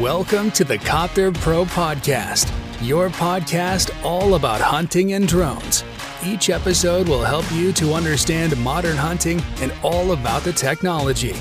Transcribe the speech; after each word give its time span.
Welcome 0.00 0.50
to 0.52 0.64
the 0.64 0.76
Copter 0.76 1.30
Pro 1.30 1.64
Podcast, 1.64 2.50
your 2.82 3.10
podcast 3.10 3.94
all 4.04 4.34
about 4.34 4.60
hunting 4.60 5.12
and 5.12 5.28
drones. 5.28 5.84
Each 6.24 6.50
episode 6.50 7.06
will 7.08 7.22
help 7.22 7.44
you 7.52 7.72
to 7.74 7.94
understand 7.94 8.56
modern 8.56 8.96
hunting 8.96 9.40
and 9.60 9.72
all 9.84 10.10
about 10.10 10.42
the 10.42 10.52
technology. 10.52 11.32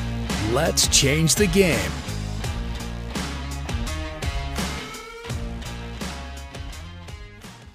Let's 0.52 0.88
change 0.90 1.34
the 1.34 1.48
game. 1.48 1.92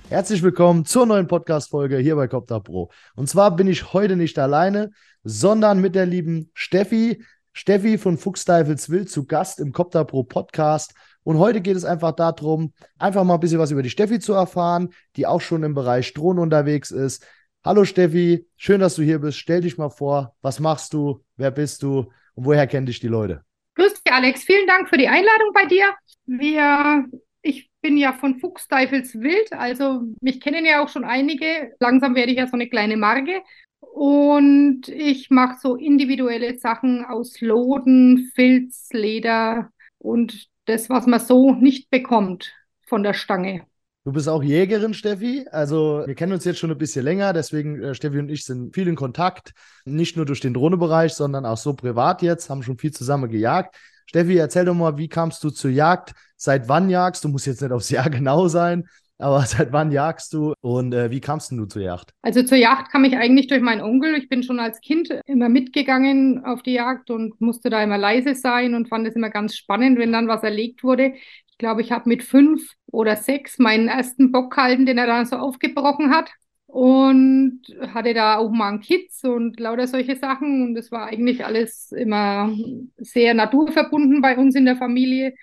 Herzlich 0.09 0.45
willkommen 0.45 0.85
zur 0.85 1.07
neuen 1.07 1.27
Podcast-Folge 1.27 1.99
hier 1.99 2.15
bei 2.15 2.29
Copter 2.29 2.61
Pro. 2.61 2.89
Und 3.17 3.29
zwar 3.29 3.57
bin 3.57 3.67
ich 3.67 3.93
heute 3.93 4.15
nicht 4.15 4.39
alleine, 4.39 4.93
sondern 5.25 5.81
mit 5.81 5.97
der 5.97 6.07
lieben 6.07 6.53
Steffi. 6.55 7.25
Steffi 7.59 7.99
von 7.99 8.19
Fuchsteifels 8.19 8.89
Wild 8.89 9.11
zu 9.11 9.27
Gast 9.27 9.59
im 9.59 9.73
Copter 9.73 10.05
Pro 10.05 10.23
Podcast. 10.23 10.95
Und 11.25 11.39
heute 11.39 11.61
geht 11.61 11.77
es 11.77 11.85
einfach 11.85 12.13
darum, 12.13 12.73
einfach 13.01 13.25
mal 13.25 13.35
ein 13.35 13.41
bisschen 13.41 13.59
was 13.59 13.73
über 13.73 13.83
die 13.83 13.91
Steffi 13.91 14.21
zu 14.21 14.33
erfahren, 14.33 14.91
die 15.17 15.27
auch 15.27 15.41
schon 15.41 15.65
im 15.65 15.75
Bereich 15.75 16.15
Drohnen 16.15 16.39
unterwegs 16.41 16.93
ist. 16.93 17.27
Hallo 17.65 17.85
Steffi, 17.85 18.47
schön, 18.57 18.81
dass 18.81 18.95
du 18.95 19.03
hier 19.03 19.19
bist. 19.19 19.39
Stell 19.39 19.63
dich 19.63 19.77
mal 19.77 19.91
vor, 19.91 20.37
was 20.41 20.61
machst 20.61 20.93
du, 20.93 21.25
wer 21.37 21.51
bist 21.51 21.83
du 21.83 22.13
und 22.35 22.45
woher 22.45 22.69
kennen 22.69 22.87
dich 22.87 23.01
die 23.01 23.09
Leute? 23.09 23.43
Grüß 23.75 23.93
dich, 24.05 24.13
Alex. 24.13 24.45
Vielen 24.45 24.69
Dank 24.69 24.89
für 24.89 24.97
die 24.97 25.09
Einladung 25.09 25.51
bei 25.53 25.65
dir. 25.65 25.93
Wir, 26.27 27.07
ich 27.43 27.69
bin 27.81 27.97
ja 27.97 28.13
von 28.13 28.39
Fuchsteifels 28.39 29.15
Wild, 29.15 29.53
also 29.53 30.03
mich 30.21 30.41
kennen 30.41 30.65
ja 30.65 30.81
auch 30.81 30.89
schon 30.89 31.05
einige. 31.05 31.73
Langsam 31.81 32.15
werde 32.15 32.31
ich 32.31 32.39
ja 32.39 32.47
so 32.47 32.53
eine 32.53 32.69
kleine 32.69 32.97
Marke. 32.97 33.43
Und 33.81 34.89
ich 34.89 35.31
mache 35.31 35.57
so 35.61 35.77
individuelle 35.77 36.59
Sachen 36.59 37.05
aus 37.05 37.41
Loden, 37.41 38.31
Filz, 38.35 38.89
Leder 38.93 39.71
und 39.99 40.49
das, 40.67 40.91
was 40.91 41.07
man 41.07 41.21
so 41.21 41.53
nicht 41.53 41.91
bekommt 41.91 42.53
von 42.87 43.03
der 43.03 43.15
Stange. 43.15 43.67
Du 44.05 44.13
bist 44.13 44.29
auch 44.29 44.43
Jägerin, 44.43 44.95
Steffi. 44.95 45.47
Also 45.51 46.03
wir 46.07 46.15
kennen 46.15 46.33
uns 46.33 46.45
jetzt 46.45 46.59
schon 46.59 46.71
ein 46.71 46.79
bisschen 46.79 47.05
länger, 47.05 47.33
deswegen 47.33 47.83
äh, 47.83 47.95
Steffi 47.95 48.19
und 48.19 48.31
ich 48.31 48.45
sind 48.45 48.75
viel 48.75 48.89
in 48.89 48.97
Kontakt. 48.97 49.53
Nicht 49.85 50.17
nur 50.17 50.25
durch 50.25 50.41
den 50.41 50.55
Drohnebereich, 50.55 51.13
sondern 51.13 51.45
auch 51.45 51.59
so 51.59 51.75
privat 51.75 52.23
jetzt, 52.23 52.49
haben 52.49 52.63
schon 52.63 52.79
viel 52.79 52.93
zusammen 52.93 53.29
gejagt. 53.31 53.77
Steffi, 54.07 54.39
erzähl 54.39 54.65
doch 54.65 54.75
mal, 54.75 54.97
wie 54.97 55.09
kamst 55.09 55.45
du 55.45 55.51
zur 55.51 55.71
Jagd? 55.71 56.15
Seit 56.37 56.69
wann 56.69 56.89
jagst 56.89 57.25
du? 57.25 57.29
Muss 57.29 57.45
jetzt 57.45 57.61
nicht 57.61 57.73
aufs 57.73 57.91
Jahr 57.91 58.09
genau 58.11 58.49
sein, 58.49 58.89
aber 59.19 59.41
seit 59.47 59.73
wann 59.73 59.91
jagst 59.91 60.33
du 60.33 60.55
und 60.61 60.95
äh, 60.95 61.11
wie 61.11 61.21
kamst 61.21 61.51
du 61.51 61.67
zur 61.67 61.83
Jagd? 61.83 62.13
Also 62.23 62.43
zur 62.43 62.59
Jagd 62.59 62.91
kam 62.91 63.05
ich 63.05 63.17
eigentlich 63.17 63.49
durch 63.49 63.61
meinen 63.61 63.83
Onkel. 63.83 64.15
Ich 64.15 64.29
bin 64.29 64.43
schon 64.43 64.61
als 64.61 64.81
Kind 64.81 65.11
immer 65.27 65.49
mitgegangen 65.49 66.45
auf 66.45 66.63
die 66.63 66.75
Jagd 66.75 67.11
und 67.11 67.41
musste 67.41 67.71
da 67.71 67.83
immer 67.83 67.99
leise 67.99 68.35
sein 68.35 68.75
und 68.75 68.89
fand 68.89 69.07
es 69.07 69.17
immer 69.17 69.31
ganz 69.31 69.57
spannend, 69.57 69.99
wenn 69.99 70.13
dann 70.13 70.29
was 70.29 70.43
erlegt 70.43 70.83
wurde. 70.83 71.15
Ich 71.51 71.59
glaube, 71.59 71.81
ich 71.83 71.91
habe 71.91 72.09
mit 72.09 72.23
fünf 72.23 72.75
oder 72.87 73.17
sechs 73.17 73.59
meinen 73.59 73.89
ersten 73.89 74.31
Bock 74.31 74.55
gehalten, 74.55 74.87
den 74.87 74.99
er 74.99 75.07
dann 75.07 75.27
so 75.27 75.37
aufgebrochen 75.37 76.11
hat. 76.15 76.31
Und 76.67 77.63
hatte 77.95 78.13
da 78.13 78.37
auch 78.37 78.51
mal 78.51 78.69
einen 78.69 78.81
Kids 78.81 79.25
und 79.25 79.59
lauter 79.59 79.87
solche 79.87 80.17
Sachen. 80.17 80.63
Und 80.63 80.77
es 80.77 80.93
war 80.93 81.07
eigentlich 81.07 81.45
alles 81.45 81.93
immer 81.93 82.55
sehr 82.99 83.33
naturverbunden 83.33 84.21
bei 84.21 84.37
uns 84.37 84.55
in 84.55 84.67
der 84.67 84.77
Familie. 84.77 85.35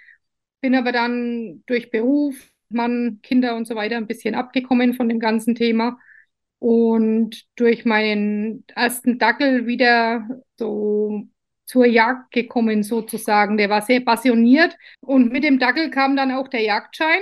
Bin 0.62 0.76
aber 0.76 0.92
dann 0.92 1.64
durch 1.66 1.90
Beruf, 1.90 2.36
Mann, 2.69 3.19
Kinder 3.23 3.55
und 3.55 3.67
so 3.67 3.75
weiter 3.75 3.97
ein 3.97 4.08
bisschen 4.08 4.35
abgekommen 4.35 4.94
von 4.94 5.09
dem 5.09 5.19
ganzen 5.19 5.55
Thema. 5.55 5.97
Und 6.59 7.44
durch 7.55 7.85
meinen 7.85 8.63
ersten 8.75 9.19
Dackel 9.19 9.67
wieder 9.67 10.27
so 10.57 11.27
zur 11.66 11.85
Jagd 11.85 12.31
gekommen 12.31 12.83
sozusagen. 12.83 13.57
Der 13.57 13.69
war 13.69 13.81
sehr 13.81 14.02
passioniert 14.02 14.75
und 15.02 15.31
mit 15.31 15.44
dem 15.44 15.59
Dackel 15.59 15.89
kam 15.89 16.16
dann 16.16 16.31
auch 16.31 16.47
der 16.47 16.61
Jagdschein 16.61 17.22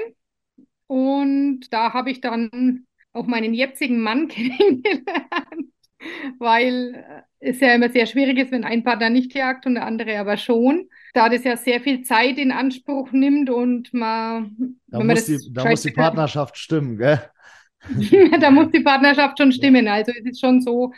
und 0.88 1.74
da 1.74 1.94
habe 1.94 2.12
ich 2.12 2.22
dann 2.22 2.86
auch 3.14 3.26
meinen 3.28 3.54
jetzigen 3.54 4.02
Mann 4.02 4.28
kennengelernt, 4.30 5.72
weil 6.40 7.26
es 7.40 7.60
ja 7.60 7.74
immer 7.76 7.90
sehr 7.90 8.06
schwierig 8.06 8.38
ist, 8.38 8.52
wenn 8.52 8.64
ein 8.64 8.84
Partner 8.84 9.10
nicht 9.10 9.34
jagt 9.34 9.66
und 9.66 9.76
der 9.76 9.86
andere 9.86 10.18
aber 10.20 10.38
schon. 10.38 10.90
Da 11.14 11.30
das 11.30 11.44
ja 11.44 11.56
sehr 11.58 11.80
viel 11.80 12.02
Zeit 12.02 12.38
in 12.38 12.52
Anspruch 12.52 13.12
nimmt 13.12 13.50
und 13.50 13.94
man. 13.94 14.78
Da, 14.88 15.04
muss, 15.04 15.26
die, 15.26 15.40
da 15.52 15.66
muss 15.66 15.84
die 15.84 15.92
Partnerschaft 15.92 16.58
stimmen, 16.58 16.98
gell? 16.98 17.22
da 18.40 18.50
muss 18.50 18.72
die 18.72 18.80
Partnerschaft 18.80 19.38
schon 19.38 19.52
stimmen. 19.52 19.88
Also 19.88 20.12
es 20.18 20.26
ist 20.26 20.42
schon 20.42 20.62
so, 20.62 20.94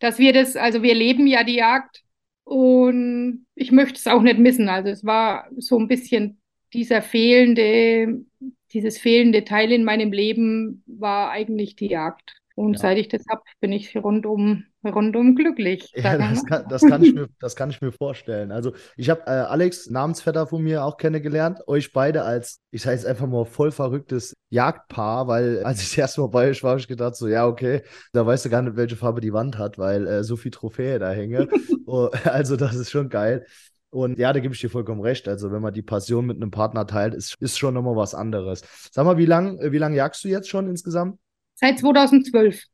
dass 0.00 0.18
wir 0.18 0.32
das, 0.32 0.56
also 0.56 0.82
wir 0.82 0.94
leben 0.94 1.26
ja 1.26 1.44
die 1.44 1.56
Jagd 1.56 2.02
und 2.44 3.46
ich 3.54 3.70
möchte 3.72 3.98
es 3.98 4.06
auch 4.06 4.22
nicht 4.22 4.38
missen. 4.38 4.68
Also 4.68 4.90
es 4.90 5.04
war 5.04 5.48
so 5.56 5.78
ein 5.78 5.88
bisschen 5.88 6.40
dieser 6.72 7.02
fehlende, 7.02 8.24
dieses 8.72 8.98
fehlende 8.98 9.44
Teil 9.44 9.72
in 9.72 9.84
meinem 9.84 10.12
Leben 10.12 10.82
war 10.86 11.30
eigentlich 11.30 11.76
die 11.76 11.88
Jagd. 11.88 12.41
Und 12.54 12.74
ja. 12.74 12.78
seit 12.78 12.98
ich 12.98 13.08
das 13.08 13.22
habe, 13.30 13.42
bin 13.60 13.72
ich 13.72 13.96
rundum, 13.96 14.64
rundum 14.84 15.34
glücklich. 15.34 15.90
Ja, 15.94 16.18
das 16.18 16.44
kann, 16.44 16.64
das, 16.68 16.82
kann 16.82 17.02
ich 17.02 17.14
mir, 17.14 17.28
das 17.40 17.56
kann 17.56 17.70
ich 17.70 17.80
mir 17.80 17.92
vorstellen. 17.92 18.52
Also 18.52 18.72
ich 18.96 19.08
habe 19.10 19.22
äh, 19.26 19.30
Alex, 19.30 19.88
Namensvetter 19.88 20.46
von 20.46 20.62
mir, 20.62 20.84
auch 20.84 20.96
kennengelernt. 20.96 21.66
Euch 21.66 21.92
beide 21.92 22.22
als, 22.24 22.60
ich 22.70 22.82
sage 22.82 22.96
jetzt 22.96 23.06
einfach 23.06 23.26
mal, 23.26 23.44
voll 23.44 23.70
verrücktes 23.70 24.34
Jagdpaar, 24.50 25.28
weil 25.28 25.62
als 25.64 25.82
ich 25.82 25.90
das 25.90 25.98
erste 25.98 26.20
Mal 26.20 26.28
bei 26.28 26.50
euch 26.50 26.62
war, 26.62 26.70
habe 26.70 26.80
ich 26.80 26.88
gedacht 26.88 27.16
so, 27.16 27.28
ja, 27.28 27.46
okay, 27.46 27.82
da 28.12 28.26
weißt 28.26 28.44
du 28.44 28.50
gar 28.50 28.62
nicht, 28.62 28.76
welche 28.76 28.96
Farbe 28.96 29.20
die 29.20 29.32
Wand 29.32 29.58
hat, 29.58 29.78
weil 29.78 30.06
äh, 30.06 30.24
so 30.24 30.36
viel 30.36 30.50
Trophäe 30.50 30.98
da 30.98 31.10
hänge. 31.10 31.48
oh, 31.86 32.10
also 32.24 32.56
das 32.56 32.74
ist 32.74 32.90
schon 32.90 33.08
geil. 33.08 33.46
Und 33.90 34.18
ja, 34.18 34.32
da 34.32 34.40
gebe 34.40 34.54
ich 34.54 34.60
dir 34.60 34.70
vollkommen 34.70 35.02
recht. 35.02 35.28
Also, 35.28 35.52
wenn 35.52 35.60
man 35.60 35.74
die 35.74 35.82
Passion 35.82 36.24
mit 36.24 36.36
einem 36.36 36.50
Partner 36.50 36.86
teilt, 36.86 37.14
ist, 37.14 37.36
ist 37.40 37.58
schon 37.58 37.74
nochmal 37.74 37.94
was 37.94 38.14
anderes. 38.14 38.62
Sag 38.90 39.04
mal, 39.04 39.18
wie 39.18 39.26
lange 39.26 39.70
wie 39.70 39.76
lang 39.76 39.92
jagst 39.92 40.24
du 40.24 40.28
jetzt 40.28 40.48
schon 40.48 40.66
insgesamt? 40.66 41.18
Seit 41.62 41.78
2012. 41.78 42.64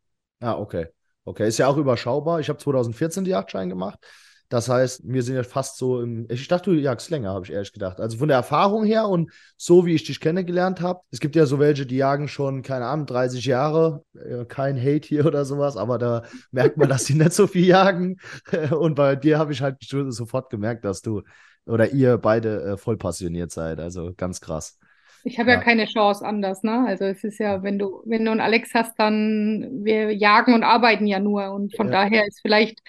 Ah, 0.41 0.55
okay. 0.55 0.87
Okay, 1.25 1.47
ist 1.47 1.59
ja 1.59 1.67
auch 1.67 1.77
überschaubar. 1.77 2.41
Ich 2.41 2.49
habe 2.49 2.59
2014 2.59 3.25
die 3.25 3.33
Jagdschein 3.33 3.69
gemacht. 3.69 3.99
Das 4.49 4.71
heißt, 4.71 5.03
wir 5.05 5.23
sind 5.23 5.35
jetzt 5.35 5.53
fast 5.53 5.77
so 5.77 6.01
im. 6.01 6.27
Ich 6.31 6.49
dachte, 6.49 6.71
du 6.71 6.77
jagst 6.81 7.11
länger, 7.11 7.35
habe 7.35 7.45
ich 7.45 7.53
ehrlich 7.53 7.75
gedacht. 7.75 8.01
Also 8.01 8.17
von 8.17 8.29
der 8.29 8.39
Erfahrung 8.39 8.87
her 8.87 9.07
und 9.07 9.31
so 9.59 9.85
wie 9.85 9.95
ich 9.95 10.05
dich 10.05 10.21
kennengelernt 10.21 10.81
habe. 10.81 11.01
Es 11.11 11.21
gibt 11.21 11.37
ja 11.37 11.45
so 11.45 11.59
welche, 11.59 11.85
die 11.85 11.99
jagen 11.99 12.29
schon, 12.29 12.63
keine 12.63 12.87
Ahnung, 12.87 13.05
30 13.05 13.45
Jahre. 13.45 14.05
Äh, 14.15 14.47
kein 14.47 14.79
Hate 14.79 15.07
hier 15.07 15.27
oder 15.27 15.45
sowas, 15.45 15.77
aber 15.77 15.99
da 15.99 16.23
merkt 16.51 16.79
man, 16.79 16.89
dass 16.89 17.05
sie 17.05 17.15
nicht 17.15 17.35
so 17.35 17.47
viel 17.47 17.67
jagen. 17.67 18.17
Und 18.71 18.95
bei 18.95 19.17
dir 19.17 19.39
habe 19.39 19.53
ich 19.53 19.61
halt 19.61 19.77
sofort 19.87 20.49
gemerkt, 20.49 20.87
dass 20.87 21.03
du 21.03 21.23
oder 21.67 21.93
ihr 21.93 22.17
beide 22.17 22.63
äh, 22.63 22.77
voll 22.79 22.97
passioniert 22.97 23.51
seid. 23.51 23.81
Also 23.81 24.15
ganz 24.17 24.41
krass. 24.41 24.79
Ich 25.25 25.39
habe 25.39 25.51
ja. 25.51 25.57
ja. 25.57 25.63
keine 25.63 25.87
Chance 25.87 26.25
anders, 26.25 26.63
ne? 26.63 26.85
Also 26.87 27.05
es 27.05 27.25
ist 27.25 27.39
ja, 27.39 27.63
wenn 27.63 27.79
du, 27.79 28.03
wenn 28.05 28.25
du 28.25 28.31
einen 28.31 28.41
Alex 28.41 28.75
hast, 28.75 28.99
dann 28.99 29.69
wir 29.83 30.15
jagen 30.15 30.55
und 30.55 30.63
arbeiten 30.63 31.07
ja 31.07 31.19
nur. 31.19 31.51
Und 31.53 31.75
von 31.77 31.87
ja. 31.89 31.93
daher 31.93 32.27
ist 32.27 32.41
vielleicht 32.41 32.81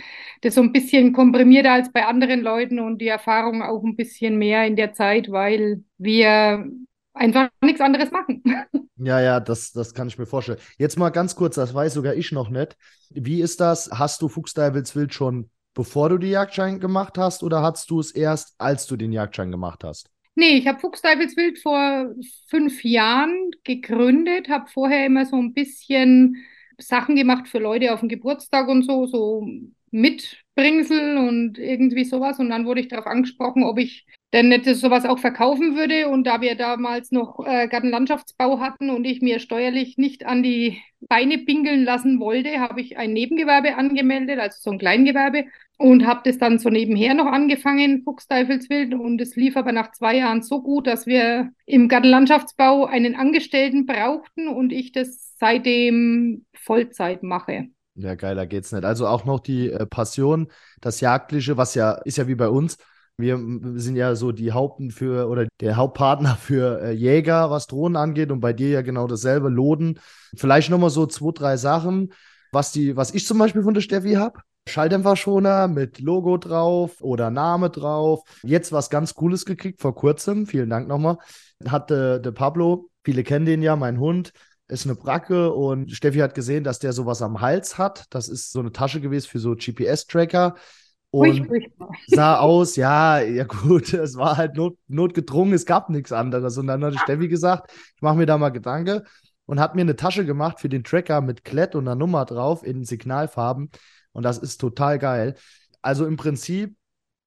das 0.41 0.55
so 0.55 0.61
ein 0.61 0.71
bisschen 0.71 1.13
komprimierter 1.13 1.71
als 1.71 1.91
bei 1.91 2.05
anderen 2.05 2.41
Leuten 2.41 2.79
und 2.79 2.99
die 2.99 3.07
Erfahrung 3.07 3.61
auch 3.61 3.83
ein 3.83 3.95
bisschen 3.95 4.37
mehr 4.37 4.65
in 4.65 4.75
der 4.75 4.93
Zeit, 4.93 5.31
weil 5.31 5.83
wir 5.97 6.65
einfach 7.13 7.49
nichts 7.61 7.81
anderes 7.81 8.11
machen. 8.11 8.43
Ja, 9.01 9.21
ja, 9.21 9.39
das, 9.39 9.71
das 9.71 9.93
kann 9.93 10.09
ich 10.09 10.17
mir 10.17 10.25
vorstellen. 10.25 10.59
Jetzt 10.77 10.99
mal 10.99 11.09
ganz 11.09 11.33
kurz, 11.33 11.55
das 11.55 11.73
weiß 11.73 11.93
sogar 11.93 12.15
ich 12.15 12.33
noch 12.33 12.49
nicht. 12.49 12.75
Wie 13.11 13.41
ist 13.41 13.61
das? 13.61 13.89
Hast 13.93 14.21
du 14.21 14.27
Fuchsdeibels 14.27 14.93
Wild 14.93 15.13
schon 15.13 15.49
bevor 15.79 16.09
du 16.09 16.17
die 16.17 16.31
Jagdschein 16.31 16.81
gemacht 16.81 17.17
hast 17.17 17.41
oder 17.41 17.61
hast 17.61 17.89
du 17.89 18.01
es 18.01 18.11
erst, 18.11 18.53
als 18.57 18.85
du 18.85 18.97
den 18.97 19.13
Jagdschein 19.13 19.49
gemacht 19.49 19.85
hast? 19.85 20.09
Nee, 20.35 20.57
ich 20.57 20.67
habe 20.67 20.79
Fuchsteufelswild 20.79 21.59
vor 21.59 22.11
fünf 22.47 22.83
Jahren 22.83 23.51
gegründet, 23.63 24.47
habe 24.49 24.67
vorher 24.69 25.05
immer 25.05 25.25
so 25.25 25.35
ein 25.35 25.53
bisschen 25.53 26.37
Sachen 26.77 27.15
gemacht 27.17 27.47
für 27.49 27.59
Leute 27.59 27.93
auf 27.93 27.99
dem 27.99 28.07
Geburtstag 28.09 28.69
und 28.69 28.83
so, 28.83 29.05
so 29.05 29.45
Mitbringsel 29.91 31.17
und 31.17 31.57
irgendwie 31.57 32.05
sowas. 32.05 32.39
Und 32.39 32.49
dann 32.49 32.65
wurde 32.65 32.79
ich 32.79 32.87
darauf 32.87 33.07
angesprochen, 33.07 33.63
ob 33.63 33.79
ich 33.79 34.05
denn 34.31 34.47
nicht 34.47 34.63
sowas 34.65 35.03
auch 35.03 35.19
verkaufen 35.19 35.75
würde. 35.75 36.07
Und 36.07 36.23
da 36.25 36.39
wir 36.39 36.55
damals 36.55 37.11
noch 37.11 37.45
äh, 37.45 37.67
Gartenlandschaftsbau 37.67 38.61
hatten 38.61 38.89
und 38.91 39.03
ich 39.03 39.21
mir 39.21 39.39
steuerlich 39.39 39.97
nicht 39.97 40.25
an 40.25 40.41
die 40.41 40.81
Beine 41.01 41.39
pingeln 41.39 41.83
lassen 41.83 42.21
wollte, 42.21 42.59
habe 42.61 42.79
ich 42.79 42.97
ein 42.97 43.11
Nebengewerbe 43.11 43.75
angemeldet, 43.75 44.39
also 44.39 44.57
so 44.61 44.71
ein 44.71 44.79
Kleingewerbe 44.79 45.45
und 45.79 46.05
habe 46.05 46.19
das 46.25 46.37
dann 46.37 46.59
so 46.59 46.69
nebenher 46.69 47.13
noch 47.13 47.25
angefangen, 47.25 48.03
Fuchsteufelswild. 48.03 48.93
Und 48.93 49.21
es 49.21 49.37
lief 49.37 49.55
aber 49.55 49.71
nach 49.71 49.93
zwei 49.93 50.17
Jahren 50.17 50.41
so 50.41 50.61
gut, 50.61 50.85
dass 50.87 51.07
wir 51.07 51.51
im 51.65 51.87
Gartenlandschaftsbau 51.87 52.85
einen 52.85 53.15
Angestellten 53.15 53.85
brauchten 53.85 54.49
und 54.49 54.73
ich 54.73 54.91
das 54.91 55.35
seitdem 55.39 56.45
Vollzeit 56.53 57.23
mache. 57.23 57.67
Ja, 57.95 58.15
geiler 58.15 58.45
geht's 58.45 58.73
nicht. 58.73 58.83
Also 58.83 59.07
auch 59.07 59.23
noch 59.23 59.39
die 59.39 59.71
äh, 59.71 59.85
Passion, 59.85 60.49
das 60.81 60.99
Jagdliche, 60.99 61.55
was 61.55 61.75
ja 61.75 61.93
ist 61.93 62.17
ja 62.17 62.27
wie 62.27 62.35
bei 62.35 62.49
uns. 62.49 62.77
Wir 63.15 63.37
sind 63.75 63.95
ja 63.95 64.15
so 64.15 64.33
die 64.33 64.51
Haupten 64.51 64.91
für 64.91 65.29
oder 65.29 65.47
der 65.61 65.77
Hauptpartner 65.77 66.35
für 66.35 66.81
äh, 66.81 66.91
Jäger, 66.91 67.51
was 67.51 67.67
Drohnen 67.67 67.95
angeht 67.95 68.31
und 68.31 68.41
bei 68.41 68.51
dir 68.51 68.69
ja 68.69 68.81
genau 68.81 69.07
dasselbe, 69.07 69.47
Loden. 69.47 69.99
Vielleicht 70.35 70.69
nochmal 70.71 70.89
so 70.89 71.05
zwei, 71.05 71.31
drei 71.31 71.57
Sachen, 71.57 72.11
was 72.51 72.73
die, 72.73 72.97
was 72.97 73.13
ich 73.13 73.25
zum 73.25 73.37
Beispiel 73.37 73.63
von 73.63 73.73
der 73.73 73.81
Steffi 73.81 74.15
habe 74.15 74.41
Schalldämpferschoner 74.67 75.67
mit 75.67 75.99
Logo 75.99 76.37
drauf 76.37 77.01
oder 77.01 77.31
Name 77.31 77.69
drauf. 77.69 78.21
Jetzt 78.43 78.71
was 78.71 78.89
ganz 78.89 79.15
Cooles 79.15 79.45
gekriegt 79.45 79.81
vor 79.81 79.95
kurzem. 79.95 80.45
Vielen 80.45 80.69
Dank 80.69 80.87
nochmal. 80.87 81.17
Hatte 81.67 82.21
der 82.21 82.31
Pablo, 82.31 82.89
viele 83.03 83.23
kennen 83.23 83.45
den 83.45 83.61
ja, 83.61 83.75
mein 83.75 83.99
Hund, 83.99 84.33
ist 84.67 84.85
eine 84.85 84.95
Bracke 84.95 85.51
und 85.51 85.91
Steffi 85.91 86.19
hat 86.19 86.35
gesehen, 86.35 86.63
dass 86.63 86.79
der 86.79 86.93
sowas 86.93 87.21
am 87.21 87.41
Hals 87.41 87.77
hat. 87.77 88.05
Das 88.11 88.29
ist 88.29 88.51
so 88.51 88.59
eine 88.59 88.71
Tasche 88.71 89.01
gewesen 89.01 89.27
für 89.27 89.39
so 89.39 89.55
GPS-Tracker. 89.55 90.55
Und 91.11 91.49
sah 92.07 92.37
aus, 92.37 92.75
ja, 92.75 93.19
ja 93.19 93.43
gut, 93.45 93.93
es 93.93 94.15
war 94.15 94.37
halt 94.37 94.55
not, 94.55 94.77
notgedrungen, 94.87 95.53
es 95.53 95.65
gab 95.65 95.89
nichts 95.89 96.11
anderes. 96.11 96.57
Und 96.57 96.67
dann 96.67 96.83
hat 96.85 96.95
Steffi 96.99 97.27
gesagt, 97.27 97.71
ich 97.95 98.01
mache 98.01 98.15
mir 98.15 98.27
da 98.27 98.37
mal 98.37 98.49
Gedanke 98.49 99.03
und 99.47 99.59
hat 99.59 99.73
mir 99.73 99.81
eine 99.81 99.95
Tasche 99.95 100.23
gemacht 100.23 100.59
für 100.59 100.69
den 100.69 100.83
Tracker 100.83 101.21
mit 101.21 101.43
Klett 101.43 101.73
und 101.73 101.87
einer 101.87 101.95
Nummer 101.95 102.25
drauf 102.25 102.63
in 102.63 102.85
Signalfarben. 102.85 103.71
Und 104.11 104.23
das 104.23 104.37
ist 104.37 104.59
total 104.59 104.99
geil. 104.99 105.35
Also 105.81 106.05
im 106.05 106.17
Prinzip 106.17 106.75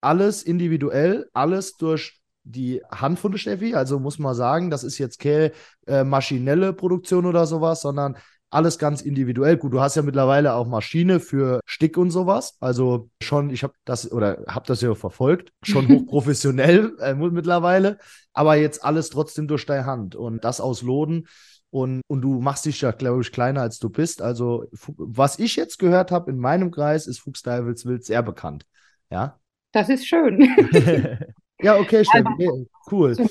alles 0.01 0.43
individuell, 0.43 1.29
alles 1.33 1.77
durch 1.77 2.21
die 2.45 2.83
Hand 2.91 3.19
von 3.19 3.37
Steffi. 3.39 3.75
Also 3.75 3.99
muss 3.99 4.19
man 4.19 4.35
sagen, 4.35 4.71
das 4.71 4.85
ist 4.85 4.99
jetzt 4.99 5.19
keine 5.19 5.53
äh, 5.87 6.05
maschinelle 6.05 6.73
Produktion 6.73 7.27
oder 7.27 7.47
sowas, 7.47 7.81
sondern 7.83 8.17
alles 8.51 8.79
ganz 8.79 9.01
individuell. 9.01 9.57
Gut, 9.57 9.73
du 9.73 9.81
hast 9.81 9.97
ja 9.97 10.03
mittlerweile 10.03 10.55
auch 10.55 10.67
Maschine 10.67 11.21
für 11.21 11.61
Stick 11.65 11.97
und 11.97 12.11
sowas. 12.11 12.57
Also 12.61 13.09
schon, 13.23 13.49
ich 13.49 13.63
habe 13.63 13.73
das 13.87 14.13
oder 14.13 14.45
habe 14.47 14.67
das 14.67 14.83
ja 14.83 14.95
verfolgt, 14.95 15.53
schon 15.63 15.89
hochprofessionell 15.89 16.95
äh, 17.01 17.15
mittlerweile. 17.15 17.99
Aber 18.35 18.57
jetzt 18.57 18.85
alles 18.85 19.09
trotzdem 19.09 19.49
durch 19.49 19.65
deine 19.65 19.87
Hand 19.87 20.17
und 20.17 20.45
das 20.45 20.61
aus 20.61 20.83
Loden. 20.83 21.27
Und, 21.73 22.03
und 22.07 22.21
du 22.21 22.39
machst 22.39 22.67
dich 22.67 22.83
ja, 22.83 22.91
glaube 22.91 23.23
ich, 23.23 23.33
kleiner 23.33 23.63
als 23.63 23.79
du 23.79 23.89
bist. 23.89 24.21
Also, 24.21 24.67
was 24.99 25.39
ich 25.39 25.57
jetzt 25.57 25.79
gehört 25.79 26.11
habe 26.11 26.31
in 26.31 26.37
meinem 26.37 26.71
Kreis, 26.71 27.07
ist 27.07 27.21
Fuchs 27.21 27.47
Wild 27.47 28.05
sehr 28.05 28.23
bekannt. 28.23 28.67
Ja. 29.11 29.41
Das 29.73 29.89
ist 29.89 30.07
schön. 30.07 30.43
ja, 31.63 31.79
okay, 31.79 32.05
Steffi. 32.05 32.67
Cool. 32.91 33.15
So 33.15 33.27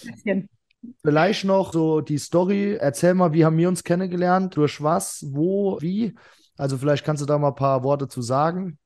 Vielleicht 1.03 1.45
noch 1.45 1.71
so 1.71 2.01
die 2.01 2.17
Story. 2.17 2.77
Erzähl 2.79 3.13
mal, 3.13 3.31
wie 3.31 3.45
haben 3.45 3.59
wir 3.59 3.69
uns 3.69 3.83
kennengelernt? 3.83 4.57
Durch 4.57 4.81
was? 4.81 5.23
Wo? 5.29 5.79
Wie? 5.79 6.15
Also, 6.57 6.79
vielleicht 6.79 7.05
kannst 7.05 7.21
du 7.21 7.27
da 7.27 7.37
mal 7.37 7.49
ein 7.49 7.55
paar 7.55 7.83
Worte 7.83 8.07
zu 8.07 8.23
sagen. 8.23 8.79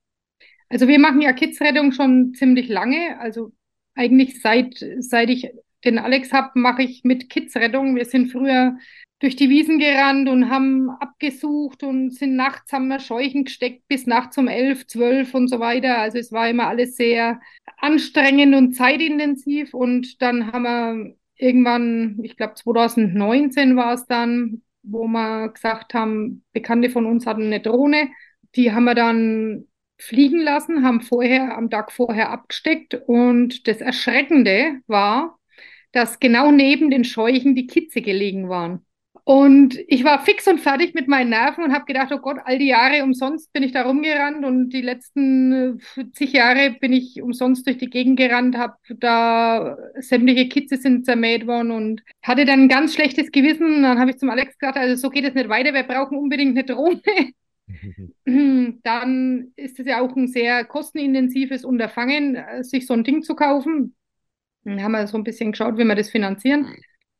Also, 0.68 0.90
wir 0.90 1.00
machen 1.00 1.22
ja 1.22 1.32
Kidsrettung 1.32 1.94
schon 1.94 2.34
ziemlich 2.34 2.68
lange. 2.68 3.18
Also, 3.22 3.54
eigentlich 3.96 4.42
seit, 4.42 4.86
seit 5.00 5.30
ich 5.30 5.50
den 5.86 5.98
Alex 5.98 6.34
habe, 6.34 6.60
mache 6.60 6.84
ich 6.84 7.06
mit 7.06 7.30
Kidsrettung. 7.30 7.96
Wir 7.96 8.04
sind 8.04 8.32
früher 8.32 8.76
durch 9.20 9.36
die 9.36 9.50
Wiesen 9.50 9.80
gerannt 9.80 10.28
und 10.30 10.50
haben 10.50 10.90
abgesucht 10.90 11.84
und 11.84 12.12
sind 12.12 12.36
nachts, 12.36 12.72
haben 12.74 12.88
wir 12.90 13.00
Scheuchen 13.00 13.46
gesteckt 13.46 13.88
bis 13.88 14.08
nachts 14.08 14.38
um 14.38 14.48
elf, 14.48 14.88
zwölf 14.88 15.34
und 15.34 15.48
so 15.48 15.60
weiter. 15.60 15.98
Also 15.98 16.18
es 16.18 16.32
war 16.32 16.50
immer 16.50 16.68
alles 16.68 16.96
sehr 16.98 17.40
anstrengend 17.78 18.56
und 18.56 18.74
zeitintensiv 18.74 19.74
und 19.74 20.22
dann 20.22 20.52
haben 20.52 20.64
wir 20.64 21.16
irgendwann, 21.38 22.20
ich 22.24 22.38
glaube 22.38 22.56
2019 22.56 23.76
war 23.76 23.94
es 23.94 24.06
dann, 24.06 24.62
wo 24.84 25.08
wir 25.08 25.50
gesagt 25.50 25.94
haben, 25.94 26.44
Bekannte 26.52 26.90
von 26.90 27.06
uns 27.06 27.26
hatten 27.26 27.44
eine 27.44 27.62
Drohne, 27.62 28.10
die 28.56 28.72
haben 28.72 28.86
wir 28.86 28.96
dann 28.96 29.68
fliegen 29.98 30.40
lassen, 30.42 30.84
haben 30.86 31.02
vorher 31.02 31.58
am 31.58 31.70
Tag 31.70 31.92
vorher 31.92 32.30
abgesteckt 32.32 32.96
und 33.08 33.68
das 33.68 33.82
Erschreckende 33.82 34.82
war, 34.88 35.40
dass 35.94 36.20
genau 36.20 36.52
neben 36.52 36.90
den 36.90 37.06
Scheuchen 37.06 37.56
die 37.56 37.68
Kitze 37.68 38.02
gelegen 38.02 38.50
waren. 38.50 38.85
Und 39.28 39.80
ich 39.88 40.04
war 40.04 40.24
fix 40.24 40.48
und 40.48 40.60
fertig 40.60 40.94
mit 40.94 41.08
meinen 41.08 41.32
Nerven 41.32 41.64
und 41.64 41.74
habe 41.74 41.86
gedacht, 41.86 42.12
oh 42.14 42.20
Gott, 42.20 42.38
all 42.46 42.60
die 42.60 42.68
Jahre 42.68 43.04
umsonst 43.04 43.52
bin 43.54 43.64
ich 43.64 43.72
da 43.72 43.82
rumgerannt 43.82 44.46
und 44.46 44.70
die 44.70 44.84
letzten 44.84 45.80
äh, 45.98 46.12
zig 46.12 46.32
Jahre 46.32 46.78
bin 46.80 46.94
ich 46.94 47.24
umsonst 47.24 47.66
durch 47.66 47.80
die 47.80 47.90
Gegend 47.90 48.20
gerannt, 48.20 48.56
habe 48.56 48.76
da 49.00 49.78
sämtliche 49.98 50.48
Kitze 50.48 50.78
sind 50.78 51.06
zermäht 51.06 51.48
worden 51.48 51.72
und 51.72 52.04
hatte 52.22 52.46
dann 52.46 52.66
ein 52.66 52.70
ganz 52.70 52.94
schlechtes 52.94 53.32
Gewissen. 53.32 53.82
Dann 53.82 53.98
habe 53.98 54.12
ich 54.12 54.20
zum 54.20 54.30
Alex 54.30 54.60
gesagt, 54.60 54.78
also 54.78 54.96
so 54.96 55.10
geht 55.10 55.26
es 55.26 55.34
nicht 55.34 55.50
weiter, 55.50 55.74
wir 55.74 55.82
brauchen 55.82 56.20
unbedingt 56.20 56.56
eine 56.56 56.64
Drohne. 56.64 57.02
dann 58.84 59.52
ist 59.56 59.80
es 59.80 59.88
ja 59.88 60.02
auch 60.02 60.16
ein 60.16 60.28
sehr 60.28 60.66
kostenintensives 60.66 61.66
Unterfangen, 61.66 62.36
äh, 62.36 62.64
sich 62.64 62.86
so 62.86 62.94
ein 62.94 63.04
Ding 63.04 63.24
zu 63.24 63.34
kaufen. 63.34 63.96
Dann 64.66 64.84
haben 64.84 64.92
wir 64.92 65.08
so 65.08 65.18
ein 65.18 65.24
bisschen 65.24 65.52
geschaut, 65.52 65.80
wie 65.80 65.84
wir 65.84 65.96
das 65.96 66.12
finanzieren 66.12 66.76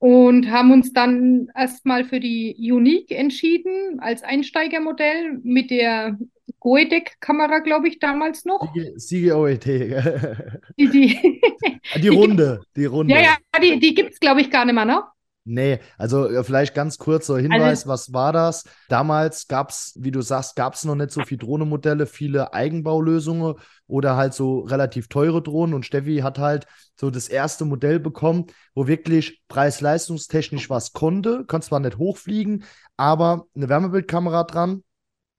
und 0.06 0.52
haben 0.52 0.72
uns 0.72 0.94
dann 0.94 1.50
erstmal 1.56 2.06
für 2.06 2.20
die 2.20 2.56
Unique 2.60 3.10
entschieden 3.10 4.00
als 4.00 4.22
Einsteigermodell 4.22 5.40
mit 5.42 5.72
der 5.72 6.20
Goedek-Kamera, 6.60 7.58
glaube 7.58 7.88
ich, 7.88 7.98
damals 7.98 8.46
noch. 8.46 8.72
Siege 8.98 9.36
OET. 9.36 9.66
Die, 9.66 10.90
die, 10.90 11.42
die 12.00 12.08
Runde, 12.08 12.62
die 12.76 12.86
Runde. 12.86 13.16
Ja, 13.16 13.20
ja, 13.20 13.60
die, 13.60 13.80
die 13.80 13.96
gibt 13.96 14.14
es, 14.14 14.20
glaube 14.20 14.42
ich, 14.42 14.52
gar 14.52 14.66
nicht 14.66 14.76
mehr, 14.76 14.86
ne? 14.86 15.02
Nee, 15.48 15.80
also 16.00 16.28
äh, 16.28 16.44
vielleicht 16.44 16.74
ganz 16.74 16.98
kurzer 16.98 17.38
Hinweis, 17.38 17.84
also, 17.84 17.90
was 17.90 18.14
war 18.14 18.34
das? 18.34 18.64
Damals 18.90 19.48
gab 19.48 19.70
es, 19.70 19.94
wie 19.96 20.10
du 20.10 20.22
sagst, 20.22 20.56
gab 20.56 20.74
es 20.74 20.84
noch 20.86 20.96
nicht 20.96 21.12
so 21.12 21.22
viele 21.22 21.38
Drohnenmodelle, 21.38 22.08
viele 22.08 22.52
Eigenbaulösungen 22.52 23.54
oder 23.86 24.16
halt 24.16 24.34
so 24.34 24.62
relativ 24.62 25.08
teure 25.08 25.44
Drohnen 25.44 25.76
und 25.76 25.86
Steffi 25.86 26.18
hat 26.18 26.40
halt 26.40 26.66
so 27.00 27.12
das 27.12 27.28
erste 27.28 27.64
Modell 27.64 28.00
bekommen, 28.00 28.48
wo 28.74 28.88
wirklich 28.88 29.44
preis-leistungstechnisch 29.48 30.72
was 30.72 30.94
konnte, 30.94 31.46
konnte 31.46 31.68
zwar 31.68 31.80
nicht 31.80 32.00
hochfliegen, 32.00 32.64
aber 32.98 33.46
eine 33.56 33.70
Wärmebildkamera 33.70 34.46
dran, 34.46 34.84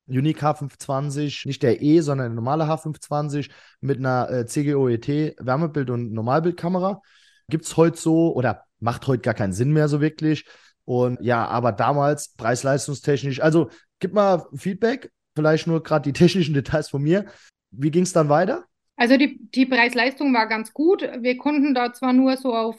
Unique 0.06 0.41
H520, 0.41 1.49
nicht 1.49 1.64
der 1.64 1.82
E, 1.82 1.99
sondern 2.00 2.26
eine 2.26 2.35
normale 2.37 2.69
H520 2.69 3.50
mit 3.81 3.99
einer 3.99 4.31
äh, 4.31 4.47
CGOET 4.47 5.35
Wärmebild- 5.41 5.91
und 5.91 6.12
Normalbildkamera. 6.12 7.03
Gibt 7.49 7.64
es 7.64 7.76
heute 7.76 7.99
so, 7.99 8.32
oder 8.35 8.65
macht 8.81 9.06
heute 9.06 9.23
gar 9.23 9.34
keinen 9.34 9.52
Sinn 9.52 9.73
mehr 9.73 9.88
so 9.88 10.00
wirklich. 10.00 10.44
Und 10.84 11.20
ja, 11.20 11.46
aber 11.46 11.73
damals 11.73 12.34
preis-leistungstechnisch, 12.37 13.40
also 13.40 13.70
gib 13.99 14.14
mal 14.14 14.46
Feedback, 14.55 15.11
vielleicht 15.34 15.67
nur 15.67 15.82
gerade 15.82 16.11
die 16.11 16.12
technischen 16.19 16.55
Details 16.55 16.88
von 16.88 17.02
mir. 17.02 17.26
Wie 17.70 17.90
ging 17.90 18.05
es 18.05 18.12
dann 18.12 18.28
weiter? 18.28 18.64
Also 18.96 19.19
die, 19.19 19.38
die 19.55 19.67
Preis-Leistung 19.67 20.32
war 20.32 20.49
ganz 20.49 20.73
gut. 20.73 21.02
Wir 21.02 21.37
konnten 21.37 21.75
da 21.75 21.93
zwar 21.93 22.12
nur 22.12 22.37
so 22.38 22.55
auf 22.55 22.76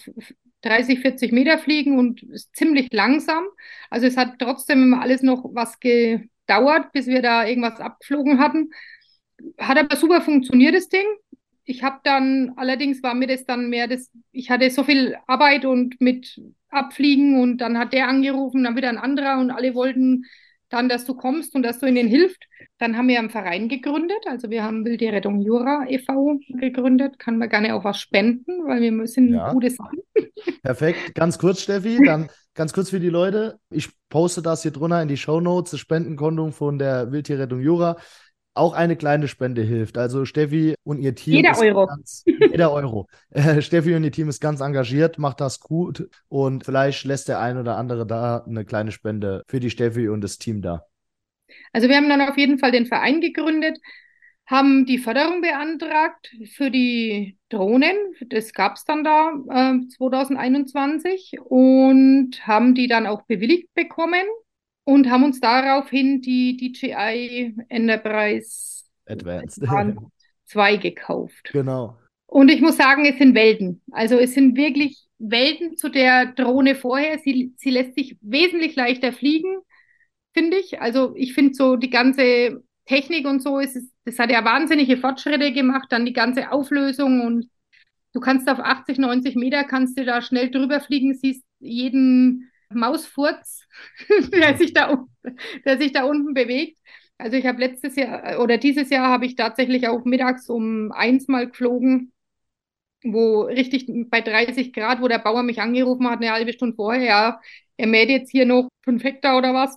30, 0.61 0.99
40 1.01 1.31
Meter 1.31 1.59
fliegen 1.59 1.99
und 1.99 2.25
ziemlich 2.53 2.91
langsam. 2.91 3.45
Also 3.89 4.07
es 4.07 4.17
hat 4.17 4.39
trotzdem 4.39 4.95
alles 4.95 5.21
noch 5.21 5.43
was 5.53 5.79
gedauert, 5.79 6.91
bis 6.91 7.05
wir 7.05 7.21
da 7.21 7.45
irgendwas 7.45 7.79
abgeflogen 7.79 8.39
hatten. 8.39 8.71
Hat 9.59 9.77
aber 9.77 9.95
super 9.95 10.21
funktioniert, 10.21 10.73
das 10.73 10.89
Ding 10.89 11.05
ich 11.67 11.83
habe 11.83 11.99
dann, 12.03 12.53
allerdings 12.55 13.03
war 13.03 13.13
mir 13.13 13.27
das 13.27 13.45
dann 13.45 13.69
mehr 13.69 13.87
das, 13.87 14.09
ich 14.31 14.49
hatte 14.49 14.69
so 14.69 14.85
viel 14.85 15.17
Arbeit 15.27 15.65
und 15.65 15.99
mit 15.99 16.41
Abfliegen 16.69 17.41
und 17.41 17.57
dann 17.57 17.77
hat 17.77 17.91
der 17.91 18.07
angerufen, 18.07 18.63
dann 18.63 18.77
wieder 18.77 18.89
ein 18.89 18.97
anderer 18.97 19.37
und 19.37 19.51
alle 19.51 19.75
wollten 19.75 20.23
dann, 20.69 20.89
dass 20.89 21.05
du 21.05 21.13
kommst 21.13 21.55
und 21.55 21.63
dass 21.63 21.79
du 21.79 21.85
ihnen 21.85 22.07
hilft. 22.07 22.43
Dann 22.77 22.97
haben 22.97 23.07
wir 23.07 23.19
einen 23.19 23.29
Verein 23.29 23.67
gegründet, 23.67 24.19
also 24.27 24.49
wir 24.49 24.63
haben 24.63 24.85
Wilde 24.85 25.11
Rettung 25.11 25.41
Jura 25.41 25.85
e.V. 25.89 26.39
gegründet, 26.47 27.19
kann 27.19 27.37
man 27.37 27.49
gerne 27.49 27.75
auch 27.75 27.83
was 27.83 27.99
spenden, 27.99 28.65
weil 28.65 28.81
wir 28.81 28.91
müssen 28.93 29.33
ja. 29.33 29.51
gute 29.51 29.69
Sachen. 29.69 29.99
Perfekt, 30.63 31.15
ganz 31.15 31.37
kurz, 31.37 31.61
Steffi, 31.61 31.99
dann 32.03 32.29
ganz 32.53 32.71
kurz 32.71 32.89
für 32.89 32.99
die 33.01 33.09
Leute. 33.09 33.59
Ich 33.69 33.89
poste 34.09 34.41
das 34.41 34.61
hier 34.61 34.71
drunter 34.71 35.01
in 35.01 35.09
die 35.09 35.17
Show 35.17 35.41
Notes, 35.41 35.71
das 35.71 35.79
Spendenkonto 35.81 36.51
von 36.51 36.79
der 36.79 37.11
Wildtierrettung 37.11 37.59
Jura 37.59 37.97
auch 38.57 38.73
eine 38.73 38.95
kleine 38.95 39.27
Spende 39.27 39.61
hilft. 39.61 39.97
Also 39.97 40.25
Steffi 40.25 40.75
und 40.83 40.99
ihr 40.99 41.15
Team. 41.15 41.35
Jeder 41.35 41.57
Euro. 41.57 41.87
Ganz, 41.87 42.23
jeder 42.25 42.71
Euro. 42.71 43.07
Äh, 43.29 43.61
Steffi 43.61 43.95
und 43.95 44.03
ihr 44.03 44.11
Team 44.11 44.29
ist 44.29 44.41
ganz 44.41 44.61
engagiert, 44.61 45.17
macht 45.19 45.41
das 45.41 45.59
gut 45.59 46.09
und 46.27 46.65
vielleicht 46.65 47.05
lässt 47.05 47.27
der 47.27 47.39
ein 47.39 47.57
oder 47.57 47.77
andere 47.77 48.05
da 48.05 48.43
eine 48.45 48.65
kleine 48.65 48.91
Spende 48.91 49.43
für 49.47 49.59
die 49.59 49.69
Steffi 49.69 50.09
und 50.09 50.21
das 50.21 50.37
Team 50.37 50.61
da. 50.61 50.85
Also 51.71 51.87
wir 51.87 51.95
haben 51.95 52.09
dann 52.09 52.21
auf 52.21 52.37
jeden 52.37 52.59
Fall 52.59 52.71
den 52.71 52.85
Verein 52.85 53.21
gegründet, 53.21 53.77
haben 54.45 54.85
die 54.85 54.97
Förderung 54.97 55.41
beantragt 55.41 56.33
für 56.53 56.71
die 56.71 57.37
Drohnen. 57.49 57.95
Das 58.27 58.53
gab 58.53 58.75
es 58.75 58.85
dann 58.85 59.03
da 59.03 59.31
äh, 59.49 59.87
2021 59.97 61.37
und 61.43 62.47
haben 62.47 62.73
die 62.73 62.87
dann 62.87 63.07
auch 63.07 63.23
bewilligt 63.23 63.73
bekommen 63.73 64.25
und 64.87 65.09
haben 65.09 65.25
uns 65.25 65.41
daraufhin 65.41 66.21
die 66.21 66.55
DJI 66.55 67.53
Enterprise 67.67 68.85
Advanced 69.05 69.61
2 70.45 70.77
gekauft. 70.77 71.49
Genau. 71.51 71.97
Und 72.25 72.49
ich 72.49 72.61
muss 72.61 72.77
sagen, 72.77 73.05
es 73.05 73.17
sind 73.17 73.35
Welten. 73.35 73.81
Also 73.91 74.17
es 74.17 74.33
sind 74.33 74.55
wirklich 74.55 75.05
Welten 75.17 75.75
zu 75.75 75.89
der 75.89 76.27
Drohne 76.27 76.73
vorher. 76.73 77.19
Sie, 77.19 77.53
sie 77.57 77.69
lässt 77.69 77.95
sich 77.95 78.17
wesentlich 78.21 78.77
leichter 78.77 79.11
fliegen, 79.11 79.57
finde 80.33 80.55
ich. 80.55 80.79
Also 80.79 81.13
ich 81.17 81.33
finde 81.33 81.53
so 81.53 81.75
die 81.75 81.89
ganze 81.89 82.63
Technik 82.85 83.27
und 83.27 83.43
so, 83.43 83.59
ist, 83.59 83.77
das 84.05 84.19
hat 84.19 84.31
ja 84.31 84.45
wahnsinnige 84.45 84.95
Fortschritte 84.95 85.51
gemacht, 85.51 85.87
dann 85.89 86.05
die 86.05 86.13
ganze 86.13 86.53
Auflösung 86.53 87.19
und 87.25 87.49
du 88.13 88.21
kannst 88.21 88.49
auf 88.49 88.59
80, 88.59 88.99
90 88.99 89.35
Meter, 89.35 89.65
kannst 89.65 89.99
du 89.99 90.05
da 90.05 90.21
schnell 90.21 90.49
drüber 90.49 90.79
fliegen, 90.79 91.13
siehst 91.13 91.43
jeden 91.59 92.49
Mausfurz, 92.69 93.63
der, 94.33 94.57
sich 94.57 94.73
da, 94.73 95.05
der 95.65 95.77
sich 95.77 95.91
da 95.93 96.03
unten 96.03 96.33
bewegt. 96.33 96.77
Also 97.17 97.37
ich 97.37 97.45
habe 97.45 97.59
letztes 97.59 97.95
Jahr 97.95 98.39
oder 98.41 98.57
dieses 98.57 98.89
Jahr 98.89 99.07
habe 99.09 99.25
ich 99.25 99.35
tatsächlich 99.35 99.87
auch 99.87 100.05
mittags 100.05 100.49
um 100.49 100.91
eins 100.91 101.27
mal 101.27 101.47
geflogen, 101.49 102.11
wo 103.03 103.41
richtig 103.43 103.87
bei 104.09 104.21
30 104.21 104.73
Grad, 104.73 105.01
wo 105.01 105.07
der 105.07 105.19
Bauer 105.19 105.43
mich 105.43 105.61
angerufen 105.61 106.09
hat, 106.09 106.19
eine 106.21 106.31
halbe 106.31 106.53
Stunde 106.53 106.75
vorher, 106.75 107.03
ja, 107.05 107.41
er 107.77 107.87
mäht 107.87 108.09
jetzt 108.09 108.31
hier 108.31 108.45
noch 108.45 108.69
fünf 108.83 109.03
Hektar 109.03 109.37
oder 109.37 109.53
was. 109.53 109.75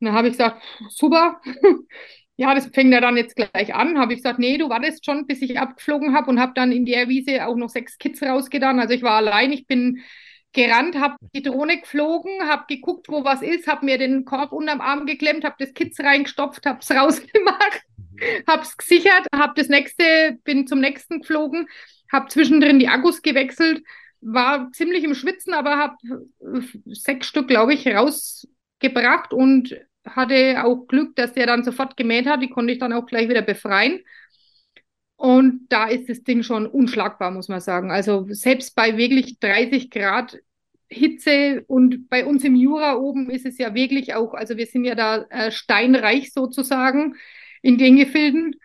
Und 0.00 0.06
dann 0.08 0.14
habe 0.14 0.28
ich 0.28 0.34
gesagt, 0.34 0.62
super. 0.90 1.40
ja, 2.36 2.54
das 2.54 2.66
fängt 2.68 2.92
ja 2.92 3.00
dann 3.00 3.16
jetzt 3.16 3.36
gleich 3.36 3.74
an. 3.74 3.98
Habe 3.98 4.12
ich 4.12 4.18
gesagt, 4.18 4.38
nee, 4.38 4.58
du 4.58 4.68
wartest 4.68 5.04
schon, 5.04 5.26
bis 5.26 5.42
ich 5.42 5.58
abgeflogen 5.58 6.14
habe 6.14 6.30
und 6.30 6.40
habe 6.40 6.52
dann 6.54 6.72
in 6.72 6.84
der 6.84 7.08
Wiese 7.08 7.46
auch 7.46 7.56
noch 7.56 7.68
sechs 7.68 7.98
Kids 7.98 8.22
rausgetan. 8.22 8.80
Also 8.80 8.94
ich 8.94 9.02
war 9.02 9.16
allein, 9.16 9.52
ich 9.52 9.66
bin 9.66 10.00
gerannt, 10.54 10.96
habe 10.96 11.16
die 11.34 11.42
Drohne 11.42 11.80
geflogen, 11.80 12.48
habe 12.48 12.64
geguckt, 12.68 13.08
wo 13.08 13.24
was 13.24 13.42
ist, 13.42 13.66
habe 13.66 13.84
mir 13.84 13.98
den 13.98 14.24
Korb 14.24 14.52
unterm 14.52 14.80
Arm 14.80 15.06
geklemmt, 15.06 15.44
habe 15.44 15.56
das 15.58 15.74
Kids 15.74 16.00
reingestopft, 16.00 16.64
habe 16.66 16.78
es 16.80 16.90
rausgemacht, 16.92 17.82
habe 18.48 18.62
es 18.62 18.76
gesichert, 18.76 19.26
habe 19.34 19.54
das 19.56 19.68
nächste, 19.68 20.38
bin 20.44 20.66
zum 20.66 20.80
nächsten 20.80 21.20
geflogen, 21.20 21.68
habe 22.10 22.28
zwischendrin 22.28 22.78
die 22.78 22.88
Akkus 22.88 23.22
gewechselt, 23.22 23.82
war 24.20 24.72
ziemlich 24.72 25.04
im 25.04 25.14
Schwitzen, 25.14 25.52
aber 25.52 25.76
habe 25.76 25.96
sechs 26.86 27.26
Stück, 27.26 27.48
glaube 27.48 27.74
ich, 27.74 27.86
rausgebracht 27.86 29.32
und 29.32 29.76
hatte 30.06 30.62
auch 30.64 30.86
Glück, 30.86 31.16
dass 31.16 31.32
der 31.32 31.46
dann 31.46 31.64
sofort 31.64 31.96
gemäht 31.96 32.26
hat. 32.26 32.42
Die 32.42 32.50
konnte 32.50 32.72
ich 32.72 32.78
dann 32.78 32.92
auch 32.92 33.06
gleich 33.06 33.28
wieder 33.28 33.42
befreien. 33.42 34.00
Und 35.16 35.66
da 35.68 35.86
ist 35.88 36.08
das 36.08 36.22
Ding 36.24 36.42
schon 36.42 36.66
unschlagbar, 36.66 37.30
muss 37.30 37.48
man 37.48 37.60
sagen. 37.60 37.90
Also 37.90 38.26
selbst 38.30 38.74
bei 38.74 38.96
wirklich 38.96 39.38
30 39.38 39.90
Grad 39.90 40.38
Hitze 40.88 41.64
und 41.66 42.08
bei 42.08 42.24
uns 42.26 42.44
im 42.44 42.54
Jura 42.56 42.96
oben 42.96 43.30
ist 43.30 43.46
es 43.46 43.58
ja 43.58 43.74
wirklich 43.74 44.14
auch, 44.14 44.34
also 44.34 44.56
wir 44.56 44.66
sind 44.66 44.84
ja 44.84 44.94
da 44.94 45.24
äh, 45.30 45.50
steinreich 45.50 46.32
sozusagen 46.32 47.16
in 47.62 47.78
den 47.78 47.96
Gefilden. 47.96 48.56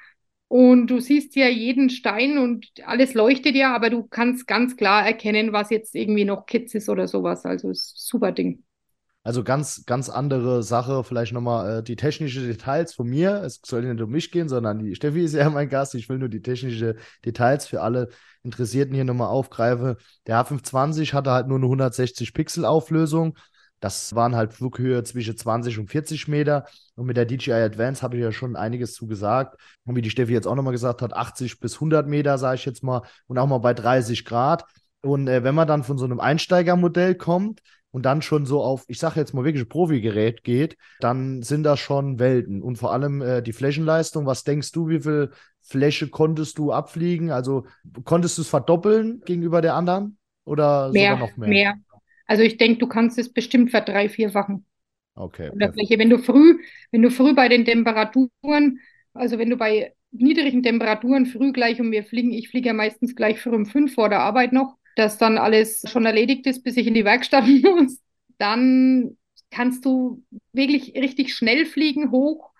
Und 0.48 0.88
du 0.88 1.00
siehst 1.00 1.36
ja 1.36 1.48
jeden 1.48 1.90
Stein 1.92 2.40
und 2.40 2.68
alles 2.84 3.14
leuchtet 3.14 3.56
ja, 3.56 3.76
aber 3.76 3.92
du 3.92 4.04
kannst 4.08 4.48
ganz 4.48 4.76
klar 4.78 5.06
erkennen, 5.06 5.54
was 5.54 5.70
jetzt 5.70 5.96
irgendwie 5.96 6.26
noch 6.26 6.48
Kitz 6.48 6.74
ist 6.74 6.90
oder 6.90 7.08
sowas. 7.08 7.46
Also 7.46 7.70
ist 7.70 7.96
super 7.98 8.32
Ding. 8.32 8.64
Also 9.30 9.44
ganz, 9.44 9.86
ganz 9.86 10.10
andere 10.10 10.64
Sache, 10.64 11.04
vielleicht 11.04 11.34
nochmal 11.34 11.82
äh, 11.82 11.84
die 11.84 11.96
technischen 11.96 12.48
Details 12.48 12.96
von 12.96 13.06
mir. 13.06 13.44
Es 13.44 13.62
soll 13.64 13.84
nicht 13.84 14.02
um 14.02 14.10
mich 14.10 14.32
gehen, 14.32 14.50
sondern 14.50 14.80
die 14.80 14.96
Steffi 14.96 15.24
ist 15.24 15.36
ja 15.36 15.48
mein 15.52 15.70
Gast. 15.70 15.94
Ich 15.94 16.10
will 16.10 16.18
nur 16.18 16.30
die 16.30 16.42
technischen 16.42 16.96
Details 17.24 17.68
für 17.68 17.84
alle 17.84 18.10
Interessierten 18.42 18.96
hier 18.96 19.04
nochmal 19.04 19.28
aufgreifen. 19.28 19.98
Der 20.26 20.44
H520 20.44 21.14
hatte 21.14 21.30
halt 21.30 21.48
nur 21.48 21.60
eine 21.60 21.68
160 21.68 22.34
Pixel 22.34 22.66
Auflösung. 22.66 23.38
Das 23.80 24.16
waren 24.16 24.36
halt 24.36 24.52
Flughöhe 24.52 25.04
zwischen 25.04 25.38
20 25.38 25.78
und 25.78 25.92
40 25.92 26.28
Meter. 26.28 26.66
Und 26.96 27.06
mit 27.06 27.16
der 27.16 27.26
DJI 27.26 27.52
Advance 27.52 28.02
habe 28.02 28.18
ich 28.18 28.24
ja 28.24 28.32
schon 28.32 28.56
einiges 28.56 28.96
zu 28.96 29.06
gesagt. 29.06 29.60
Und 29.86 29.96
wie 29.96 30.02
die 30.02 30.10
Steffi 30.10 30.34
jetzt 30.34 30.48
auch 30.48 30.56
nochmal 30.56 30.74
gesagt 30.74 31.04
hat, 31.04 31.14
80 31.14 31.60
bis 31.60 31.76
100 31.76 32.08
Meter, 32.08 32.40
sage 32.40 32.56
ich 32.56 32.66
jetzt 32.66 32.82
mal, 32.82 33.04
und 33.28 33.38
auch 33.38 33.46
mal 33.46 33.60
bei 33.60 33.76
30 33.76 34.26
Grad. 34.26 34.66
Und 35.02 35.28
äh, 35.28 35.44
wenn 35.44 35.54
man 35.54 35.68
dann 35.68 35.84
von 35.84 36.00
so 36.00 36.06
einem 36.06 36.20
Einsteigermodell 36.20 37.14
kommt, 37.14 37.62
und 37.92 38.06
dann 38.06 38.22
schon 38.22 38.46
so 38.46 38.62
auf, 38.62 38.86
ich 38.88 39.00
sage 39.00 39.20
jetzt 39.20 39.34
mal 39.34 39.44
wirklich 39.44 39.68
Profi-Gerät 39.68 40.44
geht, 40.44 40.78
dann 41.00 41.42
sind 41.42 41.64
das 41.64 41.80
schon 41.80 42.20
Welten. 42.20 42.62
Und 42.62 42.78
vor 42.78 42.94
allem 42.94 43.22
äh, 43.22 43.42
die 43.42 43.54
Flächenleistung, 43.54 44.26
was 44.26 44.44
denkst 44.44 44.72
du, 44.72 44.88
wie 44.90 45.00
viel 45.00 45.32
Fläche 45.62 46.08
konntest 46.08 46.58
du 46.58 46.72
abfliegen? 46.72 47.32
Also 47.32 47.66
konntest 48.04 48.38
du 48.38 48.44
es 48.44 48.50
verdoppeln 48.50 49.22
gegenüber 49.26 49.62
der 49.62 49.76
anderen 49.76 50.18
oder 50.46 50.92
mehr, 50.92 51.14
sogar 51.14 51.28
noch 51.28 51.38
mehr? 51.38 51.50
Mehr. 51.50 51.76
Also 52.28 52.44
ich 52.44 52.58
denke, 52.58 52.80
du 52.80 52.88
kannst 52.88 53.18
es 53.18 53.34
bestimmt 53.34 53.72
verdrei, 53.72 54.08
vierfachen. 54.08 54.66
Okay. 55.16 55.50
Oder 55.50 55.74
Fläche. 55.74 55.98
Wenn 55.98 56.10
du 56.10 56.20
früh, 56.20 56.60
wenn 56.92 57.02
du 57.02 57.10
früh 57.10 57.34
bei 57.34 57.50
den 57.50 57.66
Temperaturen, 57.66 58.80
also 59.14 59.38
wenn 59.38 59.50
du 59.50 59.58
bei 59.58 59.94
niedrigen 60.12 60.64
Temperaturen 60.64 61.26
früh 61.26 61.52
gleich 61.52 61.82
um 61.82 61.90
mir 61.90 62.04
fliegen, 62.04 62.32
ich 62.32 62.50
fliege 62.50 62.68
ja 62.68 62.74
meistens 62.74 63.16
gleich 63.16 63.42
früh 63.42 63.56
um 63.56 63.66
fünf 63.66 63.96
vor 63.96 64.10
der 64.10 64.22
Arbeit 64.22 64.54
noch, 64.54 64.78
dass 65.00 65.18
dann 65.18 65.38
alles 65.38 65.84
schon 65.88 66.06
erledigt 66.06 66.46
ist, 66.46 66.64
bis 66.64 66.78
ich 66.78 66.86
in 66.86 66.94
die 66.94 67.06
Werkstatt 67.06 67.46
muss, 67.64 68.00
dann 68.38 69.18
kannst 69.50 69.86
du 69.86 70.24
wirklich 70.52 70.94
richtig 70.96 71.34
schnell 71.34 71.66
fliegen, 71.66 72.12
hoch 72.12 72.52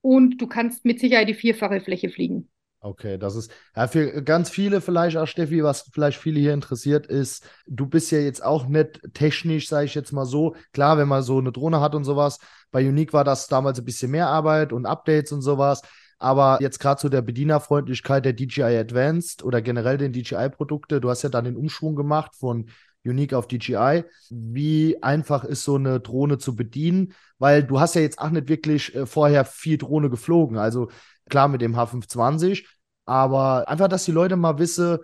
und 0.00 0.38
du 0.38 0.46
kannst 0.46 0.84
mit 0.84 1.00
Sicherheit 1.00 1.28
die 1.28 1.34
vierfache 1.34 1.80
Fläche 1.80 2.10
fliegen. 2.10 2.50
Okay, 2.80 3.16
das 3.16 3.34
ist 3.34 3.50
ja 3.74 3.88
für 3.88 4.22
ganz 4.22 4.50
viele 4.50 4.82
vielleicht 4.82 5.16
auch, 5.16 5.26
Steffi, 5.26 5.64
was 5.64 5.88
vielleicht 5.90 6.18
viele 6.18 6.38
hier 6.38 6.52
interessiert 6.52 7.06
ist, 7.06 7.48
du 7.66 7.86
bist 7.86 8.10
ja 8.10 8.18
jetzt 8.18 8.44
auch 8.44 8.66
nicht 8.66 9.00
technisch, 9.14 9.68
sage 9.68 9.86
ich 9.86 9.94
jetzt 9.94 10.12
mal 10.12 10.26
so. 10.26 10.54
Klar, 10.74 10.98
wenn 10.98 11.08
man 11.08 11.22
so 11.22 11.38
eine 11.38 11.50
Drohne 11.50 11.80
hat 11.80 11.94
und 11.94 12.04
sowas, 12.04 12.40
bei 12.70 12.86
Unique 12.86 13.14
war 13.14 13.24
das 13.24 13.46
damals 13.46 13.78
ein 13.78 13.86
bisschen 13.86 14.10
mehr 14.10 14.26
Arbeit 14.26 14.74
und 14.74 14.84
Updates 14.84 15.32
und 15.32 15.40
sowas. 15.40 15.80
Aber 16.24 16.56
jetzt 16.62 16.78
gerade 16.78 16.98
zu 16.98 17.10
der 17.10 17.20
Bedienerfreundlichkeit 17.20 18.24
der 18.24 18.32
DJI 18.32 18.78
Advanced 18.78 19.44
oder 19.44 19.60
generell 19.60 19.98
den 19.98 20.14
DJI-Produkte, 20.14 20.98
du 20.98 21.10
hast 21.10 21.20
ja 21.20 21.28
dann 21.28 21.44
den 21.44 21.54
Umschwung 21.54 21.96
gemacht 21.96 22.34
von 22.34 22.70
Unique 23.04 23.34
auf 23.34 23.46
DJI. 23.46 24.04
Wie 24.30 25.02
einfach 25.02 25.44
ist 25.44 25.64
so 25.64 25.74
eine 25.74 26.00
Drohne 26.00 26.38
zu 26.38 26.56
bedienen? 26.56 27.12
Weil 27.38 27.62
du 27.62 27.78
hast 27.78 27.94
ja 27.94 28.00
jetzt 28.00 28.18
auch 28.18 28.30
nicht 28.30 28.48
wirklich 28.48 28.94
äh, 28.94 29.04
vorher 29.04 29.44
viel 29.44 29.76
Drohne 29.76 30.08
geflogen. 30.08 30.56
Also 30.56 30.88
klar 31.28 31.48
mit 31.48 31.60
dem 31.60 31.76
H520, 31.76 32.64
aber 33.04 33.68
einfach, 33.68 33.88
dass 33.88 34.06
die 34.06 34.12
Leute 34.12 34.36
mal 34.36 34.58
wissen, 34.58 35.00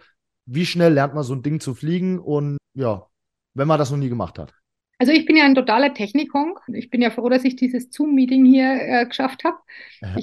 wie 0.46 0.64
schnell 0.64 0.94
lernt 0.94 1.12
man 1.12 1.22
so 1.22 1.34
ein 1.34 1.42
Ding 1.42 1.60
zu 1.60 1.74
fliegen 1.74 2.18
und 2.18 2.56
ja, 2.72 3.06
wenn 3.52 3.68
man 3.68 3.78
das 3.78 3.90
noch 3.90 3.98
nie 3.98 4.08
gemacht 4.08 4.38
hat. 4.38 4.54
Also 5.00 5.12
ich 5.12 5.24
bin 5.24 5.34
ja 5.34 5.44
ein 5.44 5.54
totaler 5.54 5.94
Technikhonk. 5.94 6.60
Ich 6.74 6.90
bin 6.90 7.00
ja 7.00 7.08
froh, 7.08 7.30
dass 7.30 7.42
ich 7.44 7.56
dieses 7.56 7.90
Zoom-Meeting 7.90 8.44
hier 8.44 8.78
äh, 8.82 9.06
geschafft 9.06 9.44
habe. 9.44 9.56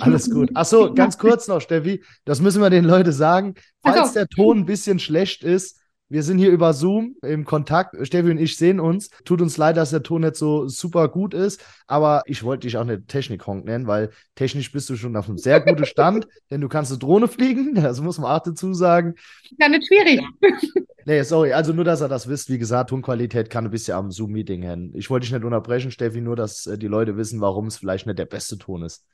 Alles 0.02 0.30
gut. 0.30 0.52
Achso, 0.54 0.94
ganz 0.94 1.18
kurz 1.18 1.48
noch, 1.48 1.62
Steffi. 1.62 2.04
Das 2.26 2.42
müssen 2.42 2.62
wir 2.62 2.70
den 2.70 2.86
Leuten 2.86 3.12
sagen. 3.12 3.56
Falls 3.84 4.10
so. 4.10 4.20
der 4.20 4.28
Ton 4.28 4.60
ein 4.60 4.66
bisschen 4.68 5.00
schlecht 5.00 5.44
ist, 5.44 5.82
wir 6.10 6.24
sind 6.24 6.38
hier 6.38 6.52
über 6.52 6.74
Zoom 6.74 7.16
im 7.22 7.44
Kontakt. 7.44 7.96
Steffi 8.06 8.32
und 8.32 8.38
ich 8.38 8.58
sehen 8.58 8.80
uns. 8.80 9.10
Tut 9.26 9.42
uns 9.42 9.58
leid, 9.58 9.78
dass 9.78 9.90
der 9.90 10.04
Ton 10.04 10.22
nicht 10.22 10.36
so 10.36 10.68
super 10.68 11.10
gut 11.10 11.34
ist, 11.34 11.64
aber 11.86 12.22
ich 12.26 12.44
wollte 12.44 12.68
dich 12.68 12.78
auch 12.78 12.86
nicht 12.86 13.08
Technik-Honk 13.08 13.66
nennen, 13.66 13.88
weil 13.88 14.12
technisch 14.36 14.72
bist 14.72 14.90
du 14.90 14.96
schon 14.96 15.16
auf 15.16 15.28
einem 15.28 15.38
sehr 15.38 15.60
guten 15.60 15.86
Stand, 15.86 16.28
denn 16.52 16.62
du 16.62 16.70
kannst 16.70 16.92
eine 16.92 17.00
Drohne 17.00 17.28
fliegen, 17.28 17.76
das 17.76 18.02
muss 18.02 18.20
man 18.20 18.32
auch 18.32 18.44
dazu 18.44 18.74
sagen. 18.74 19.16
Ja, 19.60 19.68
nicht 19.70 19.88
schwierig. 19.88 20.22
Nee, 21.08 21.22
sorry, 21.22 21.54
also 21.54 21.72
nur, 21.72 21.86
dass 21.86 22.02
ihr 22.02 22.10
das 22.10 22.28
wisst. 22.28 22.50
Wie 22.50 22.58
gesagt, 22.58 22.90
Tonqualität 22.90 23.50
kann 23.50 23.64
ein 23.64 23.72
bisschen 23.72 23.96
am 23.96 24.12
Zoom-Meeting 24.12 24.62
hängen. 24.62 24.92
Ich 24.94 25.10
wollte 25.10 25.24
dich 25.24 25.32
nicht 25.32 25.46
unterbrechen, 25.46 25.90
Steffi, 25.90 26.20
nur, 26.20 26.36
dass 26.36 26.68
äh, 26.68 26.78
die 26.78 26.88
Leute 26.88 27.16
wissen, 27.16 27.40
warum 27.40 27.68
es 27.68 27.78
vielleicht 27.78 28.08
nicht 28.08 28.20
der 28.20 28.26
beste 28.26 28.58
Ton 28.58 28.84
ist. 28.84 29.06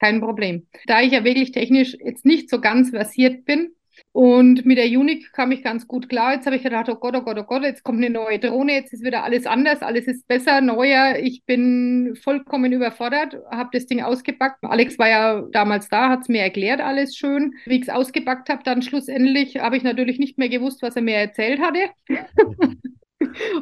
Kein 0.00 0.20
Problem. 0.20 0.66
Da 0.86 1.02
ich 1.02 1.12
ja 1.12 1.22
wirklich 1.22 1.52
technisch 1.52 1.96
jetzt 2.04 2.24
nicht 2.24 2.50
so 2.50 2.60
ganz 2.60 2.90
versiert 2.90 3.44
bin, 3.44 3.70
und 4.12 4.66
mit 4.66 4.78
der 4.78 4.86
Unique 4.86 5.32
kam 5.32 5.52
ich 5.52 5.62
ganz 5.62 5.86
gut 5.86 6.08
klar. 6.08 6.34
Jetzt 6.34 6.46
habe 6.46 6.56
ich 6.56 6.62
gedacht, 6.62 6.88
oh 6.88 6.96
Gott, 6.96 7.14
oh 7.16 7.22
Gott, 7.22 7.38
oh 7.38 7.44
Gott, 7.44 7.62
jetzt 7.62 7.82
kommt 7.82 7.98
eine 7.98 8.10
neue 8.10 8.38
Drohne, 8.38 8.74
jetzt 8.74 8.92
ist 8.92 9.04
wieder 9.04 9.24
alles 9.24 9.46
anders, 9.46 9.82
alles 9.82 10.06
ist 10.06 10.26
besser, 10.26 10.60
neuer. 10.60 11.16
Ich 11.18 11.44
bin 11.44 12.16
vollkommen 12.22 12.72
überfordert, 12.72 13.36
habe 13.50 13.70
das 13.72 13.86
Ding 13.86 14.02
ausgepackt. 14.02 14.58
Alex 14.62 14.98
war 14.98 15.08
ja 15.08 15.42
damals 15.52 15.88
da, 15.88 16.08
hat 16.08 16.22
es 16.22 16.28
mir 16.28 16.42
erklärt, 16.42 16.80
alles 16.80 17.16
schön. 17.16 17.54
Wie 17.66 17.76
ich 17.76 17.82
es 17.82 17.88
ausgepackt 17.88 18.48
habe, 18.48 18.62
dann 18.64 18.82
schlussendlich 18.82 19.58
habe 19.58 19.76
ich 19.76 19.82
natürlich 19.82 20.18
nicht 20.18 20.38
mehr 20.38 20.48
gewusst, 20.48 20.82
was 20.82 20.96
er 20.96 21.02
mir 21.02 21.16
erzählt 21.16 21.60
hatte. 21.60 21.90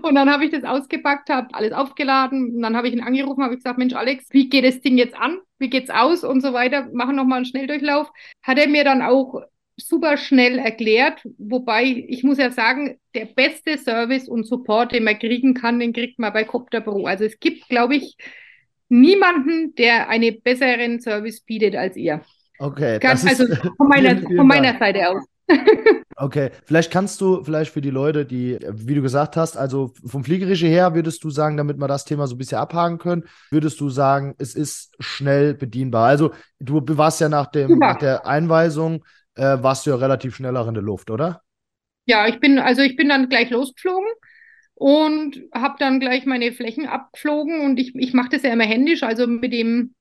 Und 0.03 0.15
dann 0.15 0.31
habe 0.31 0.45
ich 0.45 0.53
das 0.53 0.65
ausgepackt, 0.65 1.31
habe 1.31 1.53
alles 1.53 1.73
aufgeladen 1.73 2.55
und 2.55 2.63
dann 2.63 2.77
habe 2.77 2.87
ich 2.89 2.95
ihn 2.95 3.03
angerufen, 3.03 3.43
habe 3.43 3.57
gesagt, 3.57 3.79
Mensch, 3.79 3.95
Alex, 3.95 4.27
wie 4.31 4.49
geht 4.49 4.65
das 4.65 4.81
Ding 4.81 4.97
jetzt 4.97 5.17
an? 5.17 5.39
Wie 5.59 5.69
geht's 5.69 5.91
aus 5.91 6.23
und 6.23 6.41
so 6.41 6.53
weiter? 6.53 6.89
Machen 6.93 7.17
nochmal 7.17 7.39
einen 7.39 7.45
Schnelldurchlauf. 7.45 8.09
Hat 8.43 8.59
er 8.59 8.69
mir 8.69 8.85
dann 8.85 9.03
auch 9.03 9.43
super 9.79 10.17
schnell 10.17 10.59
erklärt, 10.59 11.21
wobei 11.39 11.85
ich 12.09 12.23
muss 12.25 12.39
ja 12.39 12.51
sagen, 12.51 12.99
der 13.15 13.27
beste 13.27 13.79
Service 13.79 14.29
und 14.29 14.47
Support, 14.47 14.93
den 14.93 15.05
man 15.05 15.19
kriegen 15.19 15.55
kann, 15.55 15.79
den 15.79 15.93
kriegt 15.93 16.19
man 16.19 16.33
bei 16.33 16.45
Copter 16.45 16.81
Pro. 16.81 17.07
Also 17.07 17.25
es 17.25 17.39
gibt, 17.39 17.69
glaube 17.69 17.97
ich, 17.97 18.17
niemanden, 18.89 19.75
der 19.77 20.09
einen 20.09 20.41
besseren 20.43 21.01
Service 21.01 21.41
bietet 21.41 21.77
als 21.77 21.97
ihr. 21.97 22.23
Okay. 22.59 22.99
Kann, 22.99 23.19
also 23.27 23.47
von 23.77 23.89
meiner, 23.89 24.21
von 24.21 24.47
meiner 24.47 24.79
Seite 24.79 25.09
aus. 25.09 25.25
okay, 26.17 26.51
vielleicht 26.67 26.93
kannst 26.93 27.21
du 27.23 27.43
vielleicht 27.43 27.73
für 27.73 27.81
die 27.81 27.91
Leute, 27.91 28.27
die, 28.27 28.59
wie 28.71 28.95
du 28.95 29.01
gesagt 29.01 29.37
hast, 29.37 29.57
also 29.57 29.93
vom 30.05 30.23
Fliegerischen 30.23 30.69
her 30.69 30.95
würdest 30.95 31.25
du 31.25 31.31
sagen, 31.31 31.57
damit 31.57 31.79
wir 31.79 31.89
das 31.89 32.05
Thema 32.05 32.27
so 32.27 32.35
ein 32.35 32.39
bisschen 32.39 32.59
abhaken 32.59 32.99
können, 32.99 33.25
würdest 33.51 33.81
du 33.81 33.89
sagen, 33.89 34.35
es 34.37 34.55
ist 34.55 34.95
schnell 34.99 35.55
bedienbar. 35.55 36.09
Also 36.09 36.33
du 36.59 36.83
warst 36.99 37.23
ja 37.23 37.31
nach, 37.31 37.47
dem, 37.47 37.79
nach 37.79 37.97
der 37.97 38.27
Einweisung 38.27 39.05
äh, 39.39 39.63
warst 39.63 39.87
du 39.87 39.91
ja 39.91 39.97
relativ 39.97 40.37
schnell 40.37 40.57
auch 40.57 40.69
in 40.69 40.75
der 40.75 40.83
Luft, 40.83 41.11
oder? 41.11 41.43
Ja, 42.07 42.27
ich 42.27 42.41
bin, 42.41 42.59
also 42.59 42.83
ich 42.83 42.97
bin 42.97 43.09
dann 43.09 43.29
gleich 43.29 43.51
losgeflogen 43.51 44.09
und 44.75 45.43
habe 45.55 45.77
dann 45.79 46.01
gleich 46.01 46.25
meine 46.27 46.53
Flächen 46.53 46.87
abgeflogen 46.87 47.61
und 47.61 47.79
ich, 47.79 47.95
ich 47.95 48.15
mache 48.15 48.31
das 48.31 48.43
ja 48.43 48.53
immer 48.53 48.65
händisch, 48.65 49.03
also 49.03 49.27
mit 49.27 49.53
dem, 49.53 49.95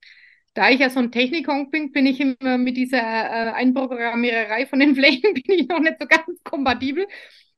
da 0.53 0.69
ich 0.69 0.79
ja 0.79 0.89
so 0.89 0.99
ein 0.99 1.11
Technikhonk 1.11 1.71
bin, 1.71 1.91
bin 1.91 2.05
ich 2.05 2.19
immer 2.19 2.57
mit 2.57 2.77
dieser 2.77 2.99
äh, 2.99 3.51
Einprogrammiererei 3.53 4.65
von 4.67 4.79
den 4.79 4.95
Flächen 4.97 5.33
bin 5.33 5.43
ich 5.47 5.67
noch 5.67 5.79
nicht 5.79 5.97
so 5.99 6.07
ganz 6.07 6.25
kompatibel. 6.43 7.07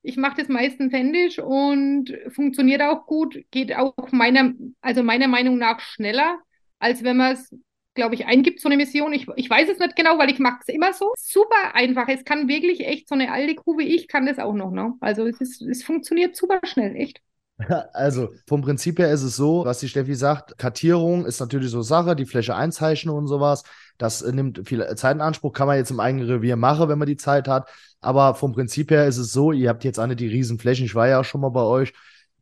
Ich 0.02 0.16
mache 0.16 0.38
das 0.38 0.48
meistens 0.48 0.94
händisch 0.94 1.40
und 1.40 2.14
funktioniert 2.30 2.82
auch 2.82 3.06
gut, 3.06 3.38
geht 3.52 3.76
auch 3.76 4.12
meiner, 4.12 4.54
also 4.82 5.04
meiner 5.04 5.28
Meinung 5.28 5.58
nach 5.58 5.82
schneller, 5.82 6.40
als 6.80 7.04
wenn 7.04 7.18
man 7.18 7.34
es 7.34 7.54
glaube 8.00 8.16
ich, 8.16 8.26
eingibt, 8.26 8.62
so 8.62 8.70
eine 8.70 8.78
Mission. 8.78 9.12
Ich, 9.12 9.28
ich 9.36 9.50
weiß 9.50 9.70
es 9.70 9.78
nicht 9.78 9.96
genau, 9.96 10.18
weil 10.18 10.32
ich 10.32 10.40
mache 10.40 10.60
es 10.66 10.74
immer 10.74 10.94
so. 10.94 11.12
Super 11.18 11.76
einfach. 11.76 12.08
Es 12.08 12.24
kann 12.24 12.48
wirklich 12.48 12.88
echt, 12.88 13.10
so 13.10 13.16
eine 13.16 13.32
alte 13.32 13.56
Kuh 13.56 13.78
wie 13.78 13.96
ich 13.96 14.08
kann 14.08 14.26
das 14.26 14.40
auch 14.40 14.54
noch. 14.54 14.72
Ne? 14.72 14.94
Also 15.02 15.28
es, 15.28 15.42
ist, 15.42 15.62
es 15.62 15.84
funktioniert 15.84 16.36
super 16.36 16.60
schnell, 16.64 16.96
echt. 16.96 17.22
Also 17.94 18.30
vom 18.48 18.62
Prinzip 18.62 19.00
her 19.00 19.12
ist 19.12 19.22
es 19.22 19.36
so, 19.36 19.66
was 19.66 19.80
die 19.80 19.90
Steffi 19.90 20.16
sagt, 20.16 20.58
Kartierung 20.58 21.26
ist 21.26 21.42
natürlich 21.42 21.70
so 21.72 21.82
Sache, 21.82 22.16
die 22.16 22.26
Fläche 22.26 22.56
einzeichnen 22.56 23.14
und 23.14 23.28
sowas. 23.28 23.64
Das 23.98 24.24
nimmt 24.24 24.66
viel 24.66 24.96
Zeit 24.96 25.16
in 25.16 25.22
Anspruch, 25.22 25.52
kann 25.52 25.68
man 25.68 25.76
jetzt 25.76 25.92
im 25.92 26.00
eigenen 26.00 26.26
Revier 26.26 26.56
machen, 26.56 26.88
wenn 26.88 26.98
man 26.98 27.08
die 27.08 27.18
Zeit 27.18 27.50
hat. 27.50 27.70
Aber 28.00 28.34
vom 28.36 28.54
Prinzip 28.54 28.92
her 28.92 29.08
ist 29.08 29.18
es 29.18 29.34
so, 29.34 29.52
ihr 29.52 29.68
habt 29.68 29.84
jetzt 29.84 30.00
alle 30.00 30.16
die 30.16 30.28
Riesenflächen, 30.28 30.86
ich 30.86 30.96
war 30.96 31.10
ja 31.10 31.20
auch 31.20 31.26
schon 31.26 31.42
mal 31.42 31.50
bei 31.50 31.64
euch, 31.64 31.92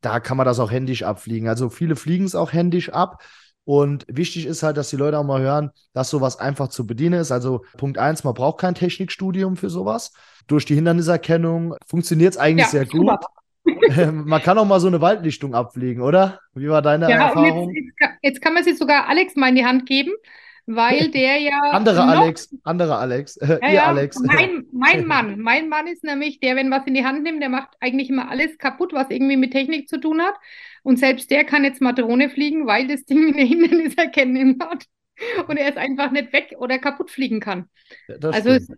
da 0.02 0.20
kann 0.20 0.38
man 0.38 0.46
das 0.46 0.60
auch 0.60 0.70
händisch 0.70 1.02
abfliegen. 1.02 1.50
Also 1.50 1.70
viele 1.70 1.96
fliegen 1.96 2.26
es 2.26 2.36
auch 2.36 2.54
händisch 2.54 2.90
ab. 2.90 3.24
Und 3.68 4.06
wichtig 4.08 4.46
ist 4.46 4.64
halt, 4.64 4.78
dass 4.78 4.92
die 4.92 4.96
Leute 4.96 5.20
auch 5.20 5.26
mal 5.26 5.42
hören, 5.42 5.72
dass 5.92 6.10
sowas 6.10 6.40
einfach 6.40 6.70
zu 6.70 6.88
bedienen 6.88 7.20
ist. 7.20 7.34
Also 7.34 7.66
Punkt 7.76 7.98
eins, 7.98 8.24
man 8.24 8.34
braucht 8.34 8.62
kein 8.62 8.76
Technikstudium 8.76 9.58
für 9.58 9.70
sowas. 9.70 10.14
Durch 10.48 10.64
die 10.64 10.76
Hinderniserkennung 10.76 11.76
funktioniert 11.86 12.36
es 12.36 12.38
eigentlich 12.38 12.68
ja, 12.68 12.72
sehr 12.72 12.86
gut. 12.86 13.20
man 14.14 14.42
kann 14.42 14.58
auch 14.58 14.64
mal 14.64 14.80
so 14.80 14.88
eine 14.88 15.02
Waldlichtung 15.02 15.54
abfliegen, 15.54 16.02
oder? 16.02 16.40
Wie 16.54 16.70
war 16.70 16.82
deine 16.82 17.10
ja, 17.10 17.28
Erfahrung? 17.28 17.74
Jetzt, 17.76 17.94
jetzt, 18.00 18.12
jetzt, 18.22 18.42
kann 18.42 18.54
man 18.54 18.64
jetzt 18.64 18.80
sogar 18.80 19.10
Alex 19.10 19.36
mal 19.36 19.50
in 19.50 19.56
die 19.56 19.66
Hand 19.66 19.86
geben 19.86 20.14
weil 20.68 21.10
der 21.12 21.38
ja. 21.38 21.60
Andere 21.72 22.04
Alex, 22.04 22.56
andere 22.64 22.98
Alex, 22.98 23.40
ja, 23.42 23.70
ihr 23.70 23.86
Alex. 23.86 24.20
Mein, 24.20 24.66
mein 24.72 25.06
Mann, 25.08 25.40
mein 25.40 25.70
Mann 25.70 25.88
ist 25.88 26.04
nämlich 26.04 26.40
der, 26.40 26.56
wenn 26.56 26.70
was 26.70 26.86
in 26.86 26.94
die 26.94 27.06
Hand 27.06 27.24
nimmt, 27.24 27.42
der 27.42 27.50
macht 27.50 27.70
eigentlich 27.80 28.10
immer 28.10 28.30
alles 28.30 28.58
kaputt, 28.58 28.94
was 28.94 29.10
irgendwie 29.10 29.38
mit 29.38 29.52
Technik 29.52 29.90
zu 29.90 30.00
tun 30.00 30.22
hat. 30.22 30.36
Und 30.88 31.00
selbst 31.00 31.30
der 31.32 31.44
kann 31.44 31.66
jetzt 31.66 31.82
mal 31.82 31.92
Drohne 31.92 32.30
fliegen, 32.30 32.66
weil 32.66 32.88
das 32.88 33.04
Ding 33.04 33.34
eine 33.34 33.44
Hinderniserkennung 33.44 34.58
hat. 34.62 34.86
Und 35.50 35.58
er 35.58 35.68
ist 35.68 35.78
einfach 35.78 36.12
nicht 36.12 36.32
weg 36.32 36.56
oder 36.60 36.80
kaputt 36.80 37.12
fliegen 37.12 37.42
kann. 37.42 37.66
Ja, 38.08 38.16
also, 38.30 38.52
es, 38.52 38.70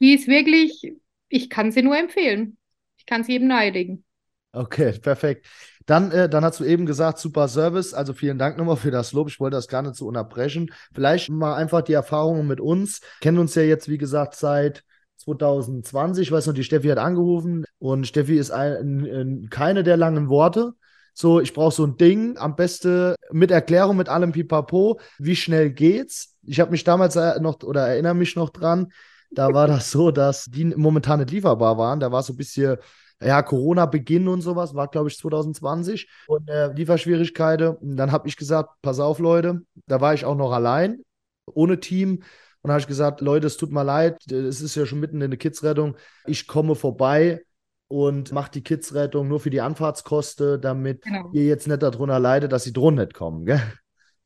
die 0.00 0.14
ist 0.14 0.26
wirklich, 0.26 0.94
ich 1.28 1.50
kann 1.50 1.70
sie 1.70 1.82
nur 1.82 1.98
empfehlen. 1.98 2.56
Ich 2.96 3.04
kann 3.04 3.24
sie 3.24 3.32
jedem 3.32 3.48
nahelegen. 3.48 4.06
Okay, 4.52 4.92
perfekt. 5.02 5.48
Dann, 5.84 6.10
äh, 6.12 6.30
dann 6.30 6.46
hast 6.46 6.60
du 6.60 6.64
eben 6.64 6.86
gesagt, 6.86 7.18
super 7.18 7.46
Service. 7.46 7.92
Also 7.92 8.14
vielen 8.14 8.38
Dank 8.38 8.56
nochmal 8.56 8.76
für 8.76 8.90
das 8.90 9.12
Lob. 9.12 9.28
Ich 9.28 9.38
wollte 9.38 9.56
das 9.56 9.68
gar 9.68 9.82
nicht 9.82 9.96
so 9.96 10.06
unterbrechen. 10.06 10.72
Vielleicht 10.94 11.28
mal 11.28 11.56
einfach 11.56 11.82
die 11.82 11.92
Erfahrungen 11.92 12.46
mit 12.46 12.62
uns. 12.62 13.02
Kennen 13.20 13.36
uns 13.36 13.54
ja 13.54 13.62
jetzt, 13.62 13.86
wie 13.90 13.98
gesagt, 13.98 14.34
seit 14.34 14.82
2020. 15.16 16.22
Ich 16.22 16.32
weiß 16.32 16.46
noch, 16.46 16.54
die 16.54 16.64
Steffi 16.64 16.88
hat 16.88 16.96
angerufen 16.96 17.66
und 17.78 18.06
Steffi 18.06 18.38
ist 18.38 18.50
ein, 18.50 19.04
ein, 19.04 19.50
keine 19.50 19.82
der 19.82 19.98
langen 19.98 20.30
Worte. 20.30 20.72
So, 21.20 21.38
ich 21.38 21.52
brauche 21.52 21.74
so 21.74 21.84
ein 21.84 21.98
Ding, 21.98 22.38
am 22.38 22.56
besten 22.56 23.14
mit 23.30 23.50
Erklärung, 23.50 23.98
mit 23.98 24.08
allem 24.08 24.32
Pipapo. 24.32 24.98
Wie 25.18 25.36
schnell 25.36 25.70
geht's? 25.70 26.34
Ich 26.44 26.60
habe 26.60 26.70
mich 26.70 26.82
damals 26.82 27.14
äh, 27.14 27.38
noch 27.40 27.62
oder 27.62 27.88
erinnere 27.88 28.14
mich 28.14 28.36
noch 28.36 28.48
dran, 28.48 28.90
da 29.30 29.52
war 29.52 29.66
das 29.66 29.90
so, 29.90 30.10
dass 30.10 30.46
die 30.46 30.64
momentan 30.64 31.18
nicht 31.18 31.30
lieferbar 31.30 31.76
waren. 31.76 32.00
Da 32.00 32.10
war 32.10 32.22
so 32.22 32.32
ein 32.32 32.38
bisschen 32.38 32.78
ja, 33.20 33.42
Corona-Beginn 33.42 34.28
und 34.28 34.40
sowas, 34.40 34.74
war, 34.74 34.88
glaube 34.88 35.10
ich, 35.10 35.18
2020 35.18 36.08
und 36.26 36.48
äh, 36.48 36.72
Lieferschwierigkeiten. 36.72 37.76
Und 37.76 37.98
dann 37.98 38.12
habe 38.12 38.26
ich 38.26 38.38
gesagt, 38.38 38.70
pass 38.80 38.98
auf, 38.98 39.18
Leute, 39.18 39.60
da 39.86 40.00
war 40.00 40.14
ich 40.14 40.24
auch 40.24 40.36
noch 40.36 40.52
allein, 40.52 41.02
ohne 41.44 41.80
Team. 41.80 42.22
Und 42.62 42.70
habe 42.70 42.80
ich 42.80 42.86
gesagt, 42.86 43.20
Leute, 43.20 43.46
es 43.46 43.58
tut 43.58 43.72
mir 43.72 43.84
leid, 43.84 44.24
es 44.32 44.62
ist 44.62 44.74
ja 44.74 44.86
schon 44.86 45.00
mitten 45.00 45.20
in 45.20 45.30
der 45.30 45.38
Kidsrettung. 45.38 45.98
Ich 46.24 46.46
komme 46.46 46.74
vorbei 46.74 47.42
und 47.90 48.30
mache 48.30 48.52
die 48.52 48.62
Kidsrettung 48.62 49.26
nur 49.26 49.40
für 49.40 49.50
die 49.50 49.60
Anfahrtskosten, 49.60 50.60
damit 50.60 51.02
genau. 51.02 51.28
ihr 51.32 51.44
jetzt 51.44 51.66
nicht 51.66 51.82
darunter 51.82 52.20
leidet, 52.20 52.52
dass 52.52 52.62
die 52.62 52.72
Drohnen 52.72 53.00
nicht 53.00 53.14
kommen. 53.14 53.44
Gell? 53.44 53.60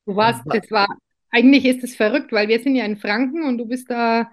Du 0.05 0.15
warst, 0.15 0.43
das 0.45 0.71
war, 0.71 0.87
eigentlich 1.31 1.65
ist 1.65 1.83
es 1.83 1.97
verrückt, 1.97 2.31
weil 2.31 2.49
wir 2.49 2.61
sind 2.61 2.77
ja 2.77 2.85
in 2.85 2.99
Franken 2.99 3.43
und 3.43 3.57
du 3.57 3.65
bist 3.65 3.91
da 3.91 4.31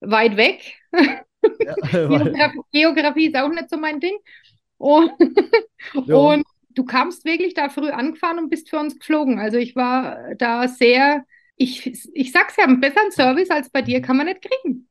weit 0.00 0.36
weg. 0.36 0.74
Ja, 0.92 1.74
Geografie, 1.90 2.60
Geografie, 2.70 3.26
ist 3.28 3.36
auch 3.36 3.48
nicht 3.48 3.70
so 3.70 3.78
mein 3.78 3.98
Ding. 3.98 4.18
Und, 4.76 5.10
und 5.94 6.44
du 6.68 6.84
kamst 6.84 7.24
wirklich 7.24 7.54
da 7.54 7.70
früh 7.70 7.88
angefahren 7.88 8.38
und 8.38 8.50
bist 8.50 8.68
für 8.68 8.78
uns 8.78 8.98
geflogen. 8.98 9.38
Also 9.38 9.56
ich 9.56 9.74
war 9.74 10.34
da 10.36 10.68
sehr, 10.68 11.24
ich, 11.56 11.86
ich 12.12 12.30
sag's 12.30 12.56
ja, 12.58 12.64
einen 12.64 12.80
besseren 12.80 13.10
Service 13.10 13.48
als 13.48 13.70
bei 13.70 13.80
dir 13.80 14.02
kann 14.02 14.18
man 14.18 14.26
nicht 14.26 14.42
kriegen. 14.42 14.86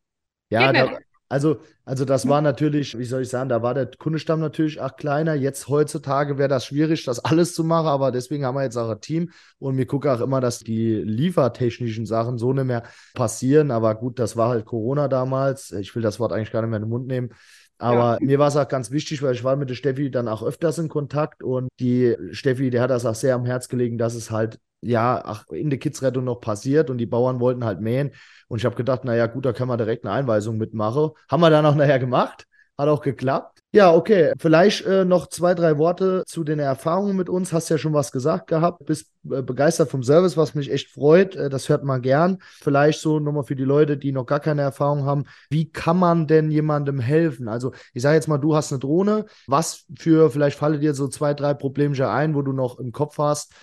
Ja, 0.49 0.73
da, 0.73 0.97
also, 1.29 1.57
also 1.85 2.05
das 2.05 2.27
war 2.27 2.41
natürlich, 2.41 2.97
wie 2.97 3.05
soll 3.05 3.21
ich 3.21 3.29
sagen, 3.29 3.49
da 3.49 3.61
war 3.61 3.75
der 3.75 3.85
Kundestamm 3.85 4.39
natürlich 4.39 4.81
auch 4.81 4.95
kleiner. 4.95 5.35
Jetzt 5.35 5.67
heutzutage 5.67 6.39
wäre 6.39 6.49
das 6.49 6.65
schwierig, 6.65 7.05
das 7.05 7.19
alles 7.19 7.53
zu 7.53 7.63
machen, 7.63 7.85
aber 7.85 8.11
deswegen 8.11 8.45
haben 8.45 8.55
wir 8.55 8.63
jetzt 8.63 8.77
auch 8.77 8.89
ein 8.89 8.99
Team 8.99 9.29
und 9.59 9.77
wir 9.77 9.85
gucken 9.85 10.09
auch 10.09 10.21
immer, 10.21 10.41
dass 10.41 10.59
die 10.59 10.95
liefertechnischen 10.95 12.07
Sachen 12.07 12.39
so 12.39 12.51
nicht 12.51 12.65
mehr 12.65 12.81
passieren. 13.13 13.69
Aber 13.69 13.93
gut, 13.93 14.17
das 14.17 14.37
war 14.37 14.49
halt 14.49 14.65
Corona 14.65 15.07
damals. 15.07 15.71
Ich 15.71 15.95
will 15.95 16.01
das 16.01 16.19
Wort 16.19 16.33
eigentlich 16.33 16.51
gar 16.51 16.61
nicht 16.61 16.71
mehr 16.71 16.77
in 16.77 16.85
den 16.85 16.89
Mund 16.89 17.05
nehmen. 17.05 17.29
Aber 17.77 18.17
ja. 18.19 18.25
mir 18.25 18.39
war 18.39 18.47
es 18.47 18.57
auch 18.57 18.67
ganz 18.67 18.89
wichtig, 18.89 19.21
weil 19.21 19.33
ich 19.35 19.43
war 19.43 19.55
mit 19.55 19.69
der 19.69 19.75
Steffi 19.75 20.09
dann 20.09 20.27
auch 20.27 20.41
öfters 20.41 20.79
in 20.79 20.89
Kontakt 20.89 21.43
und 21.43 21.69
die 21.79 22.17
Steffi, 22.31 22.71
der 22.71 22.81
hat 22.81 22.89
das 22.89 23.05
auch 23.05 23.15
sehr 23.15 23.35
am 23.35 23.45
Herz 23.45 23.69
gelegen, 23.69 23.99
dass 23.99 24.15
es 24.15 24.31
halt 24.31 24.59
ja 24.81 25.21
ach, 25.23 25.47
in 25.49 25.69
der 25.69 25.79
Kidsrettung 25.79 26.23
noch 26.23 26.41
passiert 26.41 26.89
und 26.89 26.97
die 26.97 27.05
Bauern 27.05 27.39
wollten 27.39 27.65
halt 27.65 27.81
mähen. 27.81 28.11
Und 28.47 28.59
ich 28.59 28.65
habe 28.65 28.75
gedacht, 28.75 29.05
naja, 29.05 29.27
gut, 29.27 29.45
da 29.45 29.53
kann 29.53 29.67
man 29.67 29.77
direkt 29.77 30.05
eine 30.05 30.13
Einweisung 30.13 30.57
mitmachen. 30.57 31.11
Haben 31.29 31.41
wir 31.41 31.49
dann 31.49 31.65
auch 31.65 31.75
nachher 31.75 31.99
gemacht. 31.99 32.45
Hat 32.77 32.87
auch 32.87 33.01
geklappt. 33.01 33.59
Ja, 33.71 33.93
okay. 33.93 34.33
Vielleicht 34.39 34.85
äh, 34.85 35.05
noch 35.05 35.27
zwei, 35.27 35.53
drei 35.53 35.77
Worte 35.77 36.23
zu 36.25 36.43
den 36.43 36.57
Erfahrungen 36.57 37.15
mit 37.15 37.29
uns. 37.29 37.53
Hast 37.53 37.69
ja 37.69 37.77
schon 37.77 37.93
was 37.93 38.11
gesagt 38.11 38.47
gehabt. 38.47 38.85
Bist 38.85 39.11
äh, 39.29 39.43
begeistert 39.43 39.89
vom 39.91 40.01
Service, 40.01 40.37
was 40.37 40.55
mich 40.55 40.71
echt 40.71 40.89
freut. 40.89 41.35
Äh, 41.35 41.49
das 41.49 41.69
hört 41.69 41.83
man 41.83 42.01
gern. 42.01 42.39
Vielleicht 42.61 43.01
so 43.01 43.19
nochmal 43.19 43.43
für 43.43 43.55
die 43.55 43.65
Leute, 43.65 43.97
die 43.97 44.11
noch 44.11 44.25
gar 44.25 44.39
keine 44.39 44.61
Erfahrung 44.61 45.03
haben. 45.03 45.25
Wie 45.49 45.69
kann 45.69 45.97
man 45.97 46.25
denn 46.25 46.49
jemandem 46.49 46.99
helfen? 46.99 47.47
Also, 47.47 47.73
ich 47.93 48.01
sage 48.01 48.15
jetzt 48.15 48.27
mal, 48.27 48.37
du 48.37 48.55
hast 48.55 48.71
eine 48.71 48.79
Drohne. 48.79 49.25
Was 49.45 49.85
für, 49.99 50.31
vielleicht 50.31 50.57
falle 50.57 50.79
dir 50.79 50.95
so 50.95 51.09
zwei, 51.09 51.33
drei 51.33 51.53
Probleme 51.53 52.09
ein, 52.09 52.33
wo 52.33 52.41
du 52.41 52.53
noch 52.53 52.79
im 52.79 52.91
Kopf 52.91 53.17
hast, 53.19 53.53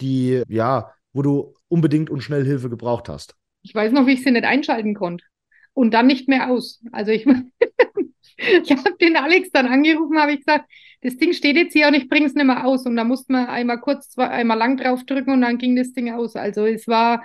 die, 0.00 0.42
ja, 0.48 0.92
wo 1.12 1.22
du 1.22 1.54
unbedingt 1.68 2.10
und 2.10 2.22
schnell 2.22 2.44
Hilfe 2.44 2.68
gebraucht 2.68 3.08
hast? 3.08 3.34
Ich 3.62 3.74
weiß 3.74 3.92
noch, 3.92 4.06
wie 4.06 4.12
ich 4.12 4.22
sie 4.22 4.30
nicht 4.30 4.44
einschalten 4.44 4.94
konnte. 4.94 5.24
Und 5.72 5.92
dann 5.92 6.06
nicht 6.06 6.28
mehr 6.28 6.50
aus. 6.50 6.82
Also 6.92 7.10
ich, 7.10 7.26
ich 8.36 8.70
habe 8.70 8.96
den 9.00 9.16
Alex 9.16 9.50
dann 9.50 9.66
angerufen, 9.66 10.18
habe 10.18 10.32
ich 10.32 10.38
gesagt, 10.38 10.70
das 11.00 11.16
Ding 11.16 11.32
steht 11.32 11.56
jetzt 11.56 11.72
hier 11.72 11.88
und 11.88 11.94
ich 11.94 12.08
bringe 12.08 12.26
es 12.26 12.34
nicht 12.34 12.46
mehr 12.46 12.66
aus. 12.66 12.86
Und 12.86 12.96
da 12.96 13.04
musste 13.04 13.32
man 13.32 13.46
einmal 13.46 13.80
kurz, 13.80 14.10
zwei, 14.10 14.28
einmal 14.28 14.58
lang 14.58 14.76
drauf 14.76 15.04
drücken 15.04 15.32
und 15.32 15.40
dann 15.42 15.58
ging 15.58 15.76
das 15.76 15.92
Ding 15.92 16.12
aus. 16.12 16.36
Also 16.36 16.66
es 16.66 16.86
war 16.88 17.24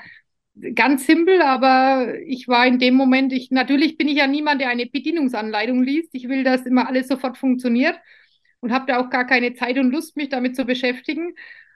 ganz 0.76 1.06
simpel, 1.06 1.42
aber 1.42 2.16
ich 2.26 2.48
war 2.48 2.66
in 2.66 2.80
dem 2.80 2.96
Moment, 2.96 3.32
ich, 3.34 3.52
natürlich 3.52 3.98
bin 3.98 4.08
ich 4.08 4.18
ja 4.18 4.28
niemand, 4.28 4.62
der 4.62 4.70
eine 4.70 4.86
Bedienungsanleitung 4.86 5.84
liest. 5.84 6.10
Ich 6.14 6.28
will, 6.28 6.44
dass 6.44 6.66
immer 6.66 6.88
alles 6.88 7.08
sofort 7.08 7.38
funktioniert 7.38 7.96
und 8.60 8.72
habe 8.72 8.86
da 8.88 9.00
auch 9.00 9.10
gar 9.10 9.26
keine 9.26 9.54
Zeit 9.54 9.78
und 9.78 9.92
Lust, 9.92 10.18
mich 10.18 10.30
damit 10.30 10.56
zu 10.56 10.66
beschäftigen. 10.66 11.34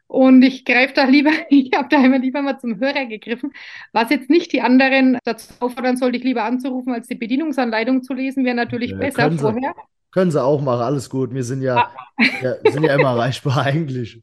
Und 0.07 0.43
ich 0.43 0.65
greife 0.65 0.93
da 0.93 1.05
lieber, 1.05 1.31
ich 1.49 1.71
habe 1.75 1.87
da 1.89 2.03
immer 2.03 2.19
lieber 2.19 2.41
mal 2.41 2.59
zum 2.59 2.79
Hörer 2.79 3.05
gegriffen, 3.05 3.51
was 3.91 4.09
jetzt 4.09 4.29
nicht 4.29 4.51
die 4.53 4.61
anderen 4.61 5.17
dazu 5.23 5.53
auffordern 5.59 5.97
soll, 5.97 6.11
dich 6.11 6.23
lieber 6.23 6.43
anzurufen, 6.43 6.93
als 6.93 7.07
die 7.07 7.15
Bedienungsanleitung 7.15 8.03
zu 8.03 8.13
lesen, 8.13 8.45
wäre 8.45 8.55
natürlich 8.55 8.91
ja, 8.91 8.97
besser 8.97 9.23
können 9.23 9.39
vorher. 9.39 9.73
Sie, 9.75 10.11
können 10.11 10.31
sie 10.31 10.43
auch 10.43 10.61
machen, 10.61 10.81
alles 10.81 11.09
gut. 11.09 11.33
Wir 11.33 11.43
sind 11.43 11.61
ja, 11.61 11.77
ah. 11.77 12.23
ja 12.41 12.71
sind 12.71 12.83
ja 12.83 12.95
immer 12.95 13.09
erreichbar 13.09 13.65
eigentlich. 13.65 14.21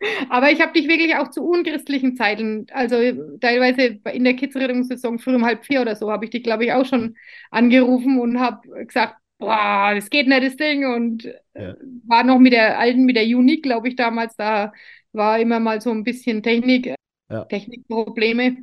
Aber 0.30 0.50
ich 0.50 0.60
habe 0.60 0.72
dich 0.72 0.88
wirklich 0.88 1.14
auch 1.16 1.30
zu 1.30 1.44
unchristlichen 1.44 2.16
Zeiten, 2.16 2.66
also 2.72 2.96
teilweise 3.40 3.98
in 4.12 4.24
der 4.24 4.34
Kids-Rettungssaison 4.34 5.18
früh 5.18 5.34
um 5.34 5.44
halb 5.44 5.64
vier 5.64 5.82
oder 5.82 5.94
so, 5.94 6.10
habe 6.10 6.24
ich 6.24 6.30
dich, 6.30 6.42
glaube 6.42 6.64
ich, 6.64 6.72
auch 6.72 6.86
schon 6.86 7.16
angerufen 7.50 8.18
und 8.18 8.40
habe 8.40 8.86
gesagt, 8.86 9.16
boah, 9.38 9.92
das 9.94 10.10
geht 10.10 10.28
nicht, 10.28 10.42
das 10.42 10.56
Ding. 10.56 10.86
Und 10.86 11.24
ja. 11.54 11.74
war 12.06 12.24
noch 12.24 12.38
mit 12.38 12.52
der 12.52 12.78
alten, 12.78 13.04
mit 13.04 13.16
der 13.16 13.24
Unique, 13.24 13.62
glaube 13.62 13.88
ich, 13.88 13.96
damals, 13.96 14.36
da 14.36 14.72
war 15.12 15.38
immer 15.40 15.60
mal 15.60 15.80
so 15.80 15.90
ein 15.90 16.04
bisschen 16.04 16.42
Technik, 16.42 16.94
ja. 17.30 17.44
Technikprobleme. 17.44 18.56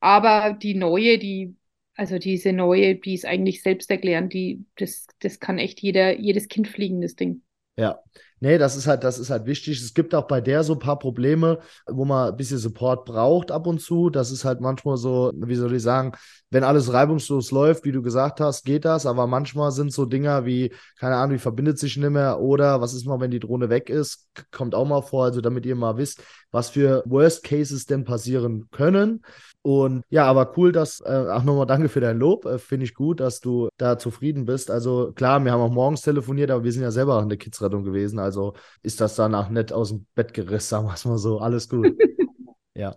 Aber 0.00 0.54
die 0.54 0.74
neue, 0.74 1.18
die, 1.18 1.56
also 1.94 2.18
diese 2.18 2.52
neue, 2.52 2.96
die 2.96 3.14
ist 3.14 3.26
eigentlich 3.26 3.62
selbsterklärend, 3.62 4.32
die, 4.32 4.64
das, 4.76 5.06
das 5.20 5.40
kann 5.40 5.58
echt 5.58 5.80
jeder, 5.80 6.18
jedes 6.18 6.48
Kind 6.48 6.68
fliegen, 6.68 7.00
das 7.02 7.16
Ding. 7.16 7.42
Ja, 7.76 7.98
nee, 8.40 8.58
das 8.58 8.76
ist 8.76 8.86
halt, 8.86 9.04
das 9.04 9.18
ist 9.18 9.30
halt 9.30 9.46
wichtig. 9.46 9.80
Es 9.80 9.94
gibt 9.94 10.14
auch 10.14 10.26
bei 10.26 10.40
der 10.40 10.64
so 10.64 10.74
ein 10.74 10.78
paar 10.78 10.98
Probleme, 10.98 11.60
wo 11.86 12.04
man 12.04 12.30
ein 12.30 12.36
bisschen 12.36 12.58
Support 12.58 13.06
braucht 13.06 13.50
ab 13.50 13.66
und 13.66 13.80
zu. 13.80 14.10
Das 14.10 14.30
ist 14.30 14.44
halt 14.44 14.60
manchmal 14.60 14.96
so, 14.96 15.32
wie 15.34 15.54
soll 15.54 15.74
ich 15.74 15.82
sagen, 15.82 16.12
wenn 16.50 16.64
alles 16.64 16.92
reibungslos 16.92 17.52
läuft, 17.52 17.84
wie 17.84 17.92
du 17.92 18.02
gesagt 18.02 18.40
hast, 18.40 18.64
geht 18.64 18.84
das. 18.84 19.06
Aber 19.06 19.26
manchmal 19.26 19.70
sind 19.70 19.92
so 19.92 20.04
Dinger 20.04 20.44
wie, 20.44 20.72
keine 20.98 21.16
Ahnung, 21.16 21.36
die 21.36 21.38
verbindet 21.38 21.78
sich 21.78 21.96
nicht 21.96 22.10
mehr 22.10 22.40
oder 22.40 22.80
was 22.80 22.92
ist 22.92 23.06
mal, 23.06 23.20
wenn 23.20 23.30
die 23.30 23.38
Drohne 23.38 23.70
weg 23.70 23.88
ist, 23.88 24.28
kommt 24.50 24.74
auch 24.74 24.86
mal 24.86 25.02
vor. 25.02 25.24
Also 25.24 25.40
damit 25.40 25.64
ihr 25.64 25.76
mal 25.76 25.96
wisst, 25.96 26.22
was 26.50 26.70
für 26.70 27.04
Worst 27.06 27.44
Cases 27.44 27.86
denn 27.86 28.04
passieren 28.04 28.68
können. 28.72 29.22
Und 29.62 30.02
ja, 30.08 30.24
aber 30.24 30.56
cool, 30.56 30.72
dass, 30.72 31.00
äh, 31.00 31.26
ach 31.28 31.44
nochmal 31.44 31.66
danke 31.66 31.88
für 31.88 32.00
dein 32.00 32.18
Lob. 32.18 32.46
Äh, 32.46 32.58
Finde 32.58 32.84
ich 32.84 32.94
gut, 32.94 33.20
dass 33.20 33.40
du 33.40 33.68
da 33.76 33.98
zufrieden 33.98 34.46
bist. 34.46 34.70
Also 34.70 35.12
klar, 35.12 35.44
wir 35.44 35.52
haben 35.52 35.60
auch 35.60 35.70
morgens 35.70 36.00
telefoniert, 36.00 36.50
aber 36.50 36.64
wir 36.64 36.72
sind 36.72 36.82
ja 36.82 36.90
selber 36.90 37.22
in 37.22 37.28
der 37.28 37.38
Kidsrettung 37.38 37.84
gewesen. 37.84 38.18
Also 38.18 38.54
ist 38.82 39.00
das 39.00 39.14
danach 39.14 39.50
nicht 39.50 39.72
aus 39.72 39.90
dem 39.90 40.06
Bett 40.14 40.34
gerissen, 40.34 40.68
sagen 40.68 40.86
wir 40.86 40.94
es 40.94 41.04
mal 41.04 41.18
so. 41.18 41.38
Alles 41.38 41.68
gut. 41.68 41.86
ja. 42.74 42.96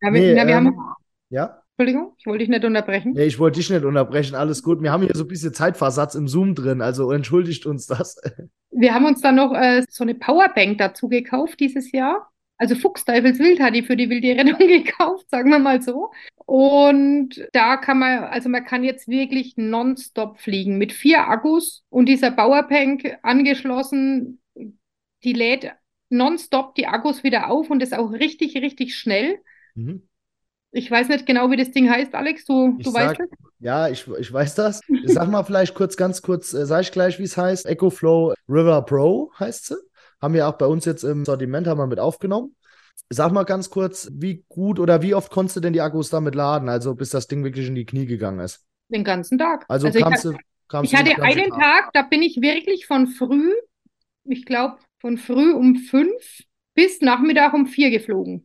wir, 0.00 0.10
nee, 0.10 0.34
na, 0.34 0.46
wir 0.46 0.54
ähm, 0.54 0.66
haben 0.66 0.94
Ja? 1.28 1.63
Entschuldigung, 1.76 2.14
ich 2.18 2.26
wollte 2.26 2.38
dich 2.38 2.48
nicht 2.48 2.64
unterbrechen. 2.64 3.12
Nee, 3.14 3.24
ich 3.24 3.38
wollte 3.40 3.58
dich 3.58 3.68
nicht 3.68 3.84
unterbrechen. 3.84 4.36
Alles 4.36 4.62
gut. 4.62 4.80
Wir 4.80 4.92
haben 4.92 5.02
hier 5.02 5.14
so 5.14 5.24
ein 5.24 5.28
bisschen 5.28 5.52
Zeitversatz 5.52 6.14
im 6.14 6.28
Zoom 6.28 6.54
drin, 6.54 6.80
also 6.80 7.10
entschuldigt 7.10 7.66
uns 7.66 7.86
das. 7.86 8.16
Wir 8.76 8.92
haben 8.92 9.06
uns 9.06 9.20
dann 9.20 9.36
noch 9.36 9.54
äh, 9.54 9.84
so 9.88 10.02
eine 10.02 10.16
Powerbank 10.16 10.78
dazu 10.78 11.08
gekauft 11.08 11.60
dieses 11.60 11.92
Jahr. 11.92 12.28
Also 12.56 12.74
Fuchsteufelswild 12.74 13.60
hat 13.60 13.74
die 13.74 13.82
für 13.82 13.96
die 13.96 14.10
wilde 14.10 14.36
Rettung 14.36 14.58
gekauft, 14.58 15.28
sagen 15.30 15.50
wir 15.50 15.58
mal 15.58 15.80
so. 15.82 16.10
Und 16.46 17.48
da 17.52 17.76
kann 17.76 17.98
man, 17.98 18.24
also 18.24 18.48
man 18.48 18.64
kann 18.64 18.84
jetzt 18.84 19.08
wirklich 19.08 19.54
nonstop 19.56 20.38
fliegen 20.38 20.78
mit 20.78 20.92
vier 20.92 21.28
Akkus 21.28 21.84
und 21.88 22.06
dieser 22.06 22.30
Powerbank 22.30 23.18
angeschlossen. 23.22 24.40
Die 25.24 25.32
lädt 25.32 25.72
nonstop 26.08 26.74
die 26.74 26.86
Akkus 26.86 27.22
wieder 27.24 27.50
auf 27.50 27.70
und 27.70 27.82
ist 27.82 27.94
auch 27.94 28.12
richtig, 28.12 28.56
richtig 28.56 28.96
schnell. 28.96 29.38
Mhm. 29.74 30.08
Ich 30.76 30.90
weiß 30.90 31.08
nicht 31.08 31.24
genau, 31.24 31.52
wie 31.52 31.56
das 31.56 31.70
Ding 31.70 31.88
heißt, 31.88 32.16
Alex. 32.16 32.44
Du, 32.46 32.76
du 32.78 32.90
sag, 32.90 33.10
weißt 33.10 33.20
es? 33.20 33.28
Ja, 33.60 33.88
ich, 33.88 34.08
ich 34.18 34.32
weiß 34.32 34.56
das. 34.56 34.80
Sag 35.04 35.30
mal 35.30 35.44
vielleicht 35.44 35.76
kurz, 35.76 35.96
ganz 35.96 36.20
kurz, 36.20 36.52
äh, 36.52 36.66
sag 36.66 36.82
ich 36.82 36.90
gleich, 36.90 37.20
wie 37.20 37.22
es 37.22 37.36
heißt. 37.36 37.64
EcoFlow 37.64 38.34
River 38.48 38.82
Pro 38.82 39.30
heißt 39.38 39.66
sie. 39.66 39.76
Haben 40.20 40.34
wir 40.34 40.48
auch 40.48 40.58
bei 40.58 40.66
uns 40.66 40.84
jetzt 40.84 41.04
im 41.04 41.24
Sortiment 41.24 41.68
haben 41.68 41.78
wir 41.78 41.86
mit 41.86 42.00
aufgenommen. 42.00 42.56
Sag 43.08 43.30
mal 43.30 43.44
ganz 43.44 43.70
kurz, 43.70 44.10
wie 44.14 44.44
gut 44.48 44.80
oder 44.80 45.00
wie 45.00 45.14
oft 45.14 45.30
konntest 45.30 45.56
du 45.56 45.60
denn 45.60 45.74
die 45.74 45.80
Akkus 45.80 46.10
damit 46.10 46.34
laden, 46.34 46.68
also 46.68 46.96
bis 46.96 47.10
das 47.10 47.28
Ding 47.28 47.44
wirklich 47.44 47.68
in 47.68 47.76
die 47.76 47.86
Knie 47.86 48.06
gegangen 48.06 48.40
ist? 48.40 48.66
Den 48.88 49.04
ganzen 49.04 49.38
Tag. 49.38 49.64
Also, 49.68 49.86
also 49.86 50.00
kamst 50.00 50.24
ich, 50.24 50.30
du, 50.32 50.38
kamst 50.66 50.92
ich 50.92 50.98
hatte 50.98 51.22
einen 51.22 51.50
Tag. 51.50 51.60
Tag, 51.60 51.90
da 51.92 52.02
bin 52.02 52.22
ich 52.22 52.40
wirklich 52.40 52.86
von 52.86 53.06
früh, 53.06 53.52
ich 54.24 54.44
glaube 54.44 54.78
von 54.98 55.18
früh 55.18 55.52
um 55.52 55.76
fünf 55.76 56.42
bis 56.74 57.00
Nachmittag 57.00 57.54
um 57.54 57.66
vier 57.66 57.90
geflogen. 57.90 58.43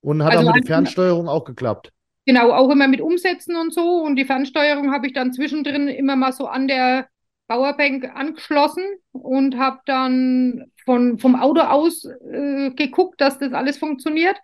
Und 0.00 0.22
hat 0.22 0.36
also 0.36 0.48
auch 0.48 0.54
mit 0.54 0.64
der 0.64 0.74
Fernsteuerung 0.74 1.28
auch 1.28 1.44
geklappt. 1.44 1.92
Genau, 2.26 2.52
auch 2.52 2.70
immer 2.70 2.88
mit 2.88 3.00
Umsetzen 3.00 3.56
und 3.56 3.72
so. 3.72 4.02
Und 4.02 4.16
die 4.16 4.24
Fernsteuerung 4.24 4.92
habe 4.92 5.06
ich 5.06 5.12
dann 5.14 5.32
zwischendrin 5.32 5.88
immer 5.88 6.14
mal 6.14 6.32
so 6.32 6.46
an 6.46 6.68
der 6.68 7.08
Powerbank 7.48 8.04
angeschlossen 8.14 8.84
und 9.12 9.56
habe 9.56 9.80
dann 9.86 10.70
von, 10.84 11.18
vom 11.18 11.34
Auto 11.34 11.62
aus 11.62 12.04
äh, 12.04 12.70
geguckt, 12.70 13.20
dass 13.20 13.38
das 13.38 13.52
alles 13.52 13.78
funktioniert. 13.78 14.36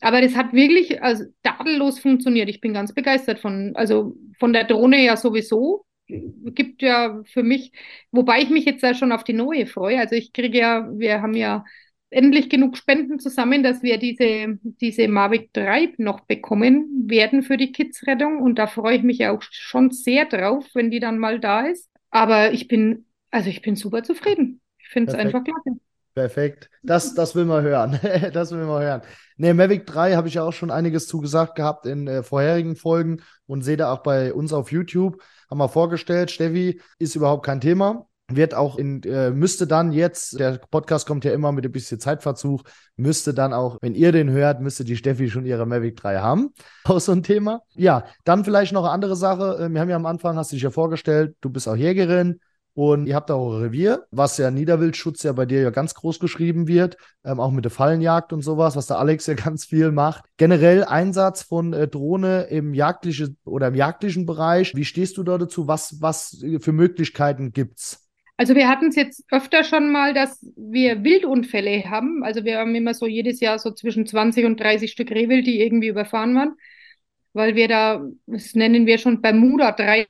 Aber 0.00 0.20
das 0.20 0.36
hat 0.36 0.52
wirklich 0.52 1.02
also 1.02 1.24
tadellos 1.42 1.98
funktioniert. 1.98 2.48
Ich 2.48 2.60
bin 2.60 2.72
ganz 2.72 2.94
begeistert 2.94 3.40
von, 3.40 3.72
also 3.74 4.14
von 4.38 4.52
der 4.52 4.64
Drohne 4.64 5.04
ja 5.04 5.16
sowieso. 5.16 5.84
Gibt 6.08 6.82
ja 6.82 7.22
für 7.24 7.42
mich, 7.42 7.72
wobei 8.12 8.40
ich 8.40 8.50
mich 8.50 8.64
jetzt 8.64 8.82
ja 8.82 8.94
schon 8.94 9.10
auf 9.10 9.24
die 9.24 9.32
neue 9.32 9.66
freue. 9.66 9.98
Also 9.98 10.14
ich 10.14 10.32
kriege 10.32 10.58
ja, 10.58 10.88
wir 10.92 11.22
haben 11.22 11.34
ja 11.34 11.64
endlich 12.10 12.48
genug 12.48 12.76
Spenden 12.76 13.18
zusammen, 13.18 13.62
dass 13.62 13.82
wir 13.82 13.98
diese, 13.98 14.58
diese 14.62 15.08
Mavic 15.08 15.52
3 15.52 15.94
noch 15.98 16.20
bekommen 16.20 17.04
werden 17.08 17.42
für 17.42 17.56
die 17.56 17.72
Kids-Rettung. 17.72 18.40
Und 18.40 18.58
da 18.58 18.66
freue 18.66 18.96
ich 18.96 19.02
mich 19.02 19.18
ja 19.18 19.32
auch 19.32 19.42
schon 19.42 19.90
sehr 19.90 20.24
drauf, 20.26 20.64
wenn 20.74 20.90
die 20.90 21.00
dann 21.00 21.18
mal 21.18 21.40
da 21.40 21.62
ist. 21.62 21.90
Aber 22.10 22.52
ich 22.52 22.68
bin, 22.68 23.06
also 23.30 23.50
ich 23.50 23.62
bin 23.62 23.76
super 23.76 24.02
zufrieden. 24.02 24.60
Ich 24.78 24.88
finde 24.88 25.12
es 25.12 25.18
einfach 25.18 25.42
klasse. 25.42 25.80
Perfekt. 26.14 26.70
Das, 26.82 27.14
das 27.14 27.34
will 27.34 27.44
man 27.44 27.62
hören. 27.62 27.98
das 28.32 28.52
will 28.52 28.64
man 28.64 28.82
hören. 28.82 29.02
Ne, 29.36 29.52
Mavic 29.52 29.86
3 29.86 30.14
habe 30.14 30.28
ich 30.28 30.34
ja 30.34 30.44
auch 30.44 30.52
schon 30.52 30.70
einiges 30.70 31.08
zugesagt 31.08 31.56
gehabt 31.56 31.84
in 31.84 32.06
äh, 32.06 32.22
vorherigen 32.22 32.76
Folgen 32.76 33.22
und 33.46 33.62
sehe 33.62 33.76
da 33.76 33.92
auch 33.92 34.02
bei 34.02 34.32
uns 34.32 34.52
auf 34.52 34.72
YouTube. 34.72 35.22
Haben 35.50 35.58
wir 35.58 35.68
vorgestellt, 35.68 36.30
Steffi 36.30 36.80
ist 36.98 37.16
überhaupt 37.16 37.44
kein 37.44 37.60
Thema 37.60 38.06
wird 38.28 38.54
auch 38.54 38.76
in, 38.76 39.02
äh, 39.04 39.30
müsste 39.30 39.66
dann 39.66 39.92
jetzt, 39.92 40.38
der 40.38 40.58
Podcast 40.70 41.06
kommt 41.06 41.24
ja 41.24 41.32
immer 41.32 41.52
mit 41.52 41.64
ein 41.64 41.72
bisschen 41.72 42.00
Zeitverzug, 42.00 42.62
müsste 42.96 43.34
dann 43.34 43.52
auch, 43.52 43.78
wenn 43.80 43.94
ihr 43.94 44.12
den 44.12 44.30
hört, 44.30 44.60
müsste 44.60 44.84
die 44.84 44.96
Steffi 44.96 45.30
schon 45.30 45.46
ihre 45.46 45.66
Mavic 45.66 45.96
3 45.96 46.18
haben. 46.18 46.52
Auch 46.84 47.00
so 47.00 47.12
ein 47.12 47.22
Thema. 47.22 47.62
Ja, 47.74 48.04
dann 48.24 48.44
vielleicht 48.44 48.72
noch 48.72 48.84
eine 48.84 48.92
andere 48.92 49.16
Sache. 49.16 49.58
Äh, 49.60 49.68
wir 49.68 49.80
haben 49.80 49.90
ja 49.90 49.96
am 49.96 50.06
Anfang, 50.06 50.36
hast 50.36 50.52
du 50.52 50.56
dich 50.56 50.62
ja 50.62 50.70
vorgestellt, 50.70 51.36
du 51.40 51.50
bist 51.50 51.68
auch 51.68 51.76
Jägerin 51.76 52.40
und 52.74 53.06
ihr 53.06 53.14
habt 53.14 53.30
auch 53.30 53.54
ein 53.54 53.62
Revier, 53.62 54.06
was 54.10 54.36
ja 54.36 54.50
Niederwildschutz 54.50 55.22
ja 55.22 55.32
bei 55.32 55.46
dir 55.46 55.62
ja 55.62 55.70
ganz 55.70 55.94
groß 55.94 56.18
geschrieben 56.18 56.68
wird, 56.68 56.98
ähm, 57.24 57.40
auch 57.40 57.50
mit 57.50 57.64
der 57.64 57.70
Fallenjagd 57.70 58.34
und 58.34 58.42
sowas, 58.42 58.76
was 58.76 58.86
der 58.86 58.98
Alex 58.98 59.26
ja 59.26 59.34
ganz 59.44 59.64
viel 59.64 59.92
macht. 59.92 60.24
Generell 60.36 60.84
Einsatz 60.84 61.42
von 61.42 61.72
äh, 61.72 61.88
Drohne 61.88 62.42
im 62.50 62.74
jagdlichen 62.74 63.38
oder 63.44 63.68
im 63.68 63.74
jagdlichen 63.74 64.26
Bereich. 64.26 64.74
Wie 64.74 64.84
stehst 64.84 65.16
du 65.16 65.22
da 65.22 65.38
dazu? 65.38 65.68
Was, 65.68 66.02
was 66.02 66.44
für 66.60 66.72
Möglichkeiten 66.72 67.52
gibt's? 67.52 68.05
Also 68.36 68.54
wir 68.54 68.68
hatten 68.68 68.88
es 68.88 68.96
jetzt 68.96 69.24
öfter 69.30 69.64
schon 69.64 69.90
mal, 69.90 70.12
dass 70.12 70.46
wir 70.56 71.04
Wildunfälle 71.04 71.88
haben. 71.88 72.22
Also 72.22 72.44
wir 72.44 72.58
haben 72.58 72.74
immer 72.74 72.92
so 72.92 73.06
jedes 73.06 73.40
Jahr 73.40 73.58
so 73.58 73.70
zwischen 73.70 74.06
20 74.06 74.44
und 74.44 74.60
30 74.60 74.90
Stück 74.92 75.10
Rehwild, 75.10 75.46
die 75.46 75.60
irgendwie 75.60 75.88
überfahren 75.88 76.34
waren, 76.34 76.54
weil 77.32 77.54
wir 77.54 77.68
da, 77.68 78.04
das 78.26 78.54
nennen 78.54 78.86
wir 78.86 78.98
schon 78.98 79.22
Bermuda-Dreieck. 79.22 80.08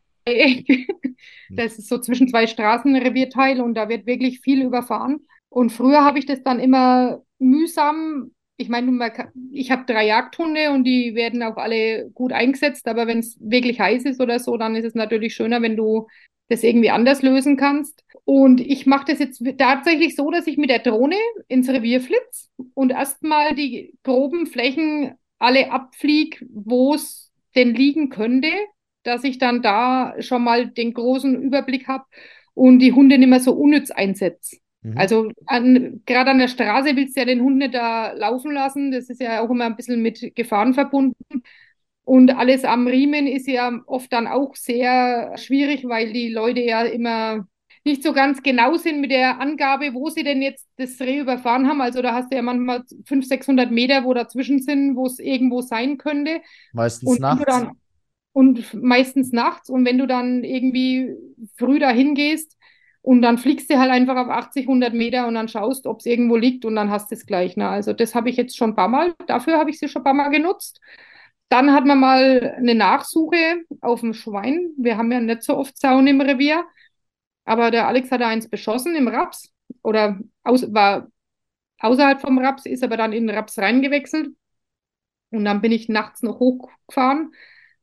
das 1.50 1.78
ist 1.78 1.88
so 1.88 1.98
zwischen 1.98 2.28
zwei 2.28 2.48
Straßenrevierteile 2.48 3.62
und 3.62 3.74
da 3.74 3.88
wird 3.88 4.06
wirklich 4.06 4.40
viel 4.40 4.62
überfahren. 4.62 5.26
Und 5.48 5.70
früher 5.70 6.04
habe 6.04 6.18
ich 6.18 6.26
das 6.26 6.42
dann 6.42 6.58
immer 6.58 7.22
mühsam 7.38 8.32
ich 8.58 8.68
meine, 8.70 9.12
ich 9.52 9.70
habe 9.70 9.84
drei 9.86 10.06
Jagdhunde 10.06 10.70
und 10.70 10.84
die 10.84 11.14
werden 11.14 11.42
auch 11.42 11.56
alle 11.56 12.10
gut 12.14 12.32
eingesetzt, 12.32 12.88
aber 12.88 13.06
wenn 13.06 13.18
es 13.18 13.36
wirklich 13.38 13.80
heiß 13.80 14.04
ist 14.06 14.20
oder 14.20 14.38
so, 14.40 14.56
dann 14.56 14.74
ist 14.76 14.84
es 14.84 14.94
natürlich 14.94 15.34
schöner, 15.34 15.60
wenn 15.60 15.76
du 15.76 16.06
das 16.48 16.62
irgendwie 16.62 16.90
anders 16.90 17.22
lösen 17.22 17.56
kannst. 17.56 18.04
Und 18.24 18.60
ich 18.60 18.86
mache 18.86 19.06
das 19.08 19.18
jetzt 19.18 19.42
tatsächlich 19.58 20.16
so, 20.16 20.30
dass 20.30 20.46
ich 20.46 20.56
mit 20.56 20.70
der 20.70 20.80
Drohne 20.80 21.16
ins 21.48 21.68
Revier 21.68 22.00
flitze 22.00 22.48
und 22.74 22.90
erstmal 22.90 23.54
die 23.54 23.94
groben 24.02 24.46
Flächen 24.46 25.14
alle 25.38 25.70
abfliege, 25.70 26.46
wo 26.50 26.94
es 26.94 27.32
denn 27.54 27.74
liegen 27.74 28.08
könnte, 28.10 28.50
dass 29.02 29.24
ich 29.24 29.38
dann 29.38 29.62
da 29.62 30.14
schon 30.20 30.42
mal 30.42 30.66
den 30.66 30.92
großen 30.92 31.40
Überblick 31.40 31.88
habe 31.88 32.04
und 32.54 32.80
die 32.80 32.92
Hunde 32.92 33.18
nicht 33.18 33.28
mehr 33.28 33.40
so 33.40 33.52
unnütz 33.52 33.90
einsetze. 33.90 34.56
Mhm. 34.82 34.98
Also 34.98 35.30
gerade 35.46 36.30
an 36.30 36.38
der 36.38 36.48
Straße 36.48 36.96
willst 36.96 37.16
du 37.16 37.20
ja 37.20 37.26
den 37.26 37.42
Hund 37.42 37.58
nicht 37.58 37.74
da 37.74 38.12
laufen 38.12 38.52
lassen. 38.52 38.90
Das 38.90 39.10
ist 39.10 39.20
ja 39.20 39.40
auch 39.40 39.50
immer 39.50 39.66
ein 39.66 39.76
bisschen 39.76 40.02
mit 40.02 40.34
Gefahren 40.34 40.74
verbunden. 40.74 41.42
Und 42.06 42.30
alles 42.30 42.64
am 42.64 42.86
Riemen 42.86 43.26
ist 43.26 43.48
ja 43.48 43.80
oft 43.86 44.12
dann 44.12 44.28
auch 44.28 44.54
sehr 44.54 45.36
schwierig, 45.36 45.84
weil 45.88 46.12
die 46.12 46.28
Leute 46.28 46.60
ja 46.60 46.82
immer 46.82 47.48
nicht 47.84 48.04
so 48.04 48.12
ganz 48.12 48.44
genau 48.44 48.76
sind 48.76 49.00
mit 49.00 49.10
der 49.10 49.40
Angabe, 49.40 49.92
wo 49.92 50.08
sie 50.08 50.22
denn 50.22 50.40
jetzt 50.40 50.68
das 50.76 51.00
Reh 51.00 51.18
überfahren 51.18 51.66
haben. 51.66 51.80
Also 51.80 52.02
da 52.02 52.14
hast 52.14 52.30
du 52.30 52.36
ja 52.36 52.42
manchmal 52.42 52.84
500, 53.06 53.28
600 53.28 53.70
Meter, 53.72 54.04
wo 54.04 54.14
dazwischen 54.14 54.62
sind, 54.62 54.94
wo 54.94 55.06
es 55.06 55.18
irgendwo 55.18 55.62
sein 55.62 55.98
könnte. 55.98 56.42
Meistens 56.72 57.10
und 57.10 57.20
nachts. 57.20 57.44
Dann, 57.44 57.72
und 58.32 58.72
meistens 58.74 59.32
nachts. 59.32 59.68
Und 59.68 59.84
wenn 59.84 59.98
du 59.98 60.06
dann 60.06 60.44
irgendwie 60.44 61.10
früh 61.58 61.80
dahin 61.80 62.14
gehst 62.14 62.56
und 63.02 63.20
dann 63.20 63.36
fliegst 63.36 63.68
du 63.68 63.80
halt 63.80 63.90
einfach 63.90 64.16
auf 64.16 64.28
80, 64.28 64.68
100 64.68 64.94
Meter 64.94 65.26
und 65.26 65.34
dann 65.34 65.48
schaust, 65.48 65.88
ob 65.88 65.98
es 65.98 66.06
irgendwo 66.06 66.36
liegt 66.36 66.64
und 66.64 66.76
dann 66.76 66.90
hast 66.92 67.10
du 67.10 67.16
es 67.16 67.26
gleich. 67.26 67.56
Ne? 67.56 67.68
Also 67.68 67.92
das 67.92 68.14
habe 68.14 68.30
ich 68.30 68.36
jetzt 68.36 68.56
schon 68.56 68.70
ein 68.70 68.76
paar 68.76 68.88
Mal, 68.88 69.14
dafür 69.26 69.58
habe 69.58 69.70
ich 69.70 69.80
sie 69.80 69.88
schon 69.88 70.02
ein 70.02 70.04
paar 70.04 70.14
Mal 70.14 70.28
genutzt. 70.28 70.80
Dann 71.48 71.72
hat 71.72 71.84
man 71.86 72.00
mal 72.00 72.54
eine 72.56 72.74
Nachsuche 72.74 73.64
auf 73.80 74.00
dem 74.00 74.14
Schwein. 74.14 74.70
Wir 74.76 74.96
haben 74.96 75.12
ja 75.12 75.20
nicht 75.20 75.42
so 75.42 75.56
oft 75.56 75.76
Zaun 75.78 76.06
im 76.06 76.20
Revier. 76.20 76.64
Aber 77.44 77.70
der 77.70 77.86
Alex 77.88 78.10
hatte 78.10 78.26
eins 78.26 78.48
beschossen 78.50 78.96
im 78.96 79.08
Raps 79.08 79.52
oder 79.82 80.18
aus, 80.42 80.72
war 80.74 81.08
außerhalb 81.80 82.20
vom 82.20 82.38
Raps, 82.38 82.66
ist 82.66 82.84
aber 82.84 82.96
dann 82.96 83.12
in 83.12 83.26
den 83.28 83.36
Raps 83.36 83.58
reingewechselt. 83.58 84.30
Und 85.30 85.44
dann 85.44 85.60
bin 85.60 85.72
ich 85.72 85.88
nachts 85.88 86.22
noch 86.22 86.40
hochgefahren. 86.40 87.32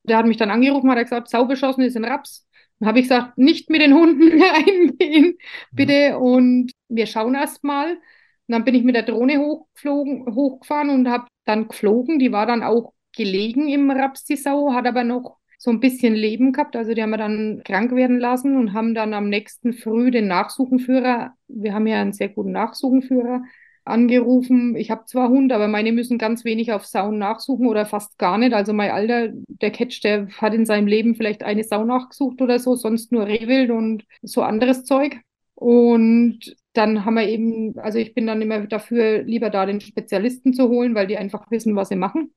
Der 0.04 0.18
hat 0.18 0.26
mich 0.26 0.38
dann 0.38 0.52
angerufen, 0.52 0.90
hat 0.90 1.00
gesagt, 1.00 1.30
Sau 1.30 1.46
beschossen 1.46 1.84
ist 1.84 1.96
in 1.96 2.06
Raps. 2.06 2.48
Dann 2.80 2.90
habe 2.90 3.00
ich 3.00 3.06
gesagt, 3.06 3.38
nicht 3.38 3.70
mit 3.70 3.82
den 3.82 3.94
Hunden 3.94 4.42
reingehen, 4.42 5.38
bitte. 5.72 6.18
Und 6.18 6.72
wir 6.90 7.06
schauen 7.08 7.36
erst 7.36 7.64
mal. 7.64 7.94
Und 7.96 8.02
dann 8.48 8.66
bin 8.66 8.76
ich 8.76 8.84
mit 8.84 8.96
der 8.96 9.04
Drohne 9.04 9.38
hochgeflogen, 9.40 10.36
hochgefahren 10.36 10.90
und 10.90 11.10
habe 11.10 11.28
dann 11.46 11.68
geflogen. 11.68 12.20
Die 12.20 12.32
war 12.32 12.46
dann 12.46 12.64
auch 12.64 12.94
gelegen 13.16 13.68
im 13.68 13.92
Raps, 13.92 14.26
die 14.26 14.36
Sau, 14.36 14.74
hat 14.74 14.88
aber 14.88 15.04
noch 15.04 15.38
so 15.58 15.72
ein 15.72 15.80
bisschen 15.80 16.14
Leben 16.14 16.52
gehabt. 16.52 16.76
Also 16.76 16.94
die 16.94 17.02
haben 17.02 17.12
wir 17.12 17.18
dann 17.18 17.62
krank 17.64 17.96
werden 17.96 18.20
lassen 18.20 18.58
und 18.58 18.74
haben 18.74 18.94
dann 18.94 19.14
am 19.14 19.30
nächsten 19.30 19.74
Früh 19.74 20.12
den 20.12 20.28
Nachsuchenführer, 20.28 21.34
wir 21.48 21.74
haben 21.74 21.88
ja 21.88 22.02
einen 22.02 22.14
sehr 22.14 22.30
guten 22.30 22.52
Nachsuchenführer, 22.52 23.44
angerufen. 23.86 24.76
Ich 24.76 24.92
habe 24.92 25.06
zwar 25.06 25.30
Hund, 25.30 25.52
aber 25.52 25.68
meine 25.68 25.92
müssen 25.92 26.18
ganz 26.18 26.46
wenig 26.46 26.72
auf 26.72 26.86
Sauen 26.86 27.18
nachsuchen 27.18 27.68
oder 27.68 27.86
fast 27.86 28.18
gar 28.18 28.38
nicht. 28.38 28.54
Also 28.54 28.74
mein 28.74 28.92
Alter, 28.92 29.30
der 29.48 29.72
Catch, 29.72 30.02
der 30.04 30.28
hat 30.30 30.54
in 30.54 30.66
seinem 30.66 30.88
Leben 30.88 31.16
vielleicht 31.16 31.44
eine 31.44 31.64
Sau 31.64 31.84
nachgesucht 31.84 32.42
oder 32.42 32.60
so, 32.60 32.76
sonst 32.76 33.12
nur 33.12 33.28
Rehwild 33.28 33.72
und 33.72 34.06
so 34.22 34.42
anderes 34.42 34.86
Zeug. 34.86 35.18
Und 35.56 36.56
dann 36.74 37.06
haben 37.06 37.16
wir 37.16 37.28
eben, 37.28 37.78
also 37.78 38.00
ich 38.00 38.14
bin 38.14 38.28
dann 38.28 38.42
immer 38.42 38.66
dafür, 38.68 39.24
lieber 39.24 39.50
da 39.50 39.66
den 39.66 39.82
Spezialisten 39.82 40.54
zu 40.54 40.70
holen, 40.70 40.96
weil 40.96 41.08
die 41.08 41.18
einfach 41.18 41.50
wissen, 41.52 41.76
was 41.76 41.90
sie 41.90 41.96
machen. 41.96 42.34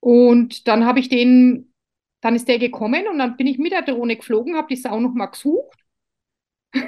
Und 0.00 0.66
dann 0.66 0.84
habe 0.86 0.98
ich 1.00 1.08
den, 1.08 1.72
dann 2.20 2.34
ist 2.34 2.48
der 2.48 2.58
gekommen 2.58 3.06
und 3.08 3.18
dann 3.18 3.36
bin 3.36 3.46
ich 3.46 3.58
mit 3.58 3.72
der 3.72 3.82
Drohne 3.82 4.16
geflogen, 4.16 4.56
habe 4.56 4.68
die 4.68 4.76
Sau 4.76 4.98
nochmal 5.00 5.30
gesucht 5.30 5.78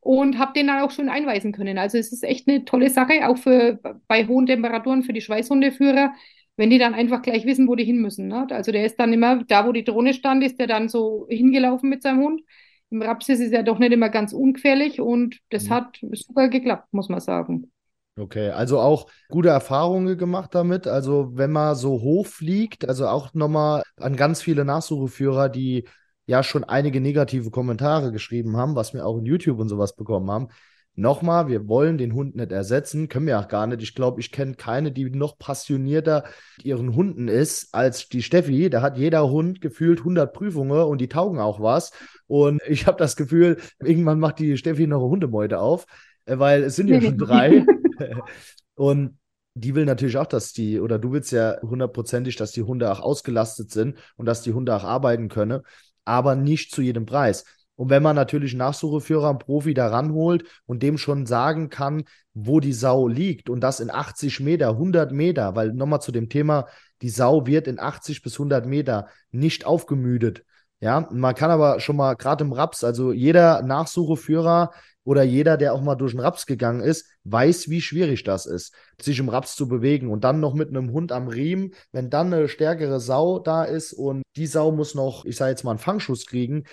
und 0.00 0.38
habe 0.38 0.52
den 0.52 0.66
dann 0.66 0.82
auch 0.82 0.90
schön 0.90 1.08
einweisen 1.08 1.52
können. 1.52 1.78
Also 1.78 1.98
es 1.98 2.12
ist 2.12 2.24
echt 2.24 2.48
eine 2.48 2.64
tolle 2.64 2.90
Sache, 2.90 3.28
auch 3.28 3.38
für 3.38 3.78
bei 4.08 4.26
hohen 4.26 4.46
Temperaturen 4.46 5.02
für 5.04 5.12
die 5.12 5.20
Schweißhundeführer. 5.20 6.14
wenn 6.56 6.70
die 6.70 6.78
dann 6.78 6.94
einfach 6.94 7.22
gleich 7.22 7.46
wissen, 7.46 7.68
wo 7.68 7.76
die 7.76 7.84
hin 7.84 8.00
müssen. 8.00 8.26
Ne? 8.28 8.46
Also 8.50 8.72
der 8.72 8.84
ist 8.84 8.96
dann 8.98 9.12
immer, 9.12 9.44
da 9.44 9.66
wo 9.66 9.72
die 9.72 9.84
Drohne 9.84 10.12
stand, 10.12 10.42
ist 10.42 10.58
der 10.58 10.66
dann 10.66 10.88
so 10.88 11.26
hingelaufen 11.30 11.88
mit 11.88 12.02
seinem 12.02 12.20
Hund. 12.20 12.42
Im 12.90 13.02
Raps 13.02 13.28
ist 13.28 13.52
ja 13.52 13.62
doch 13.62 13.78
nicht 13.78 13.92
immer 13.92 14.08
ganz 14.08 14.32
ungefährlich 14.32 15.00
und 15.00 15.38
das 15.50 15.66
mhm. 15.66 15.70
hat 15.70 16.00
super 16.12 16.48
geklappt, 16.48 16.92
muss 16.92 17.08
man 17.08 17.20
sagen. 17.20 17.70
Okay, 18.18 18.50
also 18.50 18.80
auch 18.80 19.08
gute 19.28 19.50
Erfahrungen 19.50 20.18
gemacht 20.18 20.54
damit. 20.54 20.88
Also 20.88 21.30
wenn 21.34 21.52
man 21.52 21.76
so 21.76 22.00
hoch 22.00 22.26
fliegt, 22.26 22.88
also 22.88 23.06
auch 23.06 23.32
nochmal 23.34 23.82
an 23.96 24.16
ganz 24.16 24.42
viele 24.42 24.64
Nachsucheführer, 24.64 25.48
die 25.48 25.84
ja 26.26 26.42
schon 26.42 26.64
einige 26.64 27.00
negative 27.00 27.50
Kommentare 27.50 28.10
geschrieben 28.10 28.56
haben, 28.56 28.74
was 28.74 28.92
wir 28.92 29.06
auch 29.06 29.18
in 29.18 29.24
YouTube 29.24 29.60
und 29.60 29.68
sowas 29.68 29.94
bekommen 29.94 30.30
haben. 30.30 30.48
Nochmal, 30.94 31.46
wir 31.46 31.68
wollen 31.68 31.96
den 31.96 32.12
Hund 32.12 32.34
nicht 32.34 32.50
ersetzen, 32.50 33.08
können 33.08 33.28
wir 33.28 33.38
auch 33.38 33.46
gar 33.46 33.68
nicht. 33.68 33.82
Ich 33.82 33.94
glaube, 33.94 34.20
ich 34.20 34.32
kenne 34.32 34.54
keine, 34.54 34.90
die 34.90 35.08
noch 35.10 35.38
passionierter 35.38 36.24
ihren 36.64 36.96
Hunden 36.96 37.28
ist 37.28 37.72
als 37.72 38.08
die 38.08 38.22
Steffi. 38.22 38.68
Da 38.68 38.82
hat 38.82 38.98
jeder 38.98 39.30
Hund 39.30 39.60
gefühlt 39.60 40.00
100 40.00 40.32
Prüfungen 40.32 40.82
und 40.82 41.00
die 41.00 41.08
taugen 41.08 41.38
auch 41.38 41.60
was. 41.60 41.92
Und 42.26 42.60
ich 42.68 42.88
habe 42.88 42.98
das 42.98 43.14
Gefühl, 43.14 43.58
irgendwann 43.78 44.18
macht 44.18 44.40
die 44.40 44.56
Steffi 44.56 44.88
noch 44.88 44.98
eine 44.98 45.08
Hundemeute 45.08 45.60
auf, 45.60 45.86
weil 46.28 46.64
es 46.64 46.76
sind 46.76 46.88
ja 46.88 47.00
schon 47.00 47.18
drei. 47.18 47.64
und 48.74 49.18
die 49.54 49.74
will 49.74 49.84
natürlich 49.84 50.16
auch, 50.16 50.26
dass 50.26 50.52
die, 50.52 50.80
oder 50.80 50.98
du 50.98 51.12
willst 51.12 51.32
ja 51.32 51.60
hundertprozentig, 51.62 52.36
dass 52.36 52.52
die 52.52 52.62
Hunde 52.62 52.90
auch 52.92 53.00
ausgelastet 53.00 53.70
sind 53.70 53.98
und 54.16 54.26
dass 54.26 54.42
die 54.42 54.52
Hunde 54.52 54.74
auch 54.74 54.84
arbeiten 54.84 55.28
können, 55.28 55.62
aber 56.04 56.36
nicht 56.36 56.72
zu 56.72 56.80
jedem 56.82 57.06
Preis. 57.06 57.44
Und 57.74 57.90
wenn 57.90 58.02
man 58.02 58.16
natürlich 58.16 58.52
einen 58.52 58.58
Nachsucheführer, 58.58 59.30
einen 59.30 59.38
Profi 59.38 59.72
da 59.72 59.88
ranholt 59.88 60.44
und 60.66 60.82
dem 60.82 60.98
schon 60.98 61.26
sagen 61.26 61.70
kann, 61.70 62.04
wo 62.34 62.60
die 62.60 62.72
Sau 62.72 63.06
liegt 63.06 63.48
und 63.50 63.60
das 63.60 63.78
in 63.80 63.90
80 63.90 64.40
Meter, 64.40 64.70
100 64.70 65.12
Meter, 65.12 65.54
weil 65.54 65.72
nochmal 65.72 66.00
zu 66.00 66.10
dem 66.10 66.28
Thema, 66.28 66.66
die 67.02 67.08
Sau 67.08 67.46
wird 67.46 67.68
in 67.68 67.78
80 67.78 68.22
bis 68.22 68.34
100 68.34 68.66
Meter 68.66 69.08
nicht 69.30 69.64
aufgemüdet. 69.64 70.44
Ja, 70.80 71.08
man 71.12 71.34
kann 71.34 71.50
aber 71.50 71.80
schon 71.80 71.96
mal 71.96 72.14
gerade 72.14 72.44
im 72.44 72.52
Raps, 72.52 72.84
also 72.84 73.12
jeder 73.12 73.62
Nachsucheführer 73.62 74.72
oder 75.08 75.22
jeder, 75.22 75.56
der 75.56 75.72
auch 75.72 75.80
mal 75.80 75.94
durch 75.94 76.12
den 76.12 76.20
Raps 76.20 76.44
gegangen 76.44 76.82
ist, 76.82 77.06
weiß, 77.24 77.70
wie 77.70 77.80
schwierig 77.80 78.24
das 78.24 78.44
ist, 78.44 78.74
sich 79.00 79.18
im 79.18 79.30
Raps 79.30 79.56
zu 79.56 79.66
bewegen 79.66 80.10
und 80.10 80.22
dann 80.22 80.38
noch 80.38 80.52
mit 80.52 80.68
einem 80.68 80.92
Hund 80.92 81.12
am 81.12 81.28
Riemen, 81.28 81.72
wenn 81.92 82.10
dann 82.10 82.30
eine 82.30 82.46
stärkere 82.46 83.00
Sau 83.00 83.38
da 83.38 83.64
ist 83.64 83.94
und 83.94 84.20
die 84.36 84.46
Sau 84.46 84.70
muss 84.70 84.94
noch, 84.94 85.24
ich 85.24 85.36
sage 85.36 85.52
jetzt 85.52 85.64
mal, 85.64 85.70
einen 85.70 85.78
Fangschuss 85.78 86.26
kriegen, 86.26 86.64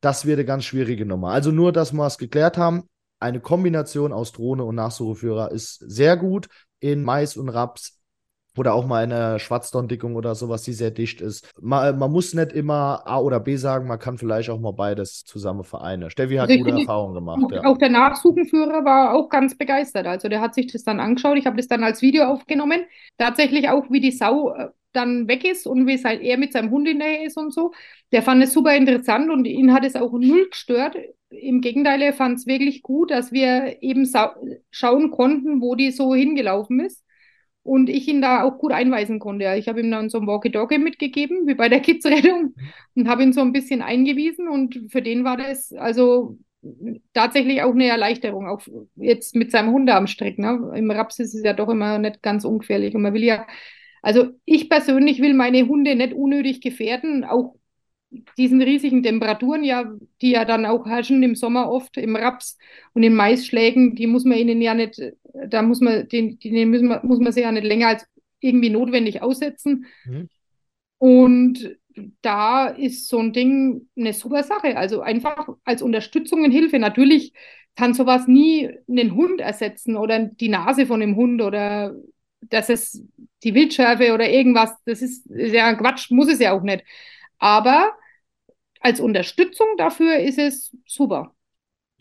das 0.00 0.24
wird 0.24 0.38
eine 0.38 0.46
ganz 0.46 0.64
schwierige 0.64 1.04
Nummer. 1.04 1.32
Also 1.32 1.50
nur, 1.50 1.70
dass 1.70 1.92
wir 1.92 2.06
es 2.06 2.16
geklärt 2.16 2.56
haben. 2.56 2.84
Eine 3.20 3.40
Kombination 3.40 4.14
aus 4.14 4.32
Drohne 4.32 4.64
und 4.64 4.76
Nachsucheführer 4.76 5.52
ist 5.52 5.74
sehr 5.86 6.16
gut 6.16 6.48
in 6.80 7.02
Mais 7.02 7.36
und 7.36 7.50
Raps 7.50 8.01
oder 8.56 8.74
auch 8.74 8.86
mal 8.86 9.02
eine 9.02 9.38
Schwarzdondickung 9.38 10.16
oder 10.16 10.34
sowas, 10.34 10.62
die 10.62 10.72
sehr 10.72 10.90
dicht 10.90 11.20
ist. 11.20 11.50
Man, 11.60 11.98
man, 11.98 12.12
muss 12.12 12.34
nicht 12.34 12.52
immer 12.52 13.02
A 13.06 13.18
oder 13.18 13.40
B 13.40 13.56
sagen, 13.56 13.86
man 13.86 13.98
kann 13.98 14.18
vielleicht 14.18 14.50
auch 14.50 14.60
mal 14.60 14.72
beides 14.72 15.24
zusammen 15.24 15.64
vereinen. 15.64 16.10
Steffi 16.10 16.36
hat 16.36 16.50
also 16.50 16.64
gute 16.64 16.80
Erfahrungen 16.80 17.14
gemacht. 17.14 17.42
Auch, 17.44 17.52
ja. 17.52 17.64
auch 17.64 17.78
der 17.78 17.88
Nachsuchenführer 17.88 18.84
war 18.84 19.14
auch 19.14 19.28
ganz 19.28 19.56
begeistert. 19.56 20.06
Also 20.06 20.28
der 20.28 20.40
hat 20.40 20.54
sich 20.54 20.70
das 20.70 20.84
dann 20.84 21.00
angeschaut. 21.00 21.38
Ich 21.38 21.46
habe 21.46 21.56
das 21.56 21.68
dann 21.68 21.82
als 21.82 22.02
Video 22.02 22.24
aufgenommen. 22.24 22.84
Tatsächlich 23.18 23.68
auch, 23.68 23.90
wie 23.90 24.00
die 24.00 24.12
Sau 24.12 24.54
äh, 24.54 24.68
dann 24.92 25.28
weg 25.28 25.44
ist 25.44 25.66
und 25.66 25.86
wie 25.86 25.94
es 25.94 26.04
halt 26.04 26.20
er 26.20 26.36
mit 26.36 26.52
seinem 26.52 26.70
Hund 26.70 26.86
in 26.86 26.98
der 26.98 27.08
Nähe 27.08 27.26
ist 27.26 27.38
und 27.38 27.52
so. 27.52 27.72
Der 28.12 28.22
fand 28.22 28.42
es 28.42 28.52
super 28.52 28.76
interessant 28.76 29.30
und 29.30 29.46
ihn 29.46 29.72
hat 29.72 29.84
es 29.84 29.96
auch 29.96 30.12
null 30.12 30.48
gestört. 30.50 30.96
Im 31.30 31.62
Gegenteil, 31.62 32.02
er 32.02 32.12
fand 32.12 32.38
es 32.38 32.46
wirklich 32.46 32.82
gut, 32.82 33.10
dass 33.10 33.32
wir 33.32 33.82
eben 33.82 34.06
schauen 34.70 35.10
konnten, 35.10 35.62
wo 35.62 35.74
die 35.74 35.90
so 35.90 36.14
hingelaufen 36.14 36.80
ist. 36.80 37.02
Und 37.64 37.88
ich 37.88 38.08
ihn 38.08 38.20
da 38.20 38.42
auch 38.42 38.58
gut 38.58 38.72
einweisen 38.72 39.20
konnte. 39.20 39.54
Ich 39.56 39.68
habe 39.68 39.80
ihm 39.80 39.90
dann 39.90 40.10
so 40.10 40.18
ein 40.18 40.26
Walkie-Talkie 40.26 40.78
mitgegeben, 40.78 41.46
wie 41.46 41.54
bei 41.54 41.68
der 41.68 41.80
Kids-Rettung, 41.80 42.54
und 42.96 43.08
habe 43.08 43.22
ihn 43.22 43.32
so 43.32 43.40
ein 43.40 43.52
bisschen 43.52 43.82
eingewiesen. 43.82 44.48
Und 44.48 44.90
für 44.90 45.02
den 45.02 45.24
war 45.24 45.36
das 45.36 45.72
also 45.72 46.38
tatsächlich 47.12 47.62
auch 47.62 47.72
eine 47.72 47.86
Erleichterung, 47.86 48.46
auch 48.46 48.62
jetzt 48.96 49.36
mit 49.36 49.50
seinem 49.50 49.72
Hund 49.72 49.90
am 49.90 50.06
Strick. 50.06 50.38
Ne? 50.38 50.72
Im 50.76 50.90
Raps 50.90 51.18
ist 51.18 51.34
es 51.34 51.42
ja 51.44 51.52
doch 51.52 51.68
immer 51.68 51.98
nicht 51.98 52.22
ganz 52.22 52.44
ungefährlich. 52.44 52.94
Und 52.94 53.02
man 53.02 53.14
will 53.14 53.24
ja 53.24 53.46
also 54.02 54.30
ich 54.44 54.68
persönlich 54.68 55.20
will 55.22 55.32
meine 55.32 55.66
Hunde 55.66 55.94
nicht 55.94 56.12
unnötig 56.12 56.60
gefährden, 56.60 57.24
auch 57.24 57.54
diesen 58.36 58.60
riesigen 58.60 59.02
Temperaturen, 59.02 59.64
ja, 59.64 59.90
die 60.20 60.32
ja 60.32 60.44
dann 60.44 60.66
auch 60.66 60.86
herrschen 60.86 61.22
im 61.22 61.34
Sommer 61.34 61.70
oft 61.70 61.96
im 61.96 62.16
Raps 62.16 62.58
und 62.92 63.04
in 63.04 63.14
Maisschlägen, 63.14 63.94
die 63.94 64.06
muss 64.06 64.24
man 64.24 64.36
ihnen 64.36 64.60
ja 64.60 64.74
nicht, 64.74 65.00
da 65.48 65.62
muss 65.62 65.80
man 65.80 66.08
den, 66.08 66.38
den 66.38 66.70
müssen 66.70 66.88
man, 66.88 67.06
muss 67.06 67.18
man 67.18 67.32
sie 67.32 67.42
ja 67.42 67.52
nicht 67.52 67.64
länger 67.64 67.88
als 67.88 68.06
irgendwie 68.40 68.70
notwendig 68.70 69.22
aussetzen. 69.22 69.86
Mhm. 70.04 70.28
Und 70.98 71.76
da 72.22 72.68
ist 72.68 73.08
so 73.08 73.18
ein 73.18 73.32
Ding 73.32 73.88
eine 73.96 74.12
super 74.12 74.42
Sache. 74.42 74.76
Also 74.76 75.00
einfach 75.00 75.48
als 75.64 75.82
Unterstützung 75.82 76.44
und 76.44 76.50
Hilfe. 76.50 76.78
Natürlich 76.78 77.32
kann 77.76 77.94
sowas 77.94 78.26
nie 78.26 78.70
einen 78.88 79.14
Hund 79.14 79.40
ersetzen 79.40 79.96
oder 79.96 80.18
die 80.18 80.48
Nase 80.48 80.86
von 80.86 81.00
dem 81.00 81.16
Hund 81.16 81.42
oder 81.42 81.94
dass 82.40 82.68
es 82.68 83.04
die 83.42 83.54
Wildschärfe 83.54 84.12
oder 84.12 84.28
irgendwas, 84.28 84.74
das 84.84 85.00
ist, 85.02 85.26
ist 85.26 85.54
ja 85.54 85.72
Quatsch, 85.74 86.10
muss 86.10 86.28
es 86.28 86.38
ja 86.38 86.52
auch 86.52 86.62
nicht. 86.62 86.84
Aber 87.38 87.92
als 88.80 89.00
Unterstützung 89.00 89.68
dafür 89.76 90.16
ist 90.18 90.38
es 90.38 90.76
super. 90.86 91.34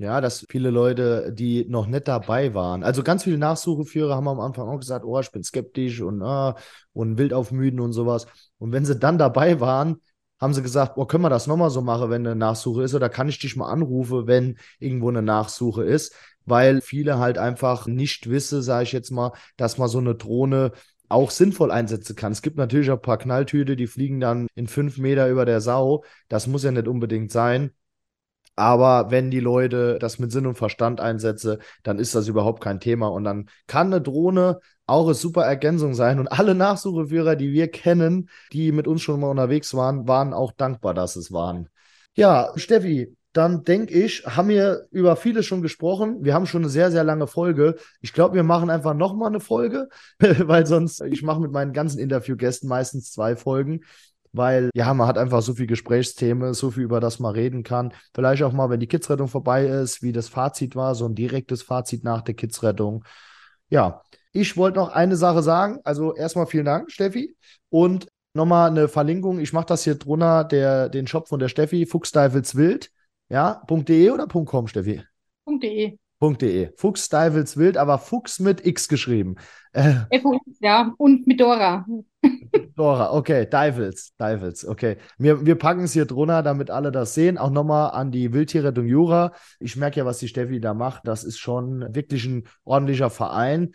Ja, 0.02 0.20
dass 0.20 0.48
viele 0.50 0.72
Leute, 0.72 1.32
die 1.32 1.66
noch 1.70 1.86
nicht 1.86 2.08
dabei 2.08 2.56
waren, 2.56 2.84
also 2.84 3.04
ganz 3.04 3.24
viele 3.24 3.38
Nachsucheführer 3.38 4.16
haben 4.16 4.28
am 4.28 4.40
Anfang 4.40 4.68
auch 4.68 4.80
gesagt, 4.80 5.06
oh, 5.06 5.20
ich 5.20 5.32
bin 5.32 5.44
skeptisch 5.44 6.02
und, 6.02 6.24
ah, 6.24 6.56
und 6.92 7.20
wild 7.20 7.34
aufmüden 7.34 7.80
und 7.80 7.94
sowas. 7.94 8.26
Und 8.58 8.72
wenn 8.72 8.84
sie 8.84 8.98
dann 8.98 9.20
dabei 9.20 9.60
waren, 9.60 10.02
haben 10.40 10.56
sie 10.56 10.64
gesagt, 10.64 10.94
oh, 10.96 11.06
können 11.06 11.24
wir 11.24 11.30
das 11.30 11.46
nochmal 11.46 11.70
so 11.70 11.82
machen, 11.84 12.10
wenn 12.10 12.26
eine 12.26 12.36
Nachsuche 12.36 12.82
ist, 12.82 12.96
oder 12.96 13.10
kann 13.10 13.30
ich 13.30 13.38
dich 13.38 13.56
mal 13.56 13.70
anrufen, 13.72 14.26
wenn 14.26 14.58
irgendwo 14.80 15.10
eine 15.10 15.22
Nachsuche 15.22 15.84
ist, 15.84 16.16
weil 16.46 16.82
viele 16.82 17.20
halt 17.20 17.38
einfach 17.38 17.86
nicht 17.86 18.28
wissen, 18.28 18.64
sage 18.64 18.86
ich 18.86 18.94
jetzt 18.94 19.12
mal, 19.12 19.34
dass 19.56 19.78
man 19.78 19.88
so 19.88 20.00
eine 20.00 20.16
Drohne 20.16 20.72
auch 21.10 21.30
sinnvoll 21.30 21.70
einsetzen 21.70 22.16
kann. 22.16 22.32
Es 22.32 22.42
gibt 22.42 22.58
natürlich 22.58 22.90
auch 22.90 22.96
ein 22.96 23.02
paar 23.04 23.20
Knalltüte, 23.20 23.76
die 23.76 23.86
fliegen 23.86 24.20
dann 24.20 24.48
in 24.56 24.66
fünf 24.66 24.98
Meter 24.98 25.30
über 25.30 25.46
der 25.46 25.62
Sau. 25.62 26.04
Das 26.28 26.48
muss 26.48 26.64
ja 26.64 26.72
nicht 26.72 26.88
unbedingt 26.88 27.32
sein. 27.32 27.72
Aber 28.56 29.12
wenn 29.12 29.32
die 29.32 29.40
Leute 29.40 29.98
das 30.00 30.20
mit 30.20 30.32
Sinn 30.32 30.46
und 30.46 30.56
Verstand 30.56 31.00
einsetzen, 31.00 31.58
dann 31.84 32.00
ist 32.00 32.16
das 32.16 32.28
überhaupt 32.28 32.62
kein 32.62 32.80
Thema. 32.80 33.08
Und 33.08 33.24
dann 33.24 33.50
kann 33.68 33.88
eine 33.88 34.02
Drohne 34.02 34.60
auch 34.86 35.06
eine 35.06 35.14
super 35.14 35.44
Ergänzung 35.44 35.94
sein. 35.94 36.20
Und 36.20 36.28
alle 36.28 36.54
Nachsucheführer, 36.54 37.36
die 37.36 37.54
wir 37.54 37.70
kennen, 37.70 38.30
die 38.52 38.72
mit 38.72 38.88
uns 38.88 39.02
schon 39.02 39.20
mal 39.20 39.30
unterwegs 39.30 39.74
waren, 39.74 40.08
waren 40.08 40.34
auch 40.34 40.52
dankbar, 40.52 40.94
dass 40.94 41.16
es 41.16 41.32
waren. 41.32 41.70
Ja, 42.14 42.52
Steffi, 42.56 43.16
dann 43.34 43.64
denke 43.64 43.94
ich, 43.94 44.26
haben 44.26 44.50
wir 44.50 44.88
über 44.92 45.16
vieles 45.16 45.46
schon 45.46 45.62
gesprochen. 45.62 46.18
Wir 46.24 46.34
haben 46.34 46.46
schon 46.46 46.64
eine 46.64 46.70
sehr, 46.70 46.92
sehr 46.92 47.06
lange 47.06 47.28
Folge. 47.28 47.76
Ich 48.02 48.12
glaube, 48.12 48.36
wir 48.36 48.44
machen 48.44 48.70
einfach 48.70 48.94
nochmal 48.94 49.30
eine 49.30 49.40
Folge, 49.40 49.88
weil 50.20 50.66
sonst, 50.66 51.02
ich 51.02 51.24
mache 51.24 51.40
mit 51.40 51.52
meinen 51.52 51.72
ganzen 51.72 52.00
Interviewgästen 52.00 52.68
meistens 52.68 53.12
zwei 53.12 53.38
Folgen, 53.38 53.82
weil 54.34 54.70
ja, 54.76 54.94
man 54.94 55.08
hat 55.08 55.17
einfach 55.17 55.41
so 55.41 55.54
viel 55.54 55.67
Gesprächsthemen, 55.67 56.54
so 56.54 56.72
viel, 56.72 56.84
über 56.84 57.00
das 57.00 57.20
man 57.20 57.34
reden 57.34 57.63
kann. 57.63 57.94
Vielleicht 58.13 58.44
auch 58.44 58.54
mal, 58.54 58.70
wenn 58.70 58.80
die 58.80 58.88
Kidsrettung 58.88 59.28
vorbei 59.28 59.65
ist, 59.65 60.02
wie 60.02 60.12
das 60.12 60.30
Fazit 60.30 60.76
war, 60.76 60.96
so 60.96 61.06
ein 61.06 61.15
direktes 61.15 61.63
Fazit 61.63 62.04
nach 62.04 62.22
der 62.22 62.36
Kidsrettung. 62.36 63.04
Ja, 63.70 64.02
ich 64.34 64.58
wollte 64.58 64.80
noch 64.80 64.89
eine 64.89 65.15
Sache 65.15 65.44
sagen. 65.44 65.80
Also 65.84 66.15
erstmal 66.15 66.48
vielen 66.48 66.65
Dank, 66.65 66.91
Steffi. 66.91 67.36
Und 67.70 68.08
nochmal 68.34 68.70
eine 68.70 68.88
Verlinkung. 68.88 69.39
Ich 69.39 69.54
mache 69.54 69.65
das 69.65 69.84
hier 69.84 69.96
drunter, 69.96 70.44
der, 70.44 70.89
den 70.89 71.08
Shop 71.08 71.28
von 71.28 71.39
der 71.39 71.50
Steffi, 71.50 71.86
Fuchsdeifels 71.86 72.56
Wild. 72.56 72.91
Ja, 73.30 73.62
.de 73.70 74.10
oder 74.10 74.28
.com, 74.28 74.67
Steffi? 74.67 75.02
.de. 75.48 75.98
.de. 76.22 76.72
Fuchs 76.78 77.10
Divels 77.10 77.58
Wild, 77.58 77.78
aber 77.78 77.98
Fuchs 77.98 78.40
mit 78.40 78.66
X 78.66 78.88
geschrieben. 78.88 79.36
Äh, 79.74 79.94
ja, 80.60 80.94
und 80.98 81.26
mit 81.28 81.40
Dora. 81.40 81.86
Dora, 82.76 83.14
okay, 83.14 83.48
Divels, 83.48 84.14
Divels, 84.20 84.66
okay. 84.66 84.98
Wir, 85.18 85.46
wir 85.46 85.56
packen 85.56 85.84
es 85.84 85.94
hier 85.94 86.06
drunter, 86.06 86.44
damit 86.44 86.70
alle 86.70 86.92
das 86.92 87.14
sehen. 87.14 87.38
Auch 87.38 87.50
nochmal 87.50 87.92
an 87.92 88.12
die 88.12 88.34
Wildtierrettung 88.34 88.86
Jura. 88.86 89.34
Ich 89.60 89.76
merke 89.76 90.00
ja, 90.00 90.06
was 90.06 90.20
die 90.20 90.28
Steffi 90.28 90.60
da 90.60 90.74
macht. 90.74 91.08
Das 91.08 91.24
ist 91.24 91.40
schon 91.40 91.86
wirklich 91.94 92.26
ein 92.26 92.44
ordentlicher 92.64 93.10
Verein, 93.10 93.72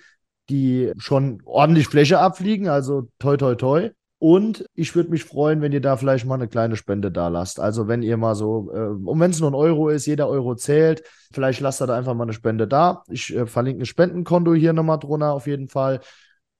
die 0.49 0.93
schon 0.99 1.43
ordentlich 1.45 1.89
Fläche 1.89 2.19
abfliegen, 2.19 2.69
also 2.69 3.09
toi, 3.19 3.37
toi, 3.37 3.55
toi. 3.55 3.91
Und 4.29 4.69
ich 4.75 4.97
würde 4.97 5.11
mich 5.11 5.23
freuen, 5.23 5.63
wenn 5.63 5.71
ihr 5.71 5.81
da 5.81 5.97
vielleicht 5.97 6.27
mal 6.27 6.35
eine 6.35 6.49
kleine 6.49 6.75
Spende 6.75 7.13
da 7.13 7.29
lasst. 7.29 7.61
Also 7.61 7.87
wenn 7.87 8.03
ihr 8.03 8.17
mal 8.17 8.35
so, 8.35 8.73
äh, 8.75 8.89
und 8.89 9.21
wenn 9.21 9.31
es 9.31 9.39
nur 9.39 9.53
ein 9.53 9.55
Euro 9.55 9.89
ist, 9.89 10.05
jeder 10.07 10.29
Euro 10.29 10.57
zählt, 10.57 11.05
vielleicht 11.31 11.61
lasst 11.61 11.81
ihr 11.81 11.87
da 11.87 11.97
einfach 11.97 12.15
mal 12.15 12.25
eine 12.25 12.33
Spende 12.33 12.67
da. 12.67 13.05
Ich 13.09 13.33
äh, 13.33 13.47
verlinke 13.47 13.85
ein 13.85 13.87
Spendenkonto 13.87 14.53
hier 14.53 14.73
nochmal 14.73 14.99
drunter 14.99 15.33
auf 15.33 15.47
jeden 15.47 15.69
Fall. 15.69 16.01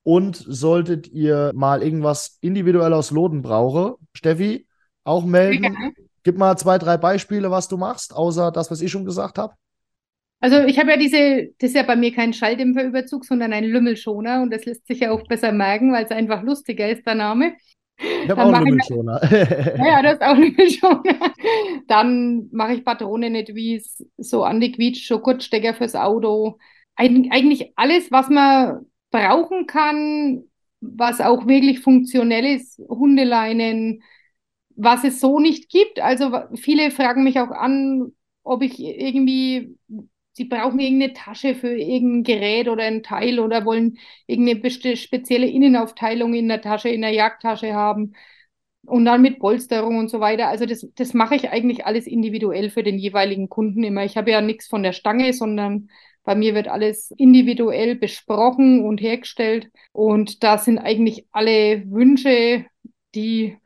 Und 0.05 0.37
solltet 0.37 1.09
ihr 1.09 1.51
mal 1.57 1.83
irgendwas 1.83 2.39
individuell 2.41 2.93
aus 2.93 3.11
Loden 3.11 3.43
brauchen, 3.43 3.95
Steffi, 4.15 4.69
auch 5.03 5.25
melden. 5.25 5.65
Ja. 5.65 5.91
Gib 6.23 6.39
mal 6.39 6.57
zwei, 6.57 6.79
drei 6.79 6.97
Beispiele, 6.99 7.51
was 7.51 7.67
du 7.67 7.79
machst, 7.79 8.15
außer 8.15 8.53
das, 8.53 8.71
was 8.71 8.81
ich 8.81 8.93
schon 8.93 9.05
gesagt 9.05 9.39
habe. 9.39 9.55
Also 10.41 10.59
ich 10.65 10.79
habe 10.79 10.91
ja 10.91 10.97
diese, 10.97 11.49
das 11.59 11.71
ist 11.71 11.77
ja 11.77 11.83
bei 11.83 11.97
mir 11.97 12.13
kein 12.13 12.33
Schalldämpferüberzug, 12.33 13.25
sondern 13.25 13.53
ein 13.53 13.65
Lümmelschoner 13.65 14.43
und 14.43 14.53
das 14.53 14.65
lässt 14.65 14.87
sich 14.87 15.01
ja 15.01 15.11
auch 15.11 15.27
besser 15.27 15.53
merken, 15.53 15.93
weil 15.93 16.05
es 16.05 16.11
einfach 16.11 16.43
lustiger 16.43 16.89
ist, 16.89 17.07
der 17.07 17.15
Name. 17.15 17.57
Ich 17.99 18.29
habe 18.29 18.43
auch 18.43 18.53
einen 18.53 18.67
Lümmelschoner. 18.67 19.21
ja, 19.79 20.03
das 20.03 20.15
ist 20.15 20.23
auch 20.23 20.37
Lümmelschoner. 20.37 21.33
Dann 21.89 22.49
mache 22.53 22.75
ich 22.75 22.85
Patronen 22.85 23.33
nicht 23.33 23.55
wie 23.55 23.83
so 24.19 24.45
angequietscht, 24.45 25.09
so 25.09 25.21
Kurzstecker 25.21 25.75
fürs 25.75 25.95
Auto. 25.95 26.59
Eig 26.97 27.11
eigentlich 27.31 27.73
alles, 27.77 28.11
was 28.11 28.29
man 28.29 28.87
brauchen 29.11 29.67
kann, 29.67 30.45
was 30.81 31.21
auch 31.21 31.47
wirklich 31.47 31.81
funktionell 31.81 32.45
ist, 32.45 32.79
Hundeleinen, 32.89 34.03
was 34.77 35.05
es 35.05 35.21
so 35.21 35.41
nicht 35.41 35.71
gibt. 35.71 36.01
Also 36.01 36.33
viele 36.55 36.91
fragen 36.91 37.25
mich 37.25 37.41
auch 37.41 37.51
an, 37.51 38.13
ob 38.43 38.63
ich 38.63 38.79
irgendwie, 38.79 39.77
sie 40.37 40.45
brauchen 40.45 40.79
irgendeine 40.79 41.15
Tasche 41.15 41.55
für 41.55 41.75
irgendein 41.75 42.23
Gerät 42.25 42.69
oder 42.69 42.85
ein 42.85 43.03
Teil 43.03 43.41
oder 43.41 43.65
wollen 43.65 43.99
irgendeine 44.27 44.97
spezielle 44.97 45.47
Innenaufteilung 45.47 46.35
in 46.35 46.49
der 46.49 46.61
Tasche, 46.61 46.91
in 46.91 47.01
der 47.01 47.13
Jagdtasche 47.13 47.73
haben 47.73 48.13
und 48.85 49.07
dann 49.07 49.23
mit 49.23 49.39
Polsterung 49.39 49.97
und 49.97 50.11
so 50.11 50.21
weiter. 50.21 50.49
Also 50.49 50.67
das, 50.67 50.87
das 50.95 51.15
mache 51.15 51.37
ich 51.37 51.49
eigentlich 51.51 51.87
alles 51.87 52.07
individuell 52.07 52.69
für 52.69 52.83
den 52.83 52.99
jeweiligen 52.99 53.49
Kunden 53.49 53.83
immer. 53.83 54.05
Ich 54.05 54.19
habe 54.19 54.31
ja 54.31 54.43
nichts 54.43 54.67
von 54.69 54.83
der 54.83 54.93
Stange, 54.93 55.33
sondern 55.33 55.89
bei 56.23 56.35
mir 56.35 56.55
wird 56.55 56.69
alles 56.69 57.13
individuell 57.17 57.97
besprochen 57.97 58.85
und 58.85 59.01
hergestellt. 59.01 59.71
Und 59.93 60.43
da 60.43 60.59
sind 60.59 60.79
eigentlich 60.79 61.27
alle 61.33 61.83
Wünsche, 61.91 62.67
die, 63.15 63.57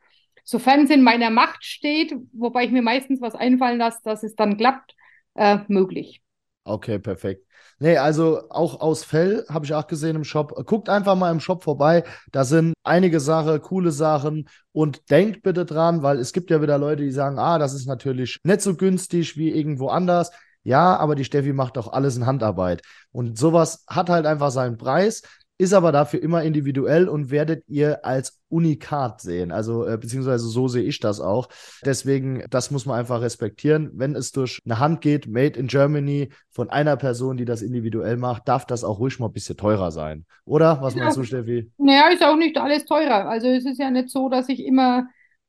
sofern 0.45 0.85
es 0.85 0.89
in 0.89 1.03
meiner 1.03 1.31
Macht 1.31 1.65
steht, 1.65 2.13
wobei 2.31 2.63
ich 2.63 2.71
mir 2.71 2.81
meistens 2.81 3.19
was 3.19 3.35
einfallen 3.35 3.79
lasse, 3.79 3.99
dass 4.05 4.23
es 4.23 4.35
dann 4.35 4.55
klappt, 4.55 4.95
äh, 5.35 5.57
möglich. 5.67 6.21
Okay, 6.63 6.99
perfekt. 6.99 7.45
Nee, 7.79 7.97
also 7.97 8.47
auch 8.51 8.79
aus 8.81 9.03
Fell 9.03 9.43
habe 9.49 9.65
ich 9.65 9.73
auch 9.73 9.87
gesehen 9.87 10.15
im 10.15 10.23
Shop. 10.23 10.53
Guckt 10.67 10.89
einfach 10.89 11.15
mal 11.15 11.31
im 11.31 11.39
Shop 11.39 11.63
vorbei. 11.63 12.03
Da 12.31 12.43
sind 12.43 12.73
einige 12.83 13.19
Sachen, 13.19 13.59
coole 13.61 13.91
Sachen. 13.91 14.47
Und 14.71 15.09
denkt 15.09 15.41
bitte 15.41 15.65
dran, 15.65 16.03
weil 16.03 16.19
es 16.19 16.33
gibt 16.33 16.51
ja 16.51 16.61
wieder 16.61 16.77
Leute, 16.77 17.03
die 17.03 17.11
sagen, 17.11 17.39
ah, 17.39 17.57
das 17.57 17.73
ist 17.73 17.87
natürlich 17.87 18.39
nicht 18.43 18.61
so 18.61 18.75
günstig 18.75 19.37
wie 19.37 19.49
irgendwo 19.49 19.89
anders. 19.89 20.31
Ja, 20.63 20.95
aber 20.97 21.15
die 21.15 21.25
Steffi 21.25 21.53
macht 21.53 21.77
doch 21.77 21.91
alles 21.91 22.15
in 22.15 22.27
Handarbeit. 22.27 22.83
Und 23.11 23.39
sowas 23.39 23.83
hat 23.87 24.09
halt 24.11 24.27
einfach 24.27 24.51
seinen 24.51 24.77
Preis, 24.77 25.23
ist 25.61 25.73
aber 25.73 25.91
dafür 25.91 26.23
immer 26.23 26.41
individuell 26.41 27.07
und 27.07 27.29
werdet 27.29 27.63
ihr 27.67 28.03
als 28.03 28.41
Unikat 28.49 29.21
sehen. 29.21 29.51
Also, 29.51 29.85
äh, 29.85 29.95
beziehungsweise 29.95 30.47
so 30.47 30.67
sehe 30.67 30.81
ich 30.81 30.99
das 30.99 31.21
auch. 31.21 31.49
Deswegen, 31.85 32.43
das 32.49 32.71
muss 32.71 32.87
man 32.87 32.97
einfach 32.97 33.21
respektieren. 33.21 33.91
Wenn 33.93 34.15
es 34.15 34.31
durch 34.31 34.59
eine 34.65 34.79
Hand 34.79 35.01
geht, 35.01 35.27
made 35.27 35.59
in 35.59 35.67
Germany, 35.67 36.29
von 36.49 36.71
einer 36.71 36.97
Person, 36.97 37.37
die 37.37 37.45
das 37.45 37.61
individuell 37.61 38.17
macht, 38.17 38.47
darf 38.47 38.65
das 38.65 38.83
auch 38.83 38.97
ruhig 38.97 39.19
mal 39.19 39.27
ein 39.27 39.33
bisschen 39.33 39.55
teurer 39.55 39.91
sein. 39.91 40.25
Oder? 40.45 40.81
Was 40.81 40.95
ja. 40.95 41.03
meinst 41.03 41.17
du, 41.17 41.23
Steffi? 41.23 41.69
Naja, 41.77 42.09
ist 42.11 42.23
auch 42.23 42.35
nicht 42.35 42.57
alles 42.57 42.85
teurer. 42.85 43.29
Also, 43.29 43.47
es 43.47 43.63
ist 43.63 43.79
ja 43.79 43.91
nicht 43.91 44.09
so, 44.09 44.29
dass 44.29 44.49
ich 44.49 44.65
immer 44.65 45.07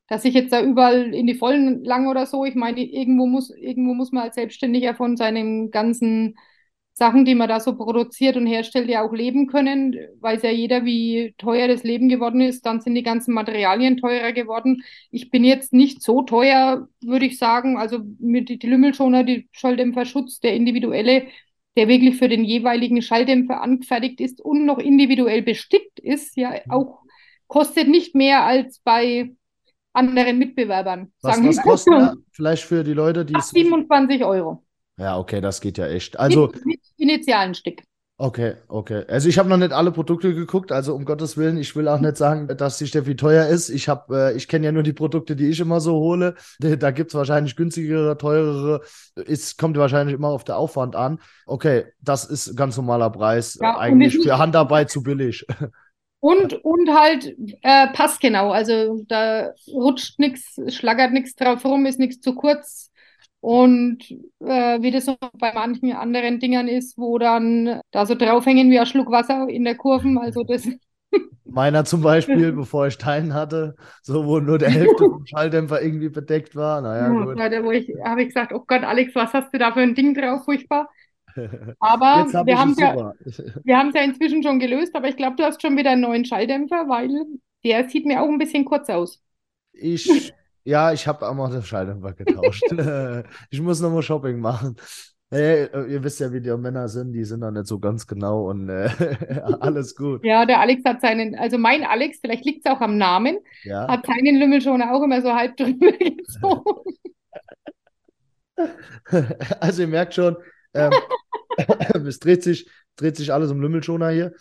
dass 0.08 0.26
ich 0.26 0.34
jetzt 0.34 0.52
da 0.52 0.60
überall 0.60 1.14
in 1.14 1.26
die 1.26 1.36
Vollen 1.36 1.84
lang 1.84 2.06
oder 2.06 2.26
so, 2.26 2.44
ich 2.44 2.54
meine, 2.54 2.82
irgendwo 2.82 3.24
muss, 3.24 3.48
irgendwo 3.48 3.94
muss 3.94 4.12
man 4.12 4.24
als 4.24 4.34
Selbstständiger 4.34 4.94
von 4.94 5.16
seinen 5.16 5.70
ganzen 5.70 6.36
Sachen, 6.94 7.24
die 7.24 7.34
man 7.34 7.48
da 7.48 7.58
so 7.58 7.74
produziert 7.74 8.36
und 8.36 8.46
herstellt, 8.46 8.88
ja 8.88 9.02
auch 9.02 9.12
leben 9.12 9.46
können. 9.46 9.96
Weiß 10.20 10.42
ja 10.42 10.50
jeder, 10.50 10.84
wie 10.84 11.34
teuer 11.38 11.66
das 11.66 11.84
Leben 11.84 12.08
geworden 12.08 12.40
ist. 12.40 12.66
Dann 12.66 12.80
sind 12.80 12.94
die 12.94 13.02
ganzen 13.02 13.32
Materialien 13.32 13.96
teurer 13.96 14.32
geworden. 14.32 14.82
Ich 15.10 15.30
bin 15.30 15.42
jetzt 15.42 15.72
nicht 15.72 16.02
so 16.02 16.22
teuer, 16.22 16.88
würde 17.00 17.26
ich 17.26 17.38
sagen. 17.38 17.78
Also 17.78 18.00
mit 18.18 18.48
die, 18.50 18.66
Lümmelschoner, 18.66 19.24
die 19.24 19.48
Schalldämpferschutz, 19.52 20.40
der 20.40 20.54
individuelle, 20.54 21.28
der 21.76 21.88
wirklich 21.88 22.16
für 22.16 22.28
den 22.28 22.44
jeweiligen 22.44 23.00
Schalldämpfer 23.00 23.62
angefertigt 23.62 24.20
ist 24.20 24.42
und 24.42 24.66
noch 24.66 24.78
individuell 24.78 25.40
bestickt 25.40 25.98
ist, 25.98 26.36
ja 26.36 26.50
mhm. 26.50 26.70
auch 26.70 26.98
kostet 27.46 27.88
nicht 27.88 28.14
mehr 28.14 28.44
als 28.44 28.80
bei 28.80 29.30
anderen 29.92 30.38
Mitbewerbern. 30.38 31.12
Was, 31.22 31.42
was 31.42 31.62
kostet? 31.62 32.18
Vielleicht 32.32 32.64
für 32.64 32.82
die 32.84 32.94
Leute, 32.94 33.24
die 33.24 33.34
es. 33.34 33.50
27 33.50 34.24
Euro. 34.24 34.64
Ja, 34.98 35.18
okay, 35.18 35.40
das 35.40 35.60
geht 35.60 35.78
ja 35.78 35.86
echt. 35.86 36.18
Also. 36.18 36.48
Mit, 36.48 36.66
mit 36.66 36.80
initialen 36.96 37.54
Stick. 37.54 37.84
Okay, 38.22 38.54
okay. 38.68 39.04
Also 39.08 39.28
ich 39.28 39.36
habe 39.36 39.48
noch 39.48 39.56
nicht 39.56 39.72
alle 39.72 39.90
Produkte 39.90 40.32
geguckt, 40.32 40.70
also 40.70 40.94
um 40.94 41.04
Gottes 41.04 41.36
Willen, 41.36 41.56
ich 41.56 41.74
will 41.74 41.88
auch 41.88 41.98
nicht 41.98 42.16
sagen, 42.16 42.46
dass 42.56 42.78
die 42.78 42.86
Steffi 42.86 43.16
teuer 43.16 43.48
ist. 43.48 43.68
Ich 43.68 43.88
habe, 43.88 44.30
äh, 44.30 44.36
ich 44.36 44.46
kenne 44.46 44.66
ja 44.66 44.70
nur 44.70 44.84
die 44.84 44.92
Produkte, 44.92 45.34
die 45.34 45.48
ich 45.48 45.58
immer 45.58 45.80
so 45.80 45.94
hole. 45.94 46.36
Da 46.78 46.92
gibt 46.92 47.10
es 47.10 47.16
wahrscheinlich 47.16 47.56
günstigere, 47.56 48.16
teurere. 48.16 48.82
Es 49.26 49.56
kommt 49.56 49.76
wahrscheinlich 49.76 50.14
immer 50.14 50.28
auf 50.28 50.44
der 50.44 50.56
Aufwand 50.56 50.94
an. 50.94 51.18
Okay, 51.46 51.86
das 52.00 52.24
ist 52.24 52.56
ganz 52.56 52.76
normaler 52.76 53.10
Preis. 53.10 53.58
Ja, 53.60 53.76
eigentlich 53.76 54.16
für 54.22 54.38
Handarbeit 54.38 54.88
zu 54.88 55.02
billig. 55.02 55.44
Und, 56.20 56.64
und 56.64 56.88
halt 56.94 57.34
äh, 57.62 57.88
passgenau. 57.88 58.52
Also 58.52 59.02
da 59.08 59.50
rutscht 59.66 60.20
nichts, 60.20 60.54
schlagert 60.68 61.12
nichts 61.12 61.34
drauf 61.34 61.64
rum, 61.64 61.84
ist 61.84 61.98
nichts 61.98 62.20
zu 62.20 62.36
kurz. 62.36 62.91
Und 63.42 64.08
äh, 64.38 64.80
wie 64.82 64.92
das 64.92 65.06
so 65.06 65.16
bei 65.36 65.52
manchen 65.52 65.92
anderen 65.92 66.38
Dingern 66.38 66.68
ist, 66.68 66.96
wo 66.96 67.18
dann 67.18 67.80
da 67.90 68.06
so 68.06 68.14
draufhängen 68.14 68.70
wie 68.70 68.78
ein 68.78 68.86
Schluck 68.86 69.10
Wasser 69.10 69.48
in 69.48 69.64
der 69.64 69.74
Kurven. 69.74 70.16
Also 70.16 70.44
das. 70.44 70.68
Meiner 71.44 71.84
zum 71.84 72.02
Beispiel, 72.02 72.52
bevor 72.52 72.86
ich 72.86 72.98
Teilen 72.98 73.34
hatte, 73.34 73.74
so 74.00 74.26
wo 74.26 74.38
nur 74.38 74.58
der 74.58 74.70
Hälfte 74.70 75.10
vom 75.10 75.26
Schalldämpfer 75.26 75.82
irgendwie 75.82 76.08
bedeckt 76.08 76.54
war. 76.54 76.80
Naja, 76.82 77.08
ja, 77.12 77.24
gut. 77.24 77.36
Da 77.36 78.08
habe 78.08 78.22
ich 78.22 78.28
gesagt, 78.28 78.52
oh 78.52 78.62
Gott, 78.64 78.84
Alex, 78.84 79.12
was 79.16 79.32
hast 79.32 79.52
du 79.52 79.58
da 79.58 79.72
für 79.72 79.80
ein 79.80 79.96
Ding 79.96 80.14
drauf? 80.14 80.44
Furchtbar. 80.44 80.88
Aber 81.80 82.28
hab 82.32 82.46
wir 82.46 82.56
haben 82.56 82.76
ja, 82.78 83.12
wir 83.64 83.76
haben 83.76 83.88
es 83.88 83.94
ja 83.94 84.02
inzwischen 84.02 84.44
schon 84.44 84.60
gelöst, 84.60 84.94
aber 84.94 85.08
ich 85.08 85.16
glaube, 85.16 85.34
du 85.34 85.42
hast 85.42 85.60
schon 85.60 85.76
wieder 85.76 85.90
einen 85.90 86.02
neuen 86.02 86.24
Schalldämpfer, 86.24 86.88
weil 86.88 87.10
der 87.64 87.88
sieht 87.88 88.06
mir 88.06 88.22
auch 88.22 88.28
ein 88.28 88.38
bisschen 88.38 88.64
kurz 88.64 88.88
aus. 88.88 89.20
Ich, 89.72 90.32
ja, 90.64 90.92
ich 90.92 91.06
habe 91.06 91.28
einmal 91.28 91.50
den 91.50 91.62
Schalldämpfer 91.62 92.12
getauscht. 92.12 92.62
ich 93.50 93.60
muss 93.60 93.80
nochmal 93.80 94.02
Shopping 94.02 94.38
machen. 94.38 94.76
Hey, 95.30 95.66
ihr 95.88 96.04
wisst 96.04 96.20
ja, 96.20 96.30
wie 96.30 96.42
die 96.42 96.54
Männer 96.58 96.88
sind, 96.90 97.14
die 97.14 97.24
sind 97.24 97.40
da 97.40 97.50
nicht 97.50 97.66
so 97.66 97.78
ganz 97.78 98.06
genau 98.06 98.50
und 98.50 98.68
äh, 98.68 98.90
alles 99.60 99.96
gut. 99.96 100.22
Ja, 100.24 100.44
der 100.44 100.60
Alex 100.60 100.84
hat 100.84 101.00
seinen, 101.00 101.34
also 101.36 101.56
mein 101.56 101.84
Alex, 101.84 102.18
vielleicht 102.20 102.44
liegt 102.44 102.66
es 102.66 102.70
auch 102.70 102.82
am 102.82 102.98
Namen, 102.98 103.38
ja. 103.62 103.88
hat 103.88 104.04
seinen 104.04 104.38
Lümmel 104.38 104.60
schon 104.60 104.82
auch 104.82 105.02
immer 105.02 105.22
so 105.22 105.32
halb 105.32 105.56
drüber 105.56 105.92
gezogen. 105.92 106.96
Also 109.58 109.82
ihr 109.82 109.88
merkt 109.88 110.12
schon, 110.12 110.36
ähm, 110.74 110.92
es 112.06 112.18
dreht 112.18 112.42
sich, 112.42 112.68
dreht 112.96 113.16
sich 113.16 113.32
alles 113.32 113.50
um 113.50 113.62
Lümmelschoner 113.62 114.10
hier. 114.10 114.34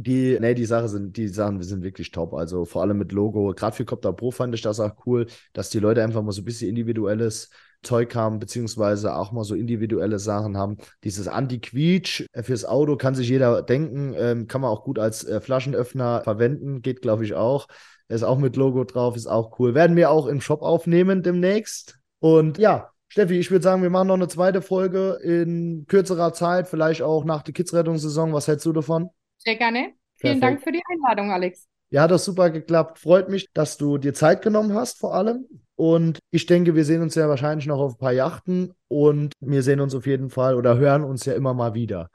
Die, 0.00 0.38
nee, 0.40 0.54
die 0.54 0.64
Sache 0.64 0.88
sind, 0.88 1.16
die 1.16 1.26
Sachen 1.26 1.60
sind 1.60 1.82
wirklich 1.82 2.12
top. 2.12 2.32
Also 2.34 2.64
vor 2.64 2.82
allem 2.82 2.98
mit 2.98 3.10
Logo. 3.10 3.52
Gerade 3.54 3.74
für 3.74 3.84
Copter 3.84 4.12
Pro 4.12 4.30
fand 4.30 4.54
ich 4.54 4.62
das 4.62 4.78
auch 4.78 4.92
cool, 5.06 5.26
dass 5.52 5.70
die 5.70 5.80
Leute 5.80 6.04
einfach 6.04 6.22
mal 6.22 6.30
so 6.30 6.42
ein 6.42 6.44
bisschen 6.44 6.68
individuelles 6.68 7.50
Zeug 7.82 8.14
haben, 8.14 8.38
beziehungsweise 8.38 9.16
auch 9.16 9.32
mal 9.32 9.42
so 9.42 9.56
individuelle 9.56 10.20
Sachen 10.20 10.56
haben. 10.56 10.76
Dieses 11.02 11.26
Anti-Quietsch 11.26 12.26
fürs 12.42 12.64
Auto 12.64 12.96
kann 12.96 13.16
sich 13.16 13.28
jeder 13.28 13.62
denken, 13.62 14.14
ähm, 14.16 14.46
kann 14.46 14.60
man 14.60 14.70
auch 14.70 14.84
gut 14.84 15.00
als 15.00 15.24
äh, 15.24 15.40
Flaschenöffner 15.40 16.22
verwenden, 16.22 16.82
geht 16.82 17.02
glaube 17.02 17.24
ich 17.24 17.34
auch. 17.34 17.66
Ist 18.08 18.22
auch 18.22 18.38
mit 18.38 18.56
Logo 18.56 18.84
drauf, 18.84 19.16
ist 19.16 19.26
auch 19.26 19.58
cool. 19.58 19.74
Werden 19.74 19.96
wir 19.96 20.10
auch 20.10 20.26
im 20.28 20.40
Shop 20.40 20.62
aufnehmen 20.62 21.22
demnächst. 21.24 21.98
Und 22.20 22.56
ja, 22.58 22.90
Steffi, 23.08 23.38
ich 23.38 23.50
würde 23.50 23.64
sagen, 23.64 23.82
wir 23.82 23.90
machen 23.90 24.08
noch 24.08 24.14
eine 24.14 24.28
zweite 24.28 24.62
Folge 24.62 25.18
in 25.22 25.86
kürzerer 25.88 26.32
Zeit, 26.32 26.68
vielleicht 26.68 27.02
auch 27.02 27.24
nach 27.24 27.42
der 27.42 27.52
Kids-Rettungssaison. 27.52 28.32
Was 28.32 28.48
hältst 28.48 28.64
du 28.64 28.72
davon? 28.72 29.10
Sehr 29.38 29.56
gerne. 29.56 29.94
Vielen 30.16 30.40
Perfekt. 30.40 30.42
Dank 30.42 30.62
für 30.62 30.72
die 30.72 30.82
Einladung, 30.90 31.30
Alex. 31.30 31.66
Ja, 31.90 32.02
hat 32.02 32.10
das 32.10 32.24
super 32.24 32.50
geklappt. 32.50 32.98
Freut 32.98 33.28
mich, 33.28 33.48
dass 33.54 33.76
du 33.78 33.96
dir 33.98 34.12
Zeit 34.12 34.42
genommen 34.42 34.74
hast, 34.74 34.98
vor 34.98 35.14
allem. 35.14 35.46
Und 35.76 36.18
ich 36.30 36.44
denke, 36.46 36.74
wir 36.74 36.84
sehen 36.84 37.02
uns 37.02 37.14
ja 37.14 37.28
wahrscheinlich 37.28 37.66
noch 37.66 37.78
auf 37.78 37.94
ein 37.94 37.98
paar 37.98 38.12
Yachten 38.12 38.74
und 38.88 39.32
wir 39.40 39.62
sehen 39.62 39.80
uns 39.80 39.94
auf 39.94 40.06
jeden 40.06 40.28
Fall 40.28 40.56
oder 40.56 40.76
hören 40.76 41.04
uns 41.04 41.24
ja 41.24 41.34
immer 41.34 41.54
mal 41.54 41.74
wieder. 41.74 42.10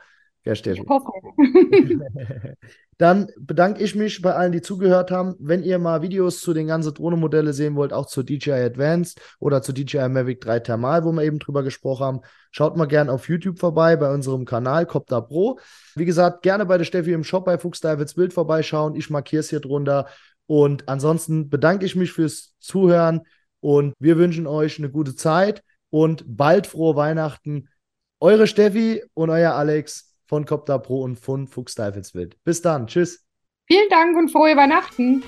Ja, 0.45 0.53
Steffi. 0.53 0.81
Ich 0.81 0.89
hoffe. 0.89 1.11
Dann 2.97 3.27
bedanke 3.39 3.83
ich 3.83 3.95
mich 3.95 4.21
bei 4.21 4.33
allen, 4.33 4.51
die 4.51 4.61
zugehört 4.61 5.11
haben. 5.11 5.35
Wenn 5.39 5.63
ihr 5.63 5.79
mal 5.79 6.01
Videos 6.01 6.41
zu 6.41 6.53
den 6.53 6.67
ganzen 6.67 6.93
Drohnenmodelle 6.93 7.53
sehen 7.53 7.75
wollt, 7.75 7.93
auch 7.93 8.05
zur 8.05 8.23
DJI 8.23 8.51
Advanced 8.51 9.19
oder 9.39 9.61
zur 9.61 9.73
DJI 9.73 10.09
Mavic 10.09 10.41
3 10.41 10.59
Thermal, 10.59 11.03
wo 11.03 11.11
wir 11.11 11.23
eben 11.23 11.39
drüber 11.39 11.63
gesprochen 11.63 12.05
haben, 12.05 12.21
schaut 12.51 12.77
mal 12.77 12.85
gerne 12.85 13.11
auf 13.11 13.27
YouTube 13.27 13.59
vorbei 13.59 13.95
bei 13.95 14.13
unserem 14.13 14.45
Kanal 14.45 14.85
Copter 14.85 15.21
Pro. 15.21 15.59
Wie 15.95 16.05
gesagt, 16.05 16.43
gerne 16.43 16.65
bei 16.65 16.77
der 16.77 16.85
Steffi 16.85 17.13
im 17.13 17.23
Shop 17.23 17.45
bei 17.45 17.57
Fuchsdives 17.57 18.13
Bild 18.13 18.33
vorbeischauen. 18.33 18.95
Ich 18.95 19.09
markiere 19.09 19.41
es 19.41 19.49
hier 19.49 19.59
drunter. 19.59 20.07
Und 20.45 20.89
ansonsten 20.89 21.49
bedanke 21.49 21.85
ich 21.85 21.95
mich 21.95 22.11
fürs 22.11 22.53
Zuhören 22.59 23.21
und 23.59 23.93
wir 23.99 24.17
wünschen 24.17 24.45
euch 24.45 24.77
eine 24.77 24.89
gute 24.89 25.15
Zeit 25.15 25.63
und 25.89 26.23
bald 26.27 26.67
frohe 26.67 26.95
Weihnachten. 26.95 27.69
Eure 28.19 28.47
Steffi 28.47 29.03
und 29.13 29.29
euer 29.29 29.53
Alex 29.53 30.12
von 30.25 30.45
Copter 30.45 30.79
Pro 30.79 31.01
und 31.01 31.17
von 31.17 31.47
Fuchs 31.47 31.75
Teufelswild. 31.75 32.41
Bis 32.43 32.61
dann. 32.61 32.87
Tschüss. 32.87 33.25
Vielen 33.65 33.89
Dank 33.89 34.17
und 34.17 34.29
frohe 34.29 34.55
Weihnachten. 34.55 35.23